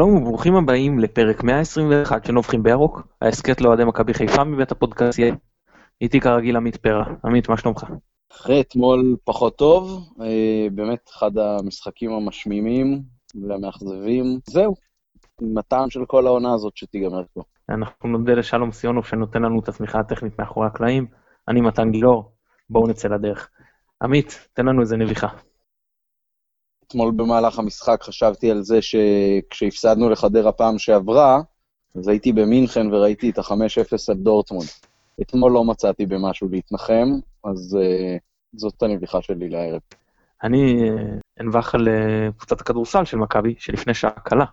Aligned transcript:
שלום 0.00 0.14
וברוכים 0.14 0.56
הבאים 0.56 0.98
לפרק 0.98 1.42
121 1.42 2.24
של 2.24 2.32
נובחים 2.32 2.62
בירוק, 2.62 3.02
ההסכת 3.22 3.60
לאוהדי 3.60 3.84
מכבי 3.84 4.14
חיפה 4.14 4.44
מבית 4.44 4.72
הפודקאסיה. 4.72 5.34
איתי 6.00 6.20
כרגיל 6.20 6.56
עמית 6.56 6.76
פרע. 6.76 7.04
עמית, 7.24 7.48
מה 7.48 7.56
שלומך? 7.56 7.84
אחרי 8.32 8.60
אתמול 8.60 9.16
פחות 9.24 9.56
טוב, 9.56 10.08
אה, 10.20 10.66
באמת 10.72 11.10
אחד 11.10 11.38
המשחקים 11.38 12.12
המשמימים 12.12 13.02
והמאכזבים. 13.48 14.24
זהו, 14.46 14.74
עם 15.42 15.58
הטעם 15.58 15.90
של 15.90 16.04
כל 16.06 16.26
העונה 16.26 16.54
הזאת 16.54 16.76
שתיגמר 16.76 17.22
פה. 17.34 17.42
אנחנו 17.68 18.08
נודה 18.08 18.32
לשלום 18.32 18.72
סיונוב 18.72 19.06
שנותן 19.06 19.42
לנו 19.42 19.60
את 19.60 19.68
התמיכה 19.68 20.00
הטכנית 20.00 20.38
מאחורי 20.38 20.66
הקלעים. 20.66 21.06
אני 21.48 21.60
מתן 21.60 21.90
גילאור, 21.90 22.32
בואו 22.70 22.86
נצא 22.86 23.08
לדרך. 23.08 23.50
עמית, 24.02 24.48
תן 24.52 24.66
לנו 24.66 24.80
איזה 24.80 24.96
נביחה. 24.96 25.28
אתמול 26.90 27.12
במהלך 27.16 27.58
המשחק 27.58 28.02
חשבתי 28.02 28.50
על 28.50 28.62
זה 28.62 28.78
שכשהפסדנו 28.82 30.10
לחדרה 30.10 30.52
פעם 30.52 30.78
שעברה, 30.78 31.40
אז 31.94 32.08
הייתי 32.08 32.32
במינכן 32.32 32.86
וראיתי 32.92 33.30
את 33.30 33.38
ה-5-0 33.38 33.52
על 34.08 34.14
דורטמונד. 34.14 34.68
אתמול 35.20 35.52
לא 35.52 35.64
מצאתי 35.64 36.06
במשהו 36.06 36.48
להתנחם, 36.48 37.08
אז 37.44 37.78
uh, 37.80 38.18
זאת 38.56 38.82
הנביכה 38.82 39.22
שלי 39.22 39.48
לערב. 39.48 39.80
אני 40.42 40.90
אנבח 41.40 41.74
על 41.74 41.88
uh, 41.88 42.32
קבוצת 42.36 42.60
הכדורסל 42.60 43.04
של 43.04 43.16
מכבי, 43.16 43.54
שלפני 43.58 43.94
שעה 43.94 44.10
קלה. 44.10 44.44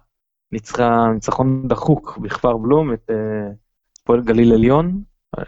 ניצחה 0.51 1.07
ניצחון 1.13 1.67
דחוק 1.67 2.17
בכפר 2.17 2.57
בלום 2.57 2.93
את 2.93 3.09
uh, 3.09 3.13
פועל 4.03 4.21
גליל 4.21 4.53
עליון. 4.53 5.01
Uh, 5.39 5.43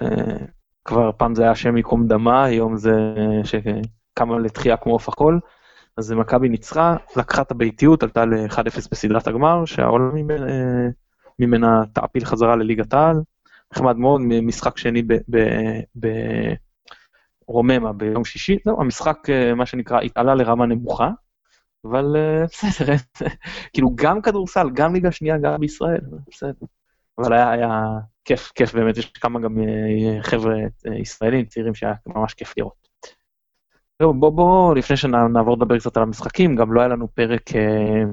כבר 0.85 1.12
פעם 1.17 1.35
זה 1.35 1.41
היה 1.43 1.51
השם 1.51 1.77
ייקום 1.77 2.07
דמה, 2.07 2.43
היום 2.43 2.77
זה 2.77 2.91
uh, 2.91 3.48
שקמה 3.48 4.40
לתחייה 4.40 4.77
כמו 4.77 4.93
עוף 4.93 5.09
החול. 5.09 5.40
אז 6.00 6.12
מכבי 6.12 6.50
ניצחה, 6.50 6.96
לקחה 7.16 7.42
את 7.42 7.52
הביתיות, 7.52 8.04
עלתה 8.04 8.26
ל-1-0 8.26 8.88
בסדרת 8.92 9.28
הגמר, 9.28 9.66
שהעולם 9.66 10.16
ממנה, 10.16 10.46
ממנה 11.40 11.82
תעפיל 11.94 12.26
חזרה 12.26 12.55
לליגת 12.55 12.94
העל. 12.94 13.22
נחמד 13.74 13.98
מאוד, 13.98 14.22
משחק 14.22 14.77
שני 14.77 15.04
ברוממה 17.48 17.94
ביום 17.94 18.26
שישי, 18.26 18.58
זהו, 18.66 18.82
המשחק, 18.82 19.30
אה, 19.30 19.55
מה 19.55 19.66
שנקרא, 19.66 20.02
התעלה 20.02 20.36
לרמה 20.36 20.66
נמוכה, 20.66 21.10
אבל 21.86 22.16
אה, 22.16 22.46
בסדר, 22.46 22.94
כאילו 23.74 23.90
גם 23.96 24.22
כדורסל, 24.22 24.70
גם 24.74 24.94
ליגה 24.94 25.12
שנייה, 25.12 25.38
גם 25.38 25.60
בישראל, 25.60 26.02
בסדר. 26.30 26.66
אבל 27.18 27.34
היה, 27.34 27.52
היה 27.52 27.84
כיף, 28.26 28.52
כיף 28.55 28.74
באמת, 28.74 28.98
יש 28.98 29.05
כמה 29.05 29.40
גם 29.40 29.58
אה, 29.60 30.24
חבר'ה 30.24 30.55
ישראלים 31.02 31.46
צעירים 31.46 31.76
שהיה 31.76 31.94
ממש 32.05 32.34
כיף 32.34 32.54
לראות. 32.58 32.79
בוא, 34.02 34.30
בוא, 34.30 34.76
לפני 34.76 34.98
שנעבור 34.98 35.58
לדבר 35.58 35.80
קצת 35.80 35.98
על 35.98 36.04
המשחקים, 36.04 36.55
גם 36.55 36.74
לא 36.74 36.80
היה 36.80 36.90
לנו 36.90 37.08
פרק 37.14 37.55
אה, 37.55 38.04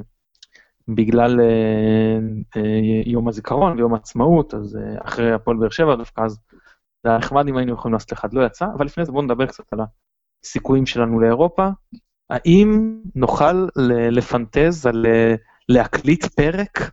בגלל 0.89 1.41
אה, 1.41 2.19
אה, 2.57 3.03
יום 3.07 3.29
הזיכרון 3.29 3.77
ויום 3.77 3.95
העצמאות, 3.95 4.55
אז 4.55 4.77
אה, 4.77 5.05
אחרי 5.05 5.33
הפועל 5.33 5.57
באר 5.57 5.71
שבע 5.71 5.97
דווקא, 5.97 6.21
אז 6.21 6.39
זה 7.05 7.11
היה 7.11 7.19
נחמד 7.19 7.49
אם 7.49 7.57
היינו 7.57 7.73
יכולים 7.73 7.93
לעשות 7.93 8.13
אחד, 8.13 8.35
לא 8.35 8.47
יצא, 8.47 8.67
אבל 8.77 8.87
לפני 8.87 9.05
זה 9.05 9.13
בואו 9.13 9.23
נדבר 9.23 9.47
קצת 9.47 9.65
על 9.73 9.79
הסיכויים 10.45 10.87
שלנו 10.87 11.21
לאירופה. 11.21 11.69
האם 12.31 13.01
נוכל 13.15 13.67
לפנטז 14.11 14.87
על 14.87 15.07
אה, 15.07 15.35
להקליט 15.69 16.25
פרק, 16.25 16.91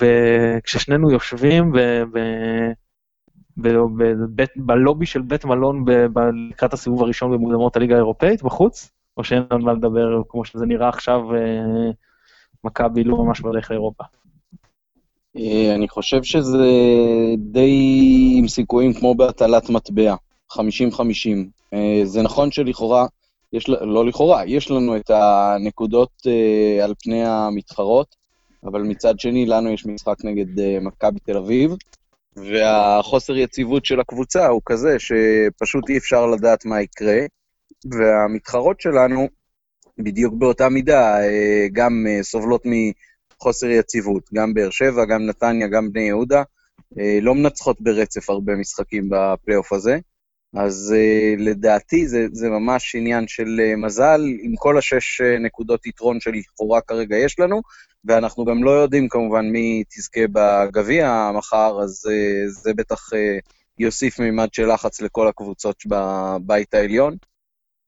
וכששנינו 0.00 1.10
יושבים 1.10 1.72
ו... 1.74 1.78
בלובי 4.56 5.06
של 5.06 5.22
בית 5.22 5.44
מלון 5.44 5.84
לקראת 6.50 6.72
הסיבוב 6.72 7.02
הראשון 7.02 7.32
במוקדמות 7.32 7.76
הליגה 7.76 7.94
האירופאית 7.94 8.42
בחוץ, 8.42 8.90
או 9.16 9.24
שאין 9.24 9.42
על 9.50 9.58
מה 9.58 9.72
לדבר 9.72 10.22
כמו 10.28 10.44
שזה 10.44 10.66
נראה 10.66 10.88
עכשיו, 10.88 11.34
אה, 11.34 11.90
מכבי 12.64 13.04
לא 13.04 13.16
ממש 13.16 13.40
בדרך 13.40 13.70
לאירופה. 13.70 14.04
אה, 15.36 15.74
אני 15.74 15.88
חושב 15.88 16.22
שזה 16.22 16.66
די 17.38 18.34
עם 18.38 18.48
סיכויים 18.48 18.92
כמו 18.92 19.14
בהטלת 19.14 19.70
מטבע, 19.70 20.14
50-50. 20.52 20.56
אה, 21.74 22.00
זה 22.04 22.22
נכון 22.22 22.50
שלכאורה, 22.50 23.06
יש, 23.52 23.68
לא 23.68 24.06
לכאורה, 24.06 24.46
יש 24.46 24.70
לנו 24.70 24.96
את 24.96 25.10
הנקודות 25.10 26.10
על 26.82 26.94
פני 27.02 27.24
המתחרות, 27.26 28.16
אבל 28.64 28.82
מצד 28.82 29.20
שני, 29.20 29.46
לנו 29.46 29.70
יש 29.70 29.86
משחק 29.86 30.24
נגד 30.24 30.80
מכבי 30.80 31.20
תל 31.20 31.36
אביב, 31.36 31.76
והחוסר 32.36 33.36
יציבות 33.36 33.84
של 33.84 34.00
הקבוצה 34.00 34.46
הוא 34.46 34.62
כזה 34.66 34.96
שפשוט 34.98 35.88
אי 35.88 35.98
אפשר 35.98 36.26
לדעת 36.26 36.64
מה 36.64 36.82
יקרה, 36.82 37.18
והמתחרות 37.84 38.80
שלנו, 38.80 39.28
בדיוק 39.98 40.34
באותה 40.34 40.68
מידה, 40.68 41.20
אה, 41.20 41.66
גם 41.72 42.06
אה, 42.08 42.22
סובלות 42.22 42.62
מחוסר 43.36 43.66
יציבות. 43.66 44.30
גם 44.34 44.54
באר 44.54 44.70
שבע, 44.70 45.04
גם 45.04 45.26
נתניה, 45.26 45.68
גם 45.68 45.92
בני 45.92 46.02
יהודה, 46.02 46.42
אה, 46.98 47.18
לא 47.22 47.34
מנצחות 47.34 47.80
ברצף 47.80 48.30
הרבה 48.30 48.54
משחקים 48.54 49.08
בפלייאוף 49.10 49.72
הזה. 49.72 49.98
אז 50.54 50.94
uh, 50.96 51.42
לדעתי 51.42 52.08
זה, 52.08 52.26
זה 52.32 52.48
ממש 52.48 52.94
עניין 52.94 53.28
של 53.28 53.60
uh, 53.60 53.76
מזל, 53.76 54.20
עם 54.42 54.56
כל 54.56 54.78
השש 54.78 55.20
uh, 55.20 55.24
נקודות 55.40 55.86
יתרון 55.86 56.20
שלכאורה 56.20 56.80
כרגע 56.80 57.16
יש 57.16 57.38
לנו, 57.38 57.62
ואנחנו 58.04 58.44
גם 58.44 58.64
לא 58.64 58.70
יודעים 58.70 59.08
כמובן 59.08 59.50
מי 59.50 59.84
תזכה 59.88 60.20
בגביע 60.32 61.30
מחר, 61.34 61.80
אז 61.82 62.02
זה 62.48 62.74
בטח 62.74 63.10
יוסיף 63.78 64.20
מימד 64.20 64.48
של 64.52 64.72
לחץ 64.72 65.00
לכל 65.00 65.28
הקבוצות 65.28 65.76
בבית 65.86 66.74
העליון. 66.74 67.16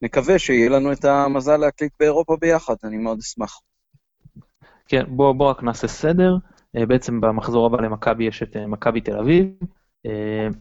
נקווה 0.02 0.38
שיהיה 0.38 0.68
לנו 0.68 0.92
את 0.92 1.04
המזל 1.04 1.56
להקליט 1.56 1.92
באירופה 2.00 2.36
ביחד, 2.40 2.74
אני 2.84 2.96
מאוד 2.96 3.18
אשמח. 3.18 3.60
כן, 4.88 5.02
בואו 5.08 5.34
בוא 5.34 5.50
רק 5.50 5.62
נעשה 5.62 5.88
סדר. 5.88 6.36
בעצם 6.74 7.20
במחזור 7.20 7.66
הבא 7.66 7.82
למכבי 7.82 8.24
יש 8.24 8.42
את 8.42 8.56
מכבי 8.56 9.00
תל 9.00 9.18
אביב, 9.18 9.46
אה, 9.46 9.66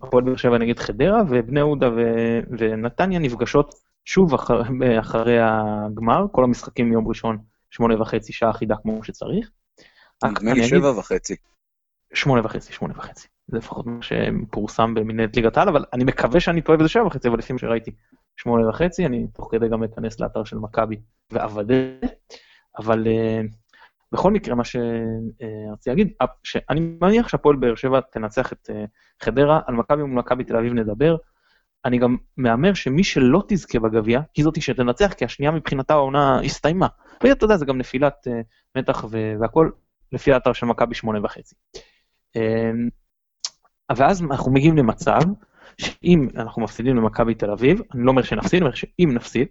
הפועל 0.01 0.23
באר 0.23 0.35
שבע 0.35 0.57
נגד 0.57 0.79
חדרה, 0.79 1.21
ובני 1.29 1.59
יהודה 1.59 1.89
ו- 1.89 2.39
ונתניה 2.57 3.19
נפגשות 3.19 3.75
שוב 4.05 4.33
אחר, 4.33 4.61
אחרי 4.99 5.37
הגמר, 5.41 6.25
כל 6.31 6.43
המשחקים 6.43 6.89
מיום 6.89 7.07
ראשון, 7.07 7.37
שמונה 7.71 8.01
וחצי, 8.01 8.33
שעה 8.33 8.49
אחידה 8.49 8.75
כמו 8.81 9.03
שצריך. 9.03 9.51
נדמה 10.23 10.53
לי 10.53 10.67
שבע 10.67 10.89
וחצי. 10.99 11.35
שמונה 12.13 12.41
וחצי, 12.45 12.73
שמונה 12.73 12.93
וחצי. 12.97 13.27
זה 13.47 13.57
לפחות 13.57 13.85
מה 13.85 13.99
שפורסם 14.01 14.93
במנהלת 14.93 15.35
ליגת 15.35 15.57
העל, 15.57 15.69
אבל 15.69 15.85
אני 15.93 16.03
מקווה 16.03 16.39
שאני 16.39 16.61
טועה 16.61 16.77
בזה 16.77 16.89
שבע 16.89 17.05
וחצי, 17.05 17.27
אבל 17.27 17.37
לפי 17.37 17.53
מה 17.53 17.59
שראיתי, 17.59 17.91
שמונה 18.37 18.69
וחצי, 18.69 19.05
אני 19.05 19.27
תוך 19.33 19.47
כדי 19.51 19.69
גם 19.69 19.83
אכנס 19.83 20.19
לאתר 20.19 20.43
של 20.43 20.57
מכבי 20.57 20.95
ואוודא. 21.31 21.75
אבל 22.77 23.03
uh, 23.03 23.47
בכל 24.15 24.31
מקרה, 24.31 24.55
מה 24.55 24.63
שרציתי 24.63 25.89
להגיד, 25.89 26.13
שאני 26.43 26.79
מניח 27.01 27.27
שהפועל 27.27 27.55
באר 27.55 27.75
שבע 27.75 27.99
תנצח 27.99 28.53
את 28.53 28.69
אה, 28.69 28.85
חדרה, 29.21 29.59
על 29.67 29.75
מכבי 29.75 30.01
ומכבי 30.01 30.43
תל 30.43 30.57
אביב 30.57 30.73
נדבר. 30.73 31.15
אני 31.85 31.97
גם 31.97 32.17
מהמר 32.37 32.73
שמי 32.73 33.03
שלא 33.03 33.43
תזכה 33.47 33.79
בגביע, 33.79 34.21
היא 34.35 34.45
זאתי 34.45 34.61
שתנצח, 34.61 35.13
כי 35.17 35.25
השנייה 35.25 35.51
מבחינתה 35.51 35.93
העונה 35.93 36.41
הסתיימה. 36.41 36.87
ואתה 37.23 37.45
יודע, 37.45 37.57
זה 37.57 37.65
גם 37.65 37.77
נפילת 37.77 38.27
uh, 38.27 38.31
מתח 38.75 39.05
והכל, 39.39 39.69
לפי 40.11 40.33
האתר 40.33 40.53
של 40.53 40.65
מכבי 40.65 40.95
שמונה 40.95 41.19
וחצי. 41.23 41.55
ואז 43.97 44.21
אנחנו 44.21 44.51
מגיעים 44.51 44.77
למצב 44.77 45.19
שאם 45.77 46.27
אנחנו 46.35 46.61
מפסידים 46.61 46.95
למכבי 46.95 47.35
תל 47.35 47.51
אביב, 47.51 47.81
אני 47.93 48.03
לא 48.03 48.11
אומר 48.11 48.21
שנפסיד, 48.21 48.61
אני 48.61 48.65
אומר 48.65 48.75
שאם 48.75 49.09
נפסיד, 49.13 49.47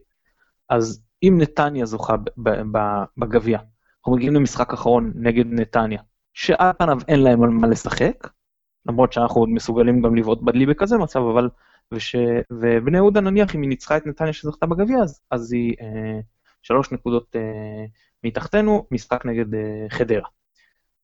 אז 0.69 1.05
אם 1.23 1.39
נתניה 1.41 1.87
זוכה 1.87 2.15
בגביע, 3.17 3.59
אנחנו 4.05 4.17
מגיעים 4.17 4.35
למשחק 4.35 4.73
אחרון 4.73 5.13
נגד 5.15 5.45
נתניה, 5.47 6.03
שעל 6.35 6.73
פניו 6.79 6.99
אין 7.09 7.21
להם 7.23 7.43
על 7.43 7.51
מה 7.51 7.67
לשחק, 7.67 8.29
למרות 8.87 9.13
שאנחנו 9.13 9.41
עוד 9.41 9.49
מסוגלים 9.49 10.03
גם 10.03 10.17
לבעוט 10.17 10.43
בדלי 10.43 10.67
בכזה 10.67 10.99
מצב, 10.99 11.21
אבל... 11.33 11.49
וש... 11.93 12.17
ובני 12.51 12.97
יהודה 12.97 13.21
נניח 13.21 13.55
אם 13.55 13.63
היא 13.63 13.69
ניצחה 13.69 13.97
את 13.97 14.07
נתניה 14.07 14.33
שזכתה 14.33 14.67
בגביע, 14.67 14.99
אז, 14.99 15.21
אז 15.31 15.53
היא 15.53 15.75
אה, 15.81 16.21
שלוש 16.63 16.93
נקודות 16.93 17.37
אה, 17.37 17.85
מתחתנו, 18.25 18.87
משחק 18.91 19.27
נגד 19.27 19.55
אה, 19.55 19.87
חדרה. 19.89 20.29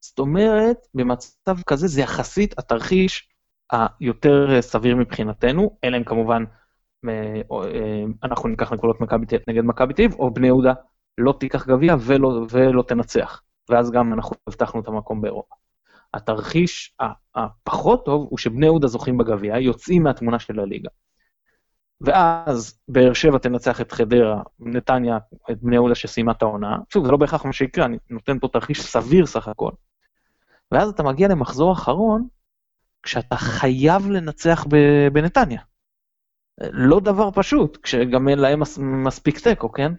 זאת 0.00 0.18
אומרת, 0.18 0.76
במצב 0.94 1.62
כזה 1.66 1.86
זה 1.86 2.00
יחסית 2.00 2.58
התרחיש 2.58 3.28
היותר 3.72 4.54
אה, 4.56 4.62
סביר 4.62 4.96
מבחינתנו, 4.96 5.78
אלא 5.84 5.96
אם 5.96 6.04
כמובן 6.04 6.44
אה, 7.08 7.40
אה, 7.52 8.04
אנחנו 8.22 8.48
ניקח 8.48 8.72
נקודות 8.72 9.00
מכבי 9.00 9.26
נגד 9.48 9.64
מכבי 9.64 9.94
תל 9.94 10.02
אביב, 10.02 10.14
או 10.18 10.34
בני 10.34 10.46
יהודה 10.46 10.72
לא 11.20 11.34
תיקח 11.40 11.66
גביע 11.66 11.96
ולא, 12.00 12.46
ולא 12.50 12.82
תנצח, 12.82 13.42
ואז 13.68 13.90
גם 13.90 14.12
אנחנו 14.12 14.36
הבטחנו 14.46 14.80
את 14.80 14.88
המקום 14.88 15.20
באירופה. 15.20 15.54
התרחיש 16.14 16.96
הפחות 17.34 18.04
טוב 18.04 18.26
הוא 18.30 18.38
שבני 18.38 18.66
יהודה 18.66 18.86
זוכים 18.86 19.18
בגביע, 19.18 19.58
יוצאים 19.58 20.02
מהתמונה 20.02 20.38
של 20.38 20.60
הליגה. 20.60 20.88
ואז 22.00 22.80
באר 22.88 23.12
שבע 23.12 23.38
תנצח 23.38 23.80
את 23.80 23.92
חדרה, 23.92 24.42
נתניה, 24.58 25.18
את 25.50 25.62
בני 25.62 25.74
יהודה 25.74 25.94
שסיימה 25.94 26.32
את 26.32 26.42
העונה. 26.42 26.78
שוב, 26.88 27.04
זה 27.04 27.10
לא 27.10 27.16
בהכרח 27.16 27.44
מה 27.44 27.52
שיקרה, 27.52 27.84
אני 27.84 27.98
נותן 28.10 28.38
פה 28.38 28.48
תרחיש 28.48 28.82
סביר 28.82 29.26
סך 29.26 29.48
הכל. 29.48 29.70
ואז 30.72 30.88
אתה 30.88 31.02
מגיע 31.02 31.28
למחזור 31.28 31.72
אחרון, 31.72 32.28
כשאתה 33.02 33.36
חייב 33.36 34.08
לנצח 34.10 34.66
בנתניה. 35.12 35.60
לא 36.60 37.00
דבר 37.00 37.30
פשוט, 37.34 37.76
כשגם 37.82 38.28
אין 38.28 38.38
להם 38.38 38.62
מספיק 38.78 39.38
תיקו, 39.38 39.72
כן? 39.72 39.92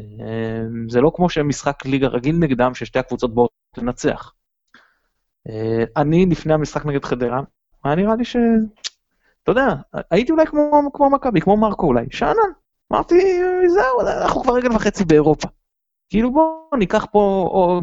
אמ, 0.00 0.88
זה 0.88 1.00
לא 1.00 1.12
כמו 1.14 1.30
שמשחק 1.30 1.86
ליגה 1.86 2.08
רגיל 2.08 2.36
נגדם, 2.36 2.74
ששתי 2.74 2.98
הקבוצות 2.98 3.34
באות 3.34 3.50
לנצח. 3.78 4.32
אה, 5.48 5.84
אני 5.96 6.26
לפני 6.26 6.54
המשחק 6.54 6.86
נגד 6.86 7.04
חדרה, 7.04 7.40
היה 7.84 7.94
נראה 7.94 8.16
לי 8.16 8.24
ש... 8.24 8.36
אתה 9.42 9.52
יודע, 9.52 9.66
הייתי 10.10 10.32
אולי 10.32 10.46
כמו, 10.46 10.90
כמו 10.92 11.10
מכבי, 11.10 11.40
כמו 11.40 11.56
מרקו 11.56 11.86
אולי, 11.86 12.06
שאנן. 12.10 12.50
אמרתי, 12.92 13.40
זהו, 13.68 14.00
אנחנו 14.00 14.42
כבר 14.42 14.54
רגל 14.54 14.72
וחצי 14.72 15.04
באירופה. 15.04 15.48
כאילו 16.08 16.32
בוא 16.32 16.76
ניקח 16.78 17.06
פה, 17.12 17.48
או, 17.52 17.80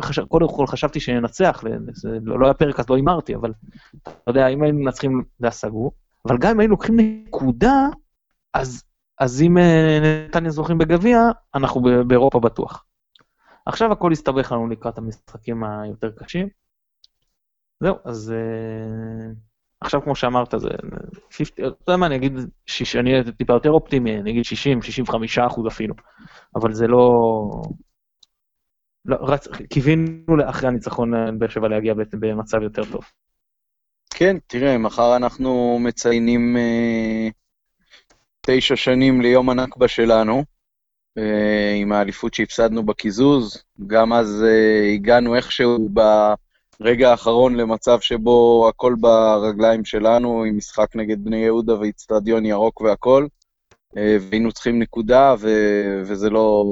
חשב, 0.00 0.24
קודם 0.24 0.48
כל 0.48 0.66
חשבתי 0.66 1.00
שננצח, 1.00 1.64
זה 1.92 2.18
לא, 2.22 2.40
לא 2.40 2.46
היה 2.46 2.54
פרק 2.54 2.80
אז 2.80 2.90
לא 2.90 2.96
הימרתי, 2.96 3.34
אבל 3.34 3.52
אתה 4.02 4.30
יודע, 4.30 4.48
אם 4.48 4.62
היינו 4.62 4.78
מנצחים 4.78 5.22
זה 5.38 5.46
היה 5.46 5.50
סגור, 5.50 5.92
אבל 6.26 6.38
גם 6.38 6.50
אם 6.50 6.60
היינו 6.60 6.70
לוקחים 6.70 6.96
נקודה, 7.00 7.86
אז, 8.54 8.82
אז 9.20 9.42
אם 9.42 9.58
אה, 9.58 9.98
נתניה 10.02 10.50
זוכים 10.50 10.78
בגביע, 10.78 11.18
אנחנו 11.54 11.80
באירופה 12.06 12.40
בטוח. 12.40 12.84
עכשיו 13.66 13.92
הכל 13.92 14.12
הסתבך 14.12 14.52
לנו 14.52 14.68
לקראת 14.68 14.98
המשחקים 14.98 15.64
היותר 15.64 16.10
קשים. 16.10 16.48
זהו, 17.80 17.96
אז 18.04 18.32
uh, 18.36 19.34
עכשיו 19.80 20.02
כמו 20.02 20.16
שאמרת, 20.16 20.54
זה 20.56 20.68
50, 21.30 21.46
אתה 21.54 21.62
יודע 21.62 21.96
מה, 21.96 22.06
אני 22.06 22.16
אגיד, 22.16 22.32
שיש, 22.66 22.96
אני 22.96 23.12
אהיה 23.12 23.32
טיפה 23.32 23.52
יותר 23.52 23.70
אופטימי, 23.70 24.20
אני 24.20 24.30
אגיד 24.30 24.44
60, 24.44 24.82
65 24.82 25.38
אחוז 25.38 25.66
אפילו, 25.66 25.94
אבל 26.56 26.72
זה 26.72 26.86
לא... 26.86 27.02
לא 29.04 29.16
רצ... 29.20 29.48
קיווינו 29.48 30.36
אחרי 30.50 30.68
הניצחון 30.68 31.14
אה, 31.14 31.32
באר 31.32 31.48
שבע 31.48 31.68
להגיע 31.68 31.94
במצב 32.12 32.62
יותר 32.62 32.82
טוב. 32.92 33.04
כן, 34.10 34.36
תראה, 34.46 34.78
מחר 34.78 35.16
אנחנו 35.16 35.78
מציינים 35.80 36.56
אה, 36.56 37.28
תשע 38.52 38.76
שנים 38.76 39.20
ליום 39.20 39.50
הנכבה 39.50 39.88
שלנו, 39.88 40.44
אה, 41.18 41.74
עם 41.74 41.92
האליפות 41.92 42.34
שהפסדנו 42.34 42.82
בקיזוז. 42.82 43.64
גם 43.86 44.12
אז 44.12 44.44
אה, 44.48 44.92
הגענו 44.94 45.36
איכשהו 45.36 45.88
ברגע 46.80 47.10
האחרון 47.10 47.56
למצב 47.56 48.00
שבו 48.00 48.66
הכל 48.68 48.94
ברגליים 49.00 49.84
שלנו, 49.84 50.44
עם 50.44 50.56
משחק 50.56 50.96
נגד 50.96 51.24
בני 51.24 51.36
יהודה 51.36 51.78
ואיצטדיון 51.78 52.46
ירוק 52.46 52.80
והכל, 52.80 53.26
אה, 53.96 54.16
והיינו 54.20 54.52
צריכים 54.52 54.78
נקודה, 54.78 55.34
ו- 55.38 56.02
וזה 56.04 56.30
לא... 56.30 56.64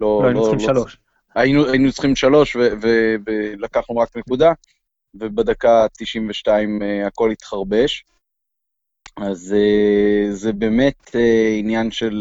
לא, 0.00 0.20
לא 0.22 0.26
היינו 0.26 0.42
צריכים 0.42 0.58
לא, 0.58 0.74
שלוש. 0.74 0.98
היינו, 1.34 1.66
היינו 1.66 1.92
צריכים 1.92 2.16
שלוש, 2.16 2.56
ולקחנו 3.26 3.96
רק 3.96 4.16
נקודה, 4.16 4.52
ובדקה 5.14 5.86
92 5.98 6.82
הכל 7.06 7.30
התחרבש. 7.30 8.04
אז 9.16 9.54
זה 10.30 10.52
באמת 10.52 11.16
עניין 11.58 11.90
של 11.90 12.16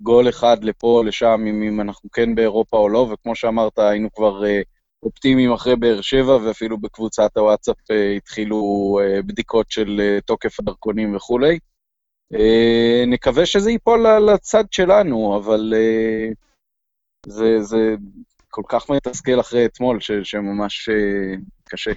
גול 0.00 0.28
אחד 0.28 0.64
לפה 0.64 0.86
או 0.86 1.02
לשם, 1.02 1.44
אם, 1.48 1.62
אם 1.62 1.80
אנחנו 1.80 2.10
כן 2.10 2.34
באירופה 2.34 2.76
או 2.76 2.88
לא, 2.88 2.98
וכמו 2.98 3.34
שאמרת, 3.36 3.78
היינו 3.78 4.12
כבר 4.12 4.44
אה, 4.44 4.60
אופטימיים 5.02 5.52
אחרי 5.52 5.76
באר 5.76 6.00
שבע, 6.00 6.36
ואפילו 6.36 6.78
בקבוצת 6.78 7.36
הוואטסאפ 7.36 7.90
אה, 7.90 8.12
התחילו 8.16 8.58
אה, 9.02 9.22
בדיקות 9.22 9.70
של 9.70 10.00
אה, 10.00 10.20
תוקף 10.20 10.60
הדרכונים 10.60 11.16
וכולי. 11.16 11.58
אה, 12.34 13.04
נקווה 13.06 13.46
שזה 13.46 13.70
ייפול 13.70 14.06
לצד 14.30 14.64
שלנו, 14.70 15.36
אבל 15.36 15.72
אה, 15.76 16.28
זה, 17.26 17.62
זה 17.62 17.94
כל 18.50 18.62
כך 18.68 18.90
מתסכל 18.90 19.40
אחרי 19.40 19.66
אתמול, 19.66 20.00
ש, 20.00 20.10
שממש 20.22 20.88
אה, 20.88 21.34
קשה. 21.64 21.90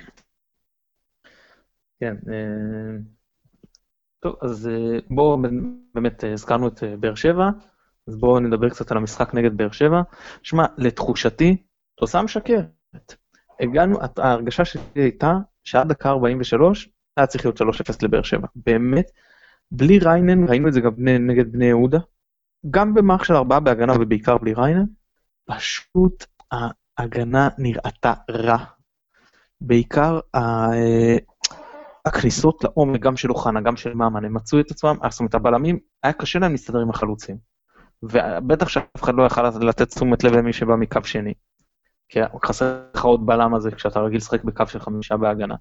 כן. 1.99 2.15
אה... 4.27 4.31
טוב, 4.31 4.49
אז 4.49 4.67
אה, 4.67 4.99
בואו 5.09 5.37
באמת 5.95 6.23
אה, 6.23 6.33
הזכרנו 6.33 6.67
את 6.67 6.83
באר 6.99 7.15
שבע. 7.15 7.49
אז 8.07 8.15
בואו 8.15 8.39
נדבר 8.39 8.69
קצת 8.69 8.91
על 8.91 8.97
המשחק 8.97 9.33
נגד 9.33 9.57
באר 9.57 9.71
שבע. 9.71 10.01
שמע, 10.43 10.65
לתחושתי, 10.77 11.63
תוצאה 11.95 12.21
משקרת. 12.21 12.65
הגענו, 13.59 13.97
ההרגשה 14.17 14.65
שלי 14.65 14.81
הייתה 14.95 15.33
שעד 15.63 15.89
דקה 15.89 16.09
43 16.09 16.89
היה 17.17 17.27
צריך 17.27 17.45
להיות 17.45 17.61
3-0 17.61 17.65
לבאר 18.01 18.21
שבע. 18.21 18.47
באמת, 18.55 19.11
בלי 19.71 19.99
ריינן, 19.99 20.49
ראינו 20.49 20.67
את 20.67 20.73
זה 20.73 20.81
גם 20.81 20.95
בני, 20.95 21.19
נגד 21.19 21.51
בני 21.51 21.65
יהודה, 21.65 21.99
גם 22.69 22.93
במערך 22.93 23.25
של 23.25 23.35
ארבעה 23.35 23.59
בהגנה 23.59 23.93
ובעיקר 23.99 24.37
בלי 24.37 24.53
ריינן, 24.53 24.85
פשוט 25.45 26.25
ההגנה 26.51 27.49
נראתה 27.57 28.13
רע. 28.31 28.57
בעיקר 29.61 30.19
אה, 30.35 31.17
הכניסות 32.07 32.63
לעומק, 32.63 33.01
גם 33.01 33.17
של 33.17 33.31
אוחנה, 33.31 33.61
גם 33.61 33.75
של 33.75 33.93
ממן, 33.93 34.25
הם 34.25 34.33
מצאו 34.33 34.59
את 34.59 34.71
עצמם, 34.71 34.95
זאת 35.09 35.19
אומרת, 35.19 35.35
הבלמים, 35.35 35.79
היה 36.03 36.13
קשה 36.13 36.39
להם 36.39 36.51
להסתדר 36.51 36.79
עם 36.79 36.89
החלוצים. 36.89 37.37
ובטח 38.03 38.67
שאף 38.67 39.03
אחד 39.03 39.15
לא 39.15 39.23
יכל 39.23 39.49
לתת 39.49 39.87
תשומת 39.87 40.23
לב 40.23 40.33
למי 40.33 40.53
שבא 40.53 40.75
מקו 40.75 41.03
שני. 41.03 41.33
כי 42.09 42.19
חסר 42.45 42.83
לך 42.95 43.05
עוד 43.05 43.25
בלם 43.25 43.55
הזה 43.55 43.71
כשאתה 43.71 43.99
רגיל 43.99 44.17
לשחק 44.17 44.43
בקו 44.43 44.67
של 44.67 44.79
חמישה 44.79 45.17
בהגנה. 45.17 45.55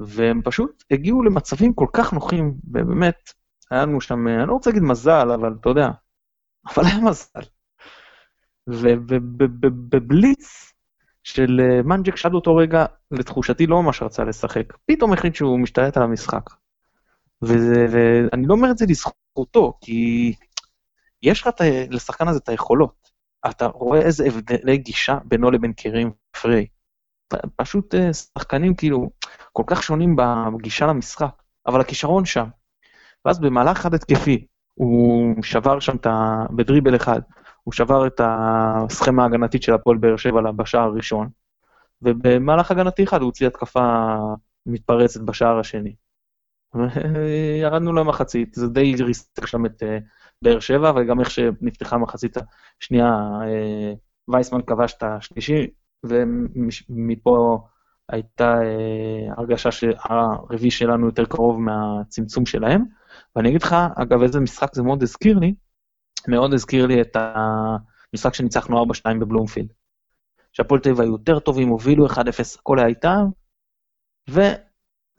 והם 0.00 0.42
פשוט 0.44 0.84
הגיעו 0.90 1.22
למצבים 1.22 1.74
כל 1.74 1.86
כך 1.92 2.12
נוחים, 2.12 2.54
ובאמת, 2.64 3.32
היה 3.70 3.82
לנו 3.82 4.00
שם, 4.00 4.28
אני 4.28 4.48
לא 4.48 4.52
רוצה 4.52 4.70
להגיד 4.70 4.82
מזל, 4.82 5.30
אבל 5.30 5.54
אתה 5.60 5.68
יודע, 5.68 5.88
אבל 6.68 6.84
היה 6.84 7.00
מזל. 7.00 7.40
ובבליץ 9.60 10.72
של 11.28 11.60
אה, 11.60 11.82
מנג'ק 11.82 12.16
שעד 12.16 12.34
אותו 12.34 12.56
רגע, 12.56 12.86
לתחושתי 13.10 13.66
לא 13.66 13.82
ממש 13.82 14.02
רצה 14.02 14.24
לשחק. 14.24 14.72
פתאום 14.86 15.12
החליט 15.12 15.34
שהוא 15.34 15.58
משתלט 15.58 15.96
על 15.96 16.02
המשחק. 16.02 16.50
ואני 17.42 18.46
לא 18.46 18.54
אומר 18.54 18.70
את 18.70 18.78
זה 18.78 18.86
לזכותו, 18.88 19.78
כי 19.80 20.32
יש 21.22 21.42
לך 21.42 21.48
לשחקן 21.90 22.28
הזה 22.28 22.38
את 22.38 22.48
היכולות. 22.48 23.10
אתה 23.50 23.66
רואה 23.66 24.00
איזה 24.00 24.26
הבדלי 24.26 24.76
גישה 24.76 25.18
בינו 25.24 25.50
לבין 25.50 25.72
קרים 25.72 26.10
פריי. 26.42 26.66
פשוט 27.56 27.94
אה, 27.94 28.12
שחקנים 28.12 28.74
כאילו 28.74 29.10
כל 29.52 29.62
כך 29.66 29.82
שונים 29.82 30.16
בגישה 30.16 30.86
למשחק, 30.86 31.42
אבל 31.66 31.80
הכישרון 31.80 32.24
שם. 32.24 32.46
ואז 33.24 33.40
במהלך 33.40 33.78
אחד 33.78 33.94
התקפי, 33.94 34.46
הוא 34.74 35.34
שבר 35.42 35.80
שם 35.80 35.96
את 35.96 36.06
ה... 36.06 36.44
בדריבל 36.50 36.96
אחד, 36.96 37.20
הוא 37.68 37.72
שבר 37.72 38.06
את 38.06 38.20
הסכמה 38.24 39.22
ההגנתית 39.22 39.62
של 39.62 39.74
הפועל 39.74 39.96
באר 39.96 40.16
שבע 40.16 40.52
בשער 40.52 40.82
הראשון, 40.82 41.28
ובמהלך 42.02 42.70
הגנתי 42.70 43.04
אחד 43.04 43.20
הוא 43.20 43.26
הוציא 43.26 43.46
התקפה 43.46 44.16
מתפרצת 44.66 45.20
בשער 45.20 45.58
השני. 45.58 45.94
ירדנו 47.62 47.92
למחצית, 47.92 48.54
זה 48.54 48.68
די 48.68 48.94
ריסק 49.02 49.46
שם 49.46 49.66
את 49.66 49.82
אה, 49.82 49.98
באר 50.42 50.60
שבע, 50.60 50.92
וגם 50.96 51.20
איך 51.20 51.30
שנפתחה 51.30 51.96
המחצית 51.96 52.36
השנייה, 52.80 53.10
אה, 53.42 53.92
וייסמן 54.28 54.62
כבש 54.62 54.94
את 54.94 55.02
השלישי, 55.02 55.66
ומפה 56.04 57.58
הייתה 58.08 58.54
אה, 58.62 59.34
הרגשה 59.36 59.70
שהרביעי 59.70 60.70
שלנו 60.70 61.06
יותר 61.06 61.24
קרוב 61.24 61.60
מהצמצום 61.60 62.46
שלהם. 62.46 62.84
ואני 63.36 63.48
אגיד 63.48 63.62
לך, 63.62 63.76
אגב, 63.96 64.22
איזה 64.22 64.40
משחק 64.40 64.74
זה 64.74 64.82
מאוד 64.82 65.02
הזכיר 65.02 65.38
לי, 65.38 65.54
מאוד 66.28 66.54
הזכיר 66.54 66.86
לי 66.86 67.00
את 67.00 67.16
המשחק 67.16 68.34
שניצחנו 68.34 68.84
4-2 68.84 68.84
בבלומפילד. 69.20 69.68
שהפועל 70.52 70.80
תל 70.80 70.88
אביב 70.88 71.00
היו 71.00 71.12
יותר 71.12 71.38
טובים, 71.38 71.68
הובילו 71.68 72.06
1-0, 72.06 72.18
הכל 72.60 72.78
היה 72.78 72.88
איתם, 72.88 73.24
ו... 74.30 74.40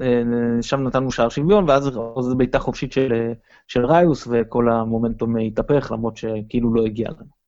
אה, 0.01 0.77
נתנו 0.77 1.11
שער 1.11 1.29
שוויון, 1.29 1.69
ואז 1.69 1.83
זו 2.19 2.35
בעיטה 2.37 2.59
חופשית 2.59 2.91
של, 2.91 3.13
אה, 3.13 3.33
של 3.67 3.85
ראיוס, 3.85 4.27
וכל 4.31 4.69
המומנטום 4.71 5.35
התהפך, 5.37 5.91
למרות 5.91 6.17
שכאילו 6.17 6.73
לא 6.73 6.85
הגיע 6.85 7.09
לנו. 7.09 7.39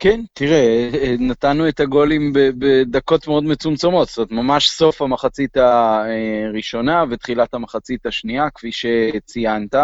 כן, 0.00 0.20
תראה, 0.32 0.90
אה, 0.94 1.14
נתנו 1.18 1.68
את 1.68 1.80
הגולים 1.80 2.32
בדקות 2.32 3.28
מאוד 3.28 3.44
מצומצמות, 3.44 4.08
זאת 4.08 4.16
אומרת, 4.16 4.44
ממש 4.44 4.70
סוף 4.70 5.02
המחצית 5.02 5.56
הראשונה 5.56 7.04
ותחילת 7.10 7.54
המחצית 7.54 8.06
השנייה, 8.06 8.50
כפי 8.50 8.70
שציינת, 8.72 9.74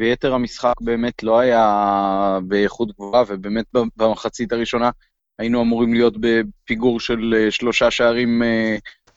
ויתר 0.00 0.34
המשחק 0.34 0.74
באמת 0.80 1.22
לא 1.22 1.38
היה 1.38 2.38
באיכות 2.42 2.92
גבוהה, 2.92 3.24
ובאמת 3.28 3.64
במחצית 3.96 4.52
הראשונה 4.52 4.90
היינו 5.38 5.62
אמורים 5.62 5.94
להיות 5.94 6.14
בפיגור 6.20 7.00
של 7.00 7.46
שלושה 7.50 7.90
שערים 7.90 8.42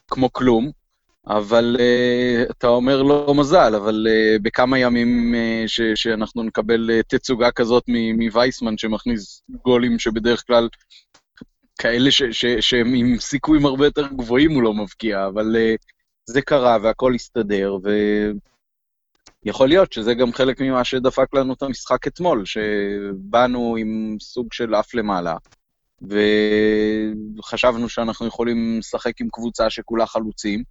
כמו 0.08 0.34
כלום, 0.34 0.72
אבל 1.28 1.78
uh, 1.80 2.52
אתה 2.52 2.68
אומר 2.68 3.04
לא 3.04 3.34
מזל, 3.38 3.76
אבל 3.76 4.08
בכמה 4.42 4.80
ימים 4.80 5.36
ש, 5.68 5.82
שאנחנו 5.96 6.44
נקבל 6.44 7.02
תצוגה 7.08 7.52
כזאת 7.52 7.84
מווייסמן 8.18 8.78
שמכניס 8.78 9.44
גולים 9.50 10.00
שבדרך 10.00 10.44
כלל 10.48 10.70
כאלה 11.80 12.12
ש, 12.12 12.24
ש, 12.24 12.46
שהם 12.46 12.94
עם 12.94 13.16
סיכויים 13.20 13.66
הרבה 13.66 13.86
יותר 13.86 14.08
גבוהים 14.08 14.52
הוא 14.52 14.64
לא 14.64 14.74
מבקיע, 14.74 15.28
אבל 15.28 15.56
זה 16.26 16.42
קרה 16.42 16.78
והכל 16.82 17.14
הסתדר, 17.14 17.78
ויכול 19.46 19.68
להיות 19.68 19.94
שזה 19.94 20.14
גם 20.14 20.34
חלק 20.34 20.62
ממה 20.62 20.84
שדפק 20.84 21.34
לנו 21.34 21.54
את 21.54 21.62
המשחק 21.62 22.08
אתמול, 22.08 22.46
שבאנו 22.46 23.76
עם 23.76 24.18
סוג 24.20 24.54
של 24.54 24.76
אף 24.76 24.94
למעלה. 24.94 25.36
וחשבנו 26.02 27.90
שאנחנו 27.90 28.28
יכולים 28.28 28.80
לשחק 28.80 29.22
עם 29.22 29.28
קבוצה 29.32 29.70
שכולה 29.70 30.06
חלוצים, 30.06 30.64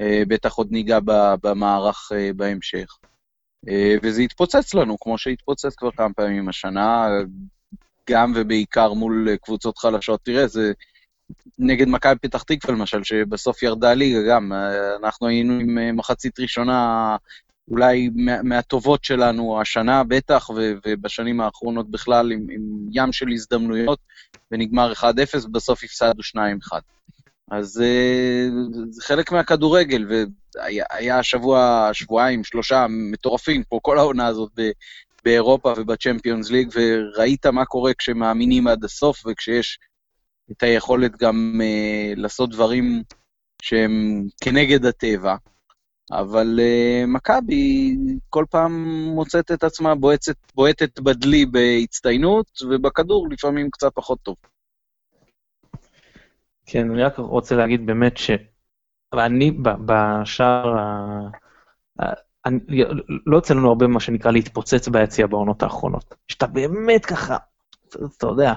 אה, 0.00 0.22
בטח 0.28 0.54
עוד 0.54 0.68
ניגע 0.70 0.98
במערך 1.42 2.12
אה, 2.14 2.30
בהמשך. 2.36 2.98
אה, 3.68 3.94
וזה 4.02 4.22
התפוצץ 4.22 4.74
לנו, 4.74 4.98
כמו 5.00 5.18
שהתפוצץ 5.18 5.74
כבר 5.76 5.90
כמה 5.90 6.12
פעמים 6.12 6.48
השנה, 6.48 7.08
גם 8.10 8.32
ובעיקר 8.36 8.92
מול 8.92 9.28
קבוצות 9.42 9.78
חלשות. 9.78 10.20
תראה, 10.22 10.46
זה 10.46 10.72
נגד 11.58 11.88
מכבי 11.88 12.18
פתח 12.18 12.42
תקווה 12.42 12.74
למשל, 12.74 13.04
שבסוף 13.04 13.62
ירדה 13.62 13.94
ליגה 13.94 14.18
גם, 14.28 14.52
אנחנו 15.02 15.26
היינו 15.26 15.60
עם 15.60 15.96
מחצית 15.96 16.40
ראשונה 16.40 17.16
אולי 17.70 18.10
מהטובות 18.42 19.04
שלנו 19.04 19.60
השנה 19.60 20.04
בטח, 20.04 20.50
ובשנים 20.86 21.40
האחרונות 21.40 21.90
בכלל 21.90 22.32
עם, 22.32 22.46
עם 22.50 22.62
ים 22.92 23.12
של 23.12 23.28
הזדמנויות, 23.28 23.98
ונגמר 24.50 24.92
1-0, 24.92 25.04
ובסוף 25.44 25.84
הפסדנו 25.84 26.20
2-1. 26.72 26.78
אז 27.50 27.80
אה, 27.80 28.48
זה 28.90 29.02
חלק 29.02 29.32
מהכדורגל, 29.32 30.06
והיה 30.08 31.22
שבוע, 31.22 31.90
שבועיים, 31.92 32.44
שלושה 32.44 32.86
מטורפים, 32.88 33.62
פה 33.64 33.78
כל 33.82 33.98
העונה 33.98 34.26
הזאת 34.26 34.50
ב, 34.56 34.70
באירופה 35.24 35.72
ובצ'מפיונס 35.76 36.50
ליג, 36.50 36.68
וראית 36.74 37.46
מה 37.46 37.64
קורה 37.64 37.94
כשמאמינים 37.94 38.66
עד 38.66 38.84
הסוף, 38.84 39.22
וכשיש 39.26 39.78
את 40.52 40.62
היכולת 40.62 41.16
גם 41.16 41.60
uh, 41.60 42.20
לעשות 42.20 42.50
דברים 42.50 43.02
שהם 43.62 44.24
כנגד 44.40 44.86
הטבע. 44.86 45.36
אבל 46.12 46.60
uh, 46.60 47.06
מכבי 47.06 47.96
כל 48.30 48.44
פעם 48.50 48.84
מוצאת 49.14 49.50
את 49.50 49.64
עצמה 49.64 49.94
בועטת, 49.94 50.36
בועטת 50.54 51.00
בדלי 51.00 51.46
בהצטיינות, 51.46 52.46
ובכדור 52.70 53.28
לפעמים 53.30 53.70
קצת 53.70 53.94
פחות 53.94 54.18
טוב. 54.22 54.36
כן, 56.66 56.90
אני 56.90 57.02
רק 57.02 57.18
רוצה 57.18 57.56
להגיד 57.56 57.86
באמת 57.86 58.16
ש... 58.16 58.30
אני 59.14 59.58
בשער, 59.86 60.74
אני, 62.46 62.58
לא 63.26 63.36
יוצא 63.36 63.54
לנו 63.54 63.68
הרבה 63.68 63.86
מה 63.86 64.00
שנקרא 64.00 64.30
להתפוצץ 64.30 64.88
ביציע 64.88 65.26
בעונות 65.26 65.62
האחרונות. 65.62 66.14
שאתה 66.28 66.46
באמת 66.46 67.06
ככה, 67.06 67.36
אתה 67.88 68.26
יודע, 68.26 68.52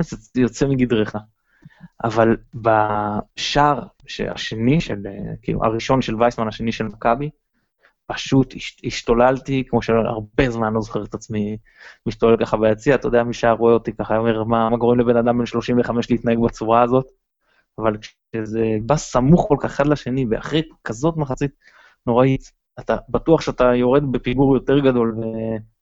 זה 0.00 0.40
יוצא 0.40 0.66
מגדרך. 0.66 1.16
אבל 2.04 2.36
בשער 2.54 3.82
השני 4.30 4.80
של, 4.80 5.02
כאילו, 5.42 5.64
הראשון 5.64 6.02
של 6.02 6.22
וייסמן, 6.22 6.48
השני 6.48 6.72
של 6.72 6.84
מכבי, 6.84 7.30
פשוט 8.06 8.54
השתוללתי, 8.84 9.64
כמו 9.68 9.82
שהרבה 9.82 10.50
זמן 10.50 10.72
לא 10.72 10.80
זוכר 10.80 11.04
את 11.04 11.14
עצמי 11.14 11.56
משתולל 12.06 12.36
ככה 12.36 12.56
ביציע, 12.56 12.94
אתה 12.94 13.08
יודע, 13.08 13.24
מי 13.24 13.34
שהיה 13.34 13.52
רואה 13.52 13.72
אותי 13.72 13.92
ככה, 13.92 14.16
אומר, 14.16 14.44
מה, 14.44 14.70
מה 14.70 14.76
גורם 14.76 15.00
לבן 15.00 15.16
אדם 15.16 15.38
בן 15.38 15.46
35 15.46 16.10
להתנהג 16.10 16.38
בצורה 16.38 16.82
הזאת? 16.82 17.06
אבל 17.78 17.96
כשזה 17.96 18.76
בא 18.82 18.96
סמוך 18.96 19.44
כל 19.48 19.56
כך 19.60 19.70
אחד 19.70 19.86
לשני, 19.86 20.26
ואחרי 20.30 20.62
כזאת 20.84 21.16
מחצית 21.16 21.50
נוראית, 22.06 22.52
אתה 22.80 22.96
בטוח 23.08 23.40
שאתה 23.40 23.74
יורד 23.74 24.12
בפיגור 24.12 24.54
יותר 24.54 24.78
גדול, 24.78 25.16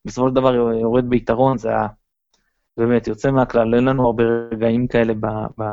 ובסופו 0.05 0.29
של 0.29 0.35
דבר 0.35 0.55
יורד 0.55 1.09
ביתרון, 1.09 1.59
זה 1.59 1.69
באמת 2.77 3.07
יוצא 3.07 3.31
מהכלל, 3.31 3.75
אין 3.75 3.85
לנו 3.85 4.07
הרבה 4.07 4.25
רגעים 4.53 4.87
כאלה 4.87 5.15
ב, 5.15 5.27
ב, 5.59 5.65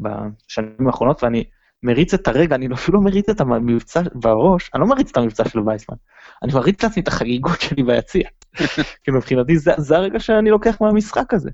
בשנים 0.00 0.86
האחרונות, 0.86 1.22
ואני 1.22 1.44
מריץ 1.82 2.14
את 2.14 2.28
הרגע, 2.28 2.54
אני 2.54 2.68
אפילו 2.74 2.98
לא 2.98 3.04
מריץ 3.04 3.28
את 3.28 3.40
המבצע 3.40 4.00
בראש, 4.14 4.70
אני 4.74 4.80
לא 4.80 4.86
מריץ 4.86 5.10
את 5.10 5.16
המבצע 5.16 5.48
של 5.48 5.68
וייסמן, 5.68 5.96
אני 6.42 6.52
מריץ 6.54 6.82
לעצמי 6.82 7.02
את 7.02 7.08
החגיגות 7.08 7.60
שלי 7.60 7.82
ביציע. 7.82 8.28
כי 9.04 9.10
מבחינתי 9.10 9.58
זה, 9.58 9.72
זה 9.78 9.96
הרגע 9.96 10.20
שאני 10.20 10.50
לוקח 10.50 10.80
מהמשחק 10.80 11.34
הזה. 11.34 11.50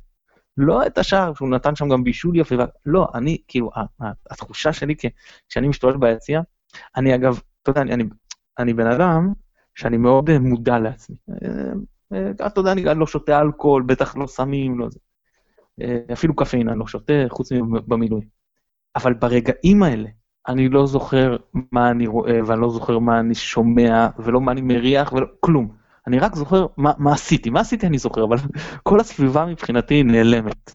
לא 0.56 0.86
את 0.86 0.98
השער 0.98 1.34
שהוא 1.34 1.48
נתן 1.48 1.76
שם 1.76 1.88
גם 1.88 2.04
בישול 2.04 2.36
יפה, 2.36 2.54
לא, 2.86 3.06
אני, 3.14 3.38
כאילו, 3.48 3.70
התחושה 4.30 4.72
שלי 4.72 4.94
כשאני 5.48 5.68
משתולל 5.68 5.96
ביציע, 5.96 6.40
אני 6.96 7.14
אגב, 7.14 7.40
אתה 7.62 7.70
יודע, 7.70 7.80
אני, 7.80 7.94
אני, 7.94 8.04
אני 8.58 8.74
בן 8.74 8.86
אדם 8.86 9.32
שאני 9.74 9.96
מאוד 9.96 10.30
אה, 10.30 10.38
מודע 10.38 10.78
לעצמי. 10.78 11.16
אה, 12.12 12.30
אה, 12.40 12.46
אתה 12.46 12.60
יודע, 12.60 12.72
אני 12.72 12.84
לא 12.84 13.06
שותה 13.06 13.40
אלכוהול, 13.40 13.82
בטח 13.82 14.16
לא 14.16 14.26
סמים, 14.26 14.78
לא 14.78 14.88
זה. 14.90 14.98
אפילו 16.12 16.36
קפאין 16.36 16.68
אני 16.68 16.78
לא 16.78 16.86
שותה, 16.86 17.12
חוץ 17.28 17.52
מבמילואים. 17.52 18.28
אבל 18.96 19.14
ברגעים 19.14 19.82
האלה, 19.82 20.08
אני 20.48 20.68
לא 20.68 20.86
זוכר 20.86 21.36
מה 21.72 21.90
אני 21.90 22.06
רואה, 22.06 22.38
ואני 22.46 22.60
לא 22.60 22.70
זוכר 22.70 22.98
מה 22.98 23.20
אני 23.20 23.34
שומע, 23.34 24.08
ולא 24.18 24.40
מה 24.40 24.52
אני 24.52 24.60
מריח, 24.60 25.12
ולא, 25.12 25.26
כלום. 25.40 25.68
אני 26.06 26.18
רק 26.18 26.34
זוכר 26.34 26.66
מה, 26.76 26.92
מה 26.98 27.12
עשיתי, 27.12 27.50
מה 27.50 27.60
עשיתי 27.60 27.86
אני 27.86 27.98
זוכר, 27.98 28.24
אבל 28.24 28.36
כל 28.88 29.00
הסביבה 29.00 29.46
מבחינתי 29.46 30.02
נעלמת. 30.02 30.74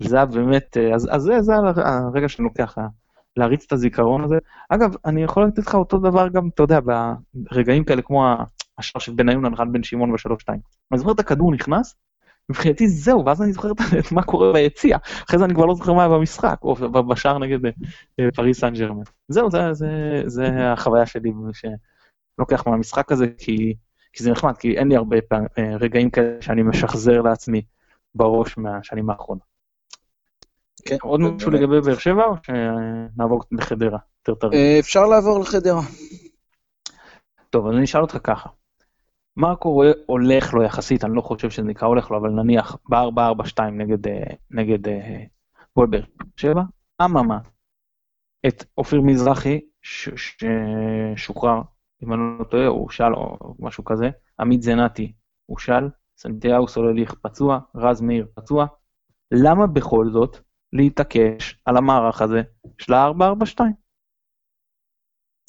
זה 0.00 0.16
היה 0.16 0.26
באמת, 0.26 0.76
אז, 0.94 1.08
אז 1.12 1.22
זה, 1.22 1.42
זה 1.42 1.52
הרגע 1.76 2.28
שאני 2.28 2.44
לוקח 2.44 2.76
להריץ 3.36 3.64
את 3.66 3.72
הזיכרון 3.72 4.24
הזה. 4.24 4.38
אגב, 4.68 4.94
אני 5.04 5.22
יכול 5.22 5.44
לתת 5.44 5.58
לך 5.58 5.74
אותו 5.74 5.98
דבר 5.98 6.28
גם, 6.28 6.48
אתה 6.54 6.62
יודע, 6.62 6.80
ברגעים 7.34 7.84
כאלה 7.84 8.02
כמו 8.02 8.36
השער 8.78 9.00
של 9.00 9.12
בניון 9.12 9.44
הנחת 9.44 9.66
בן 9.72 9.82
שמעון 9.82 10.12
בשלוש 10.12 10.42
שתיים. 10.42 10.60
אני 10.92 10.98
זוכר 10.98 11.12
את 11.12 11.20
הכדור 11.20 11.52
נכנס, 11.52 11.94
מבחינתי 12.48 12.88
זהו, 12.88 13.24
ואז 13.26 13.42
אני 13.42 13.52
זוכר 13.52 13.72
את 13.98 14.12
מה 14.12 14.22
קורה 14.22 14.52
ביציע, 14.52 14.98
אחרי 15.28 15.38
זה 15.38 15.44
אני 15.44 15.54
כבר 15.54 15.66
לא 15.66 15.74
זוכר 15.74 15.92
מה 15.92 16.02
היה 16.02 16.08
במשחק, 16.08 16.58
או 16.62 16.74
בשער 17.08 17.38
נגד 17.38 17.66
אה, 18.20 18.28
פריס 18.34 18.60
סן 18.60 18.74
ג'רמן. 18.74 19.02
זהו, 19.28 19.50
זה, 19.50 19.72
זה, 19.72 20.22
זה 20.26 20.72
החוויה 20.72 21.06
שלי 21.06 21.32
שלוקח 21.52 22.66
מהמשחק 22.66 23.12
הזה, 23.12 23.26
כי 23.38 23.74
כי 24.12 24.22
זה 24.22 24.30
נחמד, 24.30 24.56
כי 24.56 24.78
אין 24.78 24.88
לי 24.88 24.96
הרבה 24.96 25.16
פעם, 25.20 25.44
אה, 25.58 25.76
רגעים 25.76 26.10
כאלה 26.10 26.42
שאני 26.42 26.62
משחזר 26.62 27.22
לעצמי 27.22 27.62
בראש 28.14 28.58
מהשנים 28.58 29.10
האחרונות. 29.10 29.52
כן, 30.84 30.96
עוד 31.02 31.20
משהו 31.20 31.50
לגבי 31.50 31.80
באר 31.80 31.98
שבע, 31.98 32.24
או 32.24 32.34
שנעבור 32.42 33.42
לחדרה? 33.52 33.98
אה, 34.54 34.78
אפשר 34.78 35.06
לעבור 35.06 35.40
לחדרה. 35.40 35.82
טוב, 37.50 37.66
אז 37.66 37.74
אני 37.74 37.84
אשאל 37.84 38.00
אותך 38.00 38.18
ככה. 38.24 38.48
מה 39.36 39.56
קורה 39.56 39.90
הולך 40.06 40.54
לו 40.54 40.62
יחסית, 40.62 41.04
אני 41.04 41.14
לא 41.14 41.20
חושב 41.20 41.50
שזה 41.50 41.66
נקרא 41.66 41.88
הולך 41.88 42.10
לו, 42.10 42.18
אבל 42.18 42.30
נניח 42.30 42.76
ב-442 42.88 43.62
נגד, 43.72 44.06
אה, 44.06 44.34
נגד 44.50 44.78
בול 45.76 45.86
באר 45.86 46.02
שבע, 46.36 46.62
אממה, 47.02 47.38
את 48.46 48.64
אופיר 48.78 49.00
מזרחי 49.00 49.60
ששוחרר 49.82 51.62
אם 52.02 52.12
אני 52.12 52.20
לא 52.38 52.44
טועה, 52.44 52.66
הוא 52.66 52.90
שאל 52.90 53.14
או 53.14 53.54
משהו 53.58 53.84
כזה, 53.84 54.10
עמית 54.40 54.62
זנתי 54.62 55.12
הוא 55.46 55.58
שאל, 55.58 55.88
סנטיהו 56.16 56.68
סולליך 56.68 57.14
פצוע, 57.22 57.58
רז 57.74 58.00
מאיר 58.00 58.26
פצוע, 58.34 58.66
למה 59.30 59.66
בכל 59.66 60.10
זאת 60.12 60.36
להתעקש 60.72 61.60
על 61.64 61.76
המערך 61.76 62.22
הזה 62.22 62.42
של 62.78 62.94
ה-442? 62.94 63.60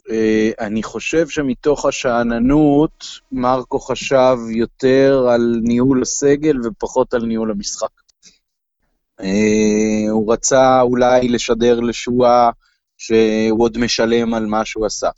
אה, 0.10 0.52
אני 0.60 0.84
חושב 0.84 1.28
שמתוך 1.28 1.86
השאננות, 1.86 3.06
מרקו 3.32 3.80
חשב 3.80 4.38
יותר 4.50 5.28
על 5.30 5.60
ניהול 5.64 6.02
הסגל 6.02 6.58
ופחות 6.64 7.14
על 7.14 7.26
ניהול 7.26 7.52
המשחק. 7.52 7.88
אה, 9.20 10.12
הוא 10.12 10.34
רצה 10.34 10.82
אולי 10.82 11.28
לשדר 11.28 11.80
לשועה 11.80 12.50
שהוא 12.98 13.64
עוד 13.64 13.78
משלם 13.78 14.34
על 14.34 14.46
מה 14.46 14.66
שהוא 14.66 14.86
עשה. 14.86 15.10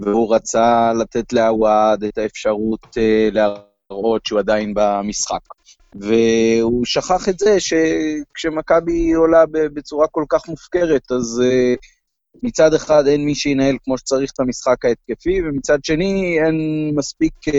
והוא 0.00 0.34
רצה 0.34 0.92
לתת 0.92 1.32
לעווד 1.32 2.04
את 2.04 2.18
האפשרות 2.18 2.84
uh, 2.84 3.34
להראות 3.34 4.26
שהוא 4.26 4.38
עדיין 4.38 4.72
במשחק. 4.76 5.40
והוא 5.94 6.84
שכח 6.84 7.28
את 7.28 7.38
זה 7.38 7.56
שכשמכבי 7.60 9.12
עולה 9.12 9.44
בצורה 9.52 10.06
כל 10.08 10.24
כך 10.28 10.48
מופקרת, 10.48 11.12
אז 11.12 11.42
uh, 11.44 11.78
מצד 12.42 12.74
אחד 12.74 13.06
אין 13.06 13.24
מי 13.24 13.34
שינהל 13.34 13.76
כמו 13.84 13.98
שצריך 13.98 14.30
את 14.34 14.40
המשחק 14.40 14.84
ההתקפי, 14.84 15.42
ומצד 15.42 15.84
שני 15.84 16.38
אין 16.44 16.90
מספיק 16.94 17.34
uh, 17.48 17.52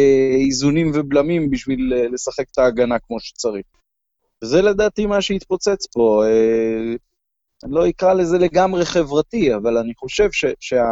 איזונים 0.45 0.91
ובלמים 0.93 1.49
בשביל 1.49 1.93
uh, 1.93 2.13
לשחק 2.13 2.45
את 2.51 2.57
ההגנה 2.57 2.99
כמו 2.99 3.19
שצריך. 3.19 3.65
וזה 4.43 4.61
לדעתי 4.61 5.05
מה 5.05 5.21
שהתפוצץ 5.21 5.87
פה. 5.93 6.23
Uh, 6.25 6.97
אני 7.63 7.73
לא 7.73 7.89
אקרא 7.89 8.13
לזה 8.13 8.37
לגמרי 8.37 8.85
חברתי, 8.85 9.55
אבל 9.55 9.77
אני 9.77 9.93
חושב 9.95 10.31
ש, 10.31 10.45
שה, 10.59 10.83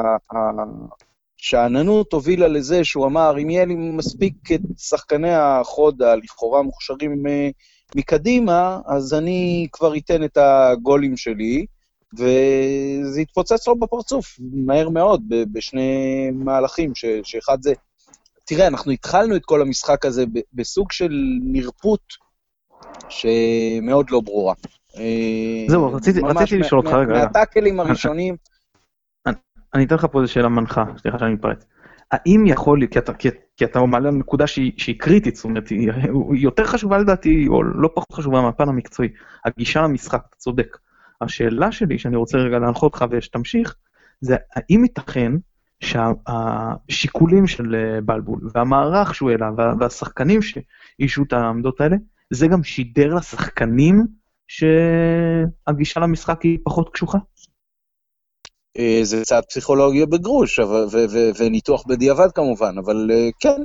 שאננות 1.38 2.13
הובילה 2.13 2.48
לזה 2.48 2.83
שהוא 2.83 3.05
אמר, 3.05 3.39
אם 3.41 3.50
יהיה 3.50 3.65
לי 3.65 3.75
מספיק 3.75 4.51
את 4.55 4.62
שחקני 4.77 5.33
החוד 5.33 6.01
הלכאורה 6.01 6.62
מוכשרים 6.62 7.27
אה, 7.27 7.50
מקדימה, 7.95 8.79
אז 8.86 9.13
אני 9.13 9.67
כבר 9.71 9.98
אתן 9.98 10.24
את 10.24 10.38
הגולים 10.38 11.17
שלי, 11.17 11.65
וזה 12.13 13.20
התפוצץ 13.22 13.68
לו 13.68 13.80
בפרצוף 13.80 14.39
מהר 14.54 14.89
מאוד, 14.89 15.24
בשני 15.51 16.30
מהלכים, 16.34 16.96
ש, 16.96 17.06
שאחד 17.24 17.58
זה... 17.62 17.74
תראה, 18.46 18.68
אנחנו 18.68 18.92
התחלנו 18.92 19.36
את 19.36 19.46
כל 19.46 19.62
המשחק 19.62 20.06
הזה 20.06 20.24
בסוג 20.54 20.92
של 20.92 21.12
נרפות 21.44 22.01
שמאוד 23.10 24.10
לא 24.10 24.20
ברורה. 24.20 24.54
אה, 24.98 25.66
זהו, 25.68 25.94
רציתי, 25.94 26.20
רציתי 26.20 26.58
לשאול 26.58 26.82
אותך 26.82 26.94
רגע. 26.94 27.13
מהטאקלים 27.13 27.80
הראשונים, 27.80 28.36
אני 29.74 29.86
אתן 29.86 29.96
לך 29.96 30.08
פה 30.12 30.22
איזו 30.22 30.34
שאלה 30.34 30.50
מנחה, 30.50 30.84
סליחה 30.98 31.20
שאני 31.20 31.34
מתפרץ. 31.34 31.66
האם 32.12 32.48
יכול, 32.48 32.88
כי 32.88 33.00
אתה, 33.00 33.13
כי, 33.13 33.30
כי 33.58 33.66
אתה 33.66 33.80
מעלה 33.80 34.12
נקודה 34.12 34.48
שהיא, 34.48 34.72
שהיא 34.78 35.00
קריטית, 35.00 35.36
זאת 35.36 35.46
אומרת, 35.46 35.70
היא, 35.70 35.92
היא 36.32 36.44
יותר 36.44 36.66
חשובה 36.66 36.98
לדעתי, 36.98 37.48
או 37.48 37.63
לא 37.63 37.89
פחות 37.96 38.12
חשובה 38.12 38.42
מהפן 38.42 38.70
המקצועי, 38.70 39.10
הגישה 39.46 39.82
למשחק, 39.82 40.22
אתה 40.30 40.38
צודק. 40.38 40.78
השאלה 41.22 41.72
שלי, 41.72 42.00
שאני 42.00 42.16
רוצה 42.16 42.38
רגע 42.38 42.60
להנחות 42.60 42.94
אותך 42.94 43.06
ושתמשיך, 43.12 43.76
זה 44.22 44.36
האם 44.56 44.84
ייתכן 44.84 45.32
שהשיקולים 45.80 47.48
של 47.48 47.76
אה, 47.76 48.02
בלבול, 48.02 48.50
והמערך 48.54 49.16
שהוא 49.16 49.32
העלה, 49.32 49.50
והשחקנים 49.80 50.40
שאישו 50.42 51.24
את 51.24 51.34
העמדות 51.34 51.82
האלה, 51.82 51.96
זה 52.34 52.48
גם 52.48 52.64
שידר 52.64 53.16
לשחקנים 53.16 54.08
שהגישה 54.48 56.00
למשחק 56.00 56.42
היא 56.42 56.60
פחות 56.64 56.90
קשוחה? 56.94 57.18
אה, 58.78 59.00
זה 59.04 59.24
צעד 59.24 59.44
פסיכולוגיה 59.46 60.06
בגרוש, 60.06 60.60
וניתוח 61.40 61.84
בדיעבד 61.88 62.32
כמובן, 62.32 62.76
אבל 62.78 63.10
אה, 63.12 63.30
כן, 63.40 63.62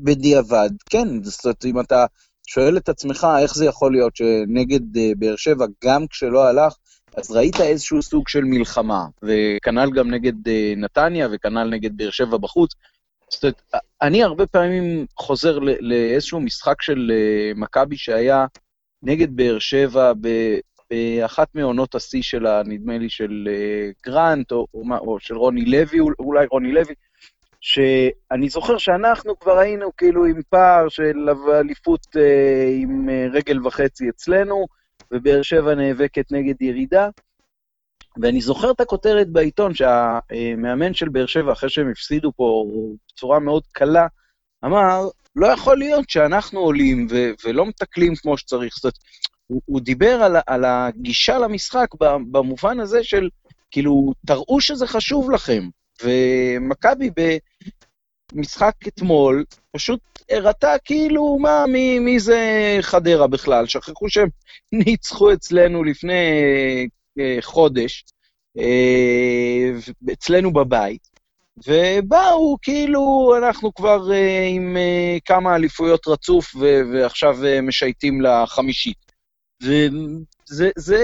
בדיעבד, 0.00 0.70
כן. 0.90 1.22
זאת 1.22 1.44
אומרת, 1.44 1.64
אם 1.64 1.80
אתה 1.80 2.06
שואל 2.46 2.76
את 2.76 2.88
עצמך 2.88 3.26
איך 3.42 3.54
זה 3.54 3.64
יכול 3.64 3.92
להיות 3.92 4.16
שנגד 4.16 4.80
באר 5.18 5.36
שבע, 5.36 5.66
גם 5.84 6.06
כשלא 6.06 6.44
הלך, 6.44 6.74
אז 7.18 7.30
ראית 7.30 7.60
איזשהו 7.60 8.02
סוג 8.02 8.28
של 8.28 8.44
מלחמה, 8.44 9.04
וכנ"ל 9.22 9.90
גם 9.94 10.10
נגד 10.10 10.32
נתניה, 10.76 11.28
וכנ"ל 11.32 11.68
נגד 11.68 11.96
באר 11.96 12.10
שבע 12.10 12.36
בחוץ. 12.36 12.74
זאת 13.30 13.44
אומרת, 13.44 13.62
אני 14.02 14.22
הרבה 14.22 14.46
פעמים 14.46 15.06
חוזר 15.16 15.58
לאיזשהו 15.58 16.40
משחק 16.40 16.82
של 16.82 17.12
מכבי 17.56 17.96
שהיה 17.96 18.46
נגד 19.02 19.36
באר 19.36 19.58
שבע 19.58 20.12
באחת 20.90 21.48
מעונות 21.54 21.94
השיא 21.94 22.22
שלה, 22.22 22.62
נדמה 22.66 22.98
לי 22.98 23.10
של 23.10 23.48
uh, 23.48 24.10
גרנט, 24.10 24.52
או, 24.52 24.66
או, 24.74 24.82
או 24.98 25.20
של 25.20 25.36
רוני 25.36 25.64
לוי, 25.64 26.00
אולי 26.18 26.46
רוני 26.50 26.72
לוי, 26.72 26.94
שאני 27.60 28.48
זוכר 28.48 28.78
שאנחנו 28.78 29.38
כבר 29.38 29.58
היינו 29.58 29.96
כאילו 29.96 30.24
עם 30.24 30.40
פער 30.50 30.88
של 30.88 31.28
אליפות 31.52 32.06
uh, 32.06 32.18
עם 32.82 33.08
רגל 33.32 33.66
וחצי 33.66 34.08
אצלנו, 34.08 34.66
ובאר 35.12 35.42
שבע 35.42 35.74
נאבקת 35.74 36.32
נגד 36.32 36.62
ירידה. 36.62 37.08
ואני 38.22 38.40
זוכר 38.40 38.70
את 38.70 38.80
הכותרת 38.80 39.28
בעיתון 39.28 39.72
שהמאמן 39.74 40.94
של 40.94 41.08
באר 41.08 41.26
שבע, 41.26 41.52
אחרי 41.52 41.70
שהם 41.70 41.90
הפסידו 41.90 42.32
פה 42.36 42.64
בצורה 43.12 43.38
מאוד 43.38 43.62
קלה, 43.72 44.06
אמר, 44.64 45.08
לא 45.36 45.46
יכול 45.46 45.78
להיות 45.78 46.10
שאנחנו 46.10 46.60
עולים 46.60 47.06
ו- 47.10 47.30
ולא 47.44 47.66
מתקלים 47.66 48.16
כמו 48.16 48.38
שצריך. 48.38 48.74
זאת 48.76 48.84
אומרת, 48.84 48.98
הוא, 49.46 49.62
הוא 49.64 49.80
דיבר 49.80 50.22
על, 50.22 50.36
על 50.46 50.64
הגישה 50.64 51.38
למשחק 51.38 51.88
במובן 52.30 52.80
הזה 52.80 53.04
של, 53.04 53.28
כאילו, 53.70 54.12
תראו 54.26 54.60
שזה 54.60 54.86
חשוב 54.86 55.30
לכם. 55.30 55.68
ומכבי 56.02 57.10
במשחק 58.32 58.74
אתמול 58.88 59.44
פשוט 59.72 60.00
הראתה 60.30 60.74
כאילו, 60.84 61.38
מה, 61.38 61.64
מי, 61.66 61.98
מי 61.98 62.20
זה 62.20 62.40
חדרה 62.80 63.26
בכלל? 63.26 63.66
שכחו 63.66 64.08
שהם 64.08 64.28
ניצחו 64.72 65.32
אצלנו 65.32 65.84
לפני 65.84 66.12
אה, 67.18 67.38
חודש, 67.40 68.04
אה, 68.58 69.70
אצלנו 70.12 70.52
בבית. 70.52 71.08
ובאו, 71.66 72.56
כאילו, 72.62 73.34
אנחנו 73.38 73.74
כבר 73.74 74.12
אה, 74.12 74.46
עם 74.48 74.76
אה, 74.76 75.18
כמה 75.24 75.56
אליפויות 75.56 76.08
רצוף, 76.08 76.54
ו- 76.54 76.80
ועכשיו 76.92 77.44
אה, 77.44 77.60
משייטים 77.60 78.20
לחמישית. 78.20 79.12
וזה, 79.62 80.70
זה, 80.76 81.00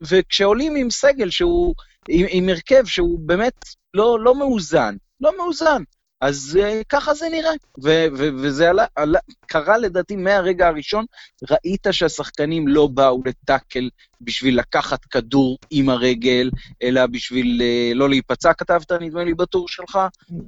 וכשעולים 0.00 0.76
עם 0.76 0.90
סגל 0.90 1.30
שהוא, 1.30 1.74
עם, 2.08 2.26
עם 2.30 2.48
הרכב 2.48 2.86
שהוא 2.86 3.18
באמת 3.20 3.64
לא, 3.94 4.20
לא 4.20 4.34
מאוזן, 4.34 4.96
לא 5.20 5.36
מאוזן, 5.36 5.82
אז 6.20 6.58
uh, 6.60 6.84
ככה 6.88 7.14
זה 7.14 7.28
נראה. 7.28 7.50
ו- 7.84 8.06
ו- 8.18 8.28
וזה 8.42 8.70
עלה, 8.70 8.84
עלה, 8.96 9.18
קרה 9.46 9.78
לדעתי 9.78 10.16
מהרגע 10.16 10.68
הראשון, 10.68 11.04
ראית 11.50 11.86
שהשחקנים 11.90 12.68
לא 12.68 12.86
באו 12.86 13.22
לטאקל 13.26 13.90
בשביל 14.20 14.58
לקחת 14.58 15.04
כדור 15.04 15.58
עם 15.70 15.88
הרגל, 15.88 16.50
אלא 16.82 17.06
בשביל 17.06 17.60
uh, 17.60 17.94
לא 17.94 18.08
להיפצע, 18.08 18.52
כתבת 18.52 18.92
נדמה 18.92 19.24
לי 19.24 19.34
בטור 19.34 19.68
שלך. 19.68 19.98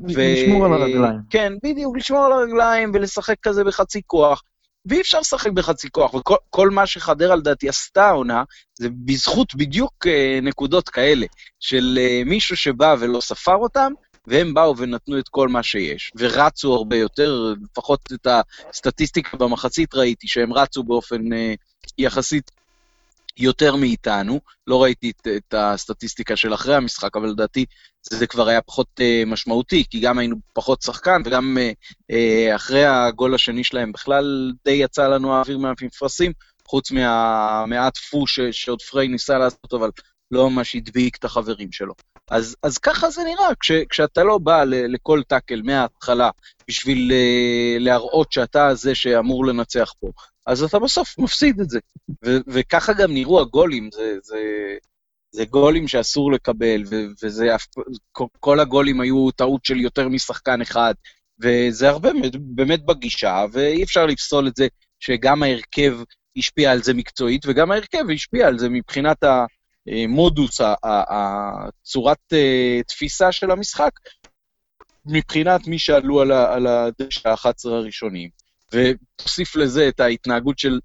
לשמור 0.09 0.61
ו- 0.61 0.65
על 0.65 0.73
הרגליים. 0.83 1.19
כן, 1.31 1.53
בדיוק, 1.65 1.97
לשמור 1.97 2.25
על 2.25 2.33
הרגליים 2.33 2.91
ולשחק 2.95 3.37
כזה 3.43 3.65
בחצי 3.65 4.00
כוח. 4.06 4.43
ואי 4.87 5.00
אפשר 5.00 5.21
לשחק 5.21 5.50
בחצי 5.50 5.91
כוח, 5.91 6.15
וכל 6.15 6.71
מה 6.71 6.87
שחדרה 6.87 7.37
לדעתי 7.37 7.69
עשתה 7.69 8.06
העונה, 8.06 8.45
זה 8.78 8.89
בזכות 9.04 9.54
בדיוק 9.54 10.06
אה, 10.06 10.39
נקודות 10.43 10.89
כאלה, 10.89 11.26
של 11.61 11.99
מישהו 12.26 12.56
שבא 12.56 12.97
ולא 13.00 13.21
ספר 13.21 13.54
אותם, 13.54 13.93
והם 14.26 14.54
באו 14.54 14.76
ונתנו 14.76 15.19
את 15.19 15.28
כל 15.28 15.49
מה 15.49 15.63
שיש, 15.63 16.13
ורצו 16.17 16.75
הרבה 16.75 16.97
יותר, 16.97 17.54
לפחות 17.63 18.00
את 18.13 18.26
הסטטיסטיקה 18.71 19.37
במחצית 19.37 19.95
ראיתי, 19.95 20.28
שהם 20.28 20.52
רצו 20.52 20.83
באופן 20.83 21.33
אה, 21.33 21.54
יחסית 21.99 22.50
יותר 23.37 23.76
מאיתנו. 23.76 24.41
לא 24.67 24.83
ראיתי 24.83 25.11
את, 25.11 25.26
את 25.37 25.54
הסטטיסטיקה 25.54 26.37
של 26.37 26.54
אחרי 26.54 26.75
המשחק, 26.75 27.17
אבל 27.17 27.28
לדעתי 27.28 27.65
זה 28.02 28.26
כבר 28.26 28.49
היה 28.49 28.63
פחות 28.63 28.87
uh, 29.00 29.28
משמעותי, 29.28 29.85
כי 29.91 30.00
גם 30.00 30.19
היינו 30.19 30.37
פחות 30.52 30.83
שחקן, 30.83 31.23
וגם 31.25 31.56
uh, 31.59 31.75
uh, 32.13 32.56
אחרי 32.56 32.85
הגול 32.85 33.35
השני 33.35 33.65
שלהם 33.65 33.93
בכלל 33.93 34.52
די 34.65 34.73
יצא 34.73 35.09
לנו 35.09 35.35
האוויר 35.35 35.59
מהמפרשים, 35.59 36.33
חוץ 36.67 36.91
מהמעט 36.91 37.97
פו 37.97 38.25
שעוד 38.52 38.83
פריי 38.83 39.09
ניסה 39.09 39.39
לעשות, 39.39 39.73
אבל 39.73 39.91
לא 40.30 40.50
ממש 40.50 40.76
הדביק 40.76 41.17
את 41.17 41.25
החברים 41.25 41.73
שלו. 41.73 41.95
אז, 42.30 42.56
אז 42.62 42.78
ככה 42.78 43.10
זה 43.10 43.23
נראה, 43.25 43.54
כש, 43.60 43.73
כשאתה 43.73 44.25
לא 44.25 44.38
בא 44.38 44.64
ל, 44.64 44.95
לכל 44.95 45.23
טאקל 45.28 45.62
מההתחלה 45.62 46.30
בשביל 46.69 47.12
uh, 47.12 47.82
להראות 47.82 48.32
שאתה 48.32 48.75
זה 48.75 48.95
שאמור 48.95 49.47
לנצח 49.47 49.93
פה, 50.00 50.10
אז 50.47 50.62
אתה 50.62 50.78
בסוף 50.78 51.19
מפסיד 51.19 51.60
את 51.60 51.71
זה. 51.71 51.78
ו- 52.25 52.38
וככה 52.47 52.93
גם 52.93 53.12
נראו 53.12 53.40
הגולים, 53.40 53.88
זה, 53.93 54.16
זה, 54.23 54.38
זה 55.32 55.45
גולים 55.45 55.88
שאסור 55.88 56.32
לקבל, 56.32 56.82
ו- 56.90 57.06
וזה, 57.23 57.49
כל 58.40 58.60
הגולים 58.60 59.00
היו 59.00 59.30
טעות 59.30 59.64
של 59.64 59.76
יותר 59.80 60.08
משחקן 60.08 60.60
אחד, 60.60 60.95
וזה 61.43 61.88
הרבה 61.88 62.08
באמת 62.40 62.84
בגישה, 62.84 63.45
ואי 63.52 63.82
אפשר 63.82 64.06
לפסול 64.06 64.49
את 64.49 64.56
זה 64.56 64.66
שגם 65.00 65.43
ההרכב 65.43 65.99
השפיע 66.36 66.73
על 66.73 66.82
זה 66.82 66.95
מקצועית, 66.95 67.43
וגם 67.47 67.71
ההרכב 67.71 68.04
השפיע 68.14 68.47
על 68.47 68.58
זה 68.58 68.69
מבחינת 68.69 69.25
המודוס, 69.86 70.60
הצורת 70.84 72.32
אה, 72.32 72.80
תפיסה 72.88 73.32
של 73.32 73.50
המשחק, 73.50 73.90
מבחינת 75.06 75.66
מי 75.66 75.78
שעלו 75.78 76.21
על 76.21 76.66
הדשא 76.66 77.28
ה-11 77.28 77.69
הראשונים. 77.69 78.30
ותוסיף 78.73 79.56
לזה 79.56 79.88
את 79.88 80.00
ההתנהגות 80.00 80.58
של 80.58 80.80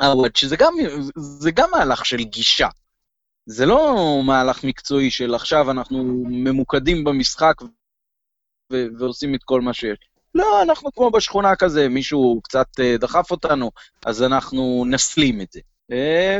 עווד, 0.00 0.36
שזה 0.36 0.56
גם, 0.56 0.74
זה 1.16 1.50
גם 1.50 1.70
מהלך 1.70 2.06
של 2.06 2.16
גישה. 2.16 2.68
זה 3.46 3.66
לא 3.66 3.94
מהלך 4.26 4.64
מקצועי 4.64 5.10
של 5.10 5.34
עכשיו 5.34 5.70
אנחנו 5.70 6.24
ממוקדים 6.28 7.04
במשחק 7.04 7.54
ו- 8.72 8.86
ועושים 8.98 9.34
את 9.34 9.44
כל 9.44 9.60
מה 9.60 9.74
שיש. 9.74 9.98
לא, 10.34 10.62
אנחנו 10.62 10.92
כמו 10.92 11.10
בשכונה 11.10 11.56
כזה, 11.56 11.88
מישהו 11.88 12.40
קצת 12.44 12.66
uh, 12.80 13.00
דחף 13.00 13.30
אותנו, 13.30 13.70
אז 14.06 14.22
אנחנו 14.22 14.84
נסלים 14.90 15.40
את 15.40 15.52
זה. 15.52 15.60
Uh, 15.92 15.94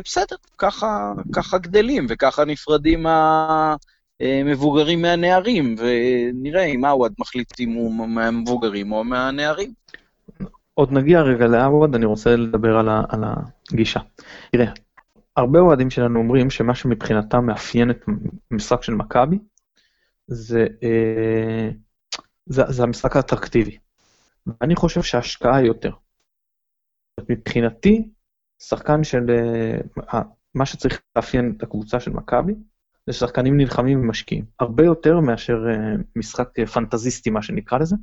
בסדר, 0.04 0.36
ככה, 0.58 1.12
ככה 1.32 1.58
גדלים 1.58 2.06
וככה 2.08 2.44
נפרדים 2.44 3.06
המבוגרים 4.20 5.04
אה, 5.04 5.10
מהנערים, 5.10 5.74
ונראה 5.78 6.64
אם 6.64 6.84
עווד 6.84 7.14
מחליט 7.18 7.60
אם 7.60 7.72
הוא 7.72 8.08
מהמבוגרים 8.08 8.92
או 8.92 9.04
מהנערים. 9.04 9.72
עוד 10.74 10.92
נגיע 10.92 11.22
רגע 11.22 11.46
לעווד, 11.46 11.94
אני 11.94 12.06
רוצה 12.06 12.36
לדבר 12.36 12.78
על, 12.78 12.88
ה, 12.88 13.02
על 13.08 13.24
הגישה. 13.72 14.00
תראה, 14.52 14.72
הרבה 15.36 15.58
אוהדים 15.58 15.90
שלנו 15.90 16.18
אומרים 16.18 16.50
שמה 16.50 16.74
שמבחינתם 16.74 17.46
מאפיין 17.46 17.90
את 17.90 18.04
המשחק 18.50 18.82
של 18.82 18.94
מכבי, 18.94 19.38
זה, 20.26 20.66
אה, 20.82 21.70
זה, 22.46 22.62
זה 22.68 22.82
המשחק 22.82 23.16
האטרקטיבי. 23.16 23.78
ואני 24.46 24.76
חושב 24.76 25.02
שההשקעה 25.02 25.64
יותר. 25.66 25.92
מבחינתי, 27.28 28.08
שחקן 28.58 29.04
של... 29.04 29.30
אה, 30.14 30.22
מה 30.54 30.66
שצריך 30.66 31.00
לאפיין 31.16 31.54
את 31.56 31.62
הקבוצה 31.62 32.00
של 32.00 32.10
מכבי, 32.10 32.54
זה 33.06 33.12
שחקנים 33.12 33.56
נלחמים 33.56 34.00
ומשקיעים. 34.00 34.44
הרבה 34.60 34.84
יותר 34.84 35.20
מאשר 35.20 35.58
אה, 35.70 35.94
משחק 36.16 36.48
פנטזיסטי, 36.72 37.30
מה 37.30 37.42
שנקרא 37.42 37.78
לזה. 37.78 37.96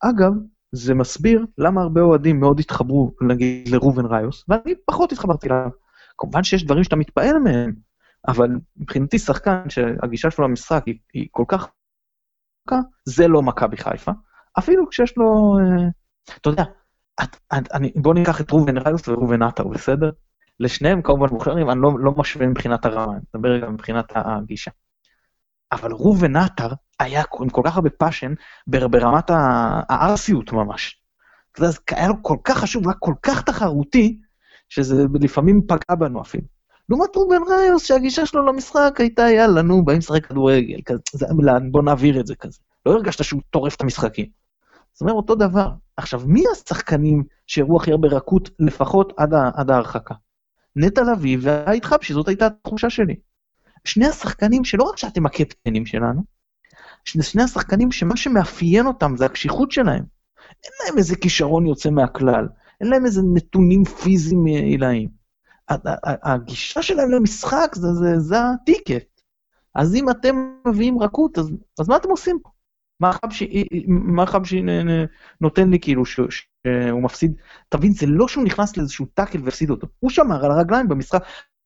אגב, 0.00 0.32
זה 0.72 0.94
מסביר 0.94 1.46
למה 1.58 1.82
הרבה 1.82 2.00
אוהדים 2.00 2.40
מאוד 2.40 2.60
התחברו, 2.60 3.12
נגיד, 3.20 3.68
לראובן 3.68 4.06
ראיוס, 4.06 4.44
ואני 4.48 4.74
פחות 4.86 5.12
התחברתי 5.12 5.46
אליו. 5.46 5.70
כמובן 6.18 6.42
שיש 6.42 6.64
דברים 6.64 6.84
שאתה 6.84 6.96
מתפעל 6.96 7.38
מהם, 7.38 7.72
אבל 8.28 8.48
מבחינתי 8.76 9.18
שחקן 9.18 9.70
שהגישה 9.70 10.30
שלו 10.30 10.48
למשחק 10.48 10.82
היא, 10.86 10.98
היא 11.14 11.28
כל 11.30 11.44
כך... 11.48 11.68
זה 13.04 13.28
לא 13.28 13.42
מכבי 13.42 13.76
חיפה, 13.76 14.12
אפילו 14.58 14.88
כשיש 14.88 15.16
לו... 15.16 15.56
אה, 15.58 15.88
אתה 16.40 16.48
יודע, 16.48 16.64
את, 17.22 17.36
את, 17.58 17.72
אני, 17.74 17.92
בוא 17.96 18.14
ניקח 18.14 18.40
את 18.40 18.52
ראובן 18.52 18.78
ראיוס 18.78 19.08
וראובן 19.08 19.42
עטר, 19.42 19.68
בסדר? 19.68 20.10
לשניהם 20.60 21.02
כמובן 21.02 21.28
מוכרים, 21.30 21.70
אני 21.70 21.80
לא, 21.80 21.90
לא 21.98 22.12
משווה 22.16 22.46
מבחינת 22.46 22.84
הרמה, 22.84 23.12
אני 23.12 23.20
מדבר 23.34 23.48
רגע 23.48 23.68
מבחינת 23.68 24.12
הגישה. 24.14 24.70
אבל 25.72 25.92
ראובן 25.92 26.36
עטר 26.36 26.68
היה 27.00 27.22
עם 27.40 27.48
כל 27.48 27.62
כך 27.64 27.76
הרבה 27.76 27.90
passion 27.90 28.34
ברמת 28.66 29.30
הארסיות 29.88 30.52
ממש. 30.52 31.00
יודע, 31.58 31.70
היה 31.90 32.08
לו 32.08 32.14
כל 32.22 32.36
כך 32.44 32.58
חשוב, 32.58 32.88
היה 32.88 32.94
כל 32.98 33.14
כך 33.22 33.42
תחרותי, 33.42 34.18
שזה 34.68 35.04
לפעמים 35.20 35.60
פגע 35.68 35.94
בנו 35.98 36.22
אפילו. 36.22 36.44
לעומת 36.88 37.16
רובן 37.16 37.40
ראיוס, 37.50 37.84
שהגישה 37.84 38.26
שלו 38.26 38.46
למשחק 38.46 38.94
הייתה, 38.98 39.22
יאללה, 39.22 39.62
נו, 39.62 39.84
באים 39.84 39.98
לשחק 39.98 40.26
כדורגל, 40.26 40.80
כזה, 40.84 41.26
בוא 41.70 41.82
נעביר 41.82 42.20
את 42.20 42.26
זה 42.26 42.34
כזה. 42.34 42.58
לא 42.86 42.92
הרגשת 42.92 43.24
שהוא 43.24 43.40
טורף 43.50 43.76
את 43.76 43.80
המשחקים. 43.80 44.26
זאת 44.92 45.00
אומרת, 45.00 45.16
אותו 45.16 45.34
דבר. 45.34 45.68
עכשיו, 45.98 46.20
מי 46.26 46.44
השחקנים 46.52 47.24
שהראו 47.46 47.76
הכי 47.76 47.90
הרבה 47.90 48.08
רכות, 48.08 48.50
לפחות 48.58 49.12
עד, 49.16 49.34
עד 49.54 49.70
ההרחקה? 49.70 50.14
נטע 50.76 51.02
לביא 51.02 51.38
והיית 51.40 51.84
חבשי, 51.84 52.12
זאת 52.12 52.28
הייתה 52.28 52.46
התחושה 52.46 52.90
שלי. 52.90 53.16
שני 53.84 54.06
השחקנים 54.06 54.64
שלא 54.64 54.82
רק 54.82 54.96
שאתם 54.96 55.26
הקפטנים 55.26 55.86
שלנו, 55.86 56.22
שני 57.04 57.42
השחקנים 57.42 57.92
שמה 57.92 58.16
שמאפיין 58.16 58.86
אותם 58.86 59.16
זה 59.16 59.26
הקשיחות 59.26 59.72
שלהם. 59.72 60.04
אין 60.64 60.72
להם 60.86 60.98
איזה 60.98 61.16
כישרון 61.16 61.66
יוצא 61.66 61.90
מהכלל, 61.90 62.48
אין 62.80 62.90
להם 62.90 63.06
איזה 63.06 63.22
נתונים 63.34 63.84
פיזיים 63.84 64.44
עילאיים. 64.44 65.08
הגישה 66.22 66.82
שלהם 66.82 67.10
למשחק 67.10 67.74
זה, 67.74 67.92
זה, 67.92 68.18
זה 68.18 68.36
הטיקט. 68.40 69.20
אז 69.74 69.94
אם 69.94 70.10
אתם 70.10 70.36
מביאים 70.66 71.02
רכות, 71.02 71.38
אז, 71.38 71.50
אז 71.80 71.88
מה 71.88 71.96
אתם 71.96 72.10
עושים 72.10 72.38
פה? 72.42 72.50
מה 73.00 74.26
חבשי 74.26 74.62
נותן 75.40 75.70
לי 75.70 75.80
כאילו 75.80 76.06
שהוא 76.06 77.02
מפסיד, 77.02 77.32
תבין, 77.68 77.92
זה 77.92 78.06
לא 78.06 78.28
שהוא 78.28 78.44
נכנס 78.44 78.76
לאיזשהו 78.76 79.06
טאקל 79.14 79.38
והפסיד 79.44 79.70
אותו, 79.70 79.86
הוא 80.00 80.10
שמר 80.10 80.44
על 80.44 80.50
הרגליים 80.50 80.88
במשחק, 80.88 81.24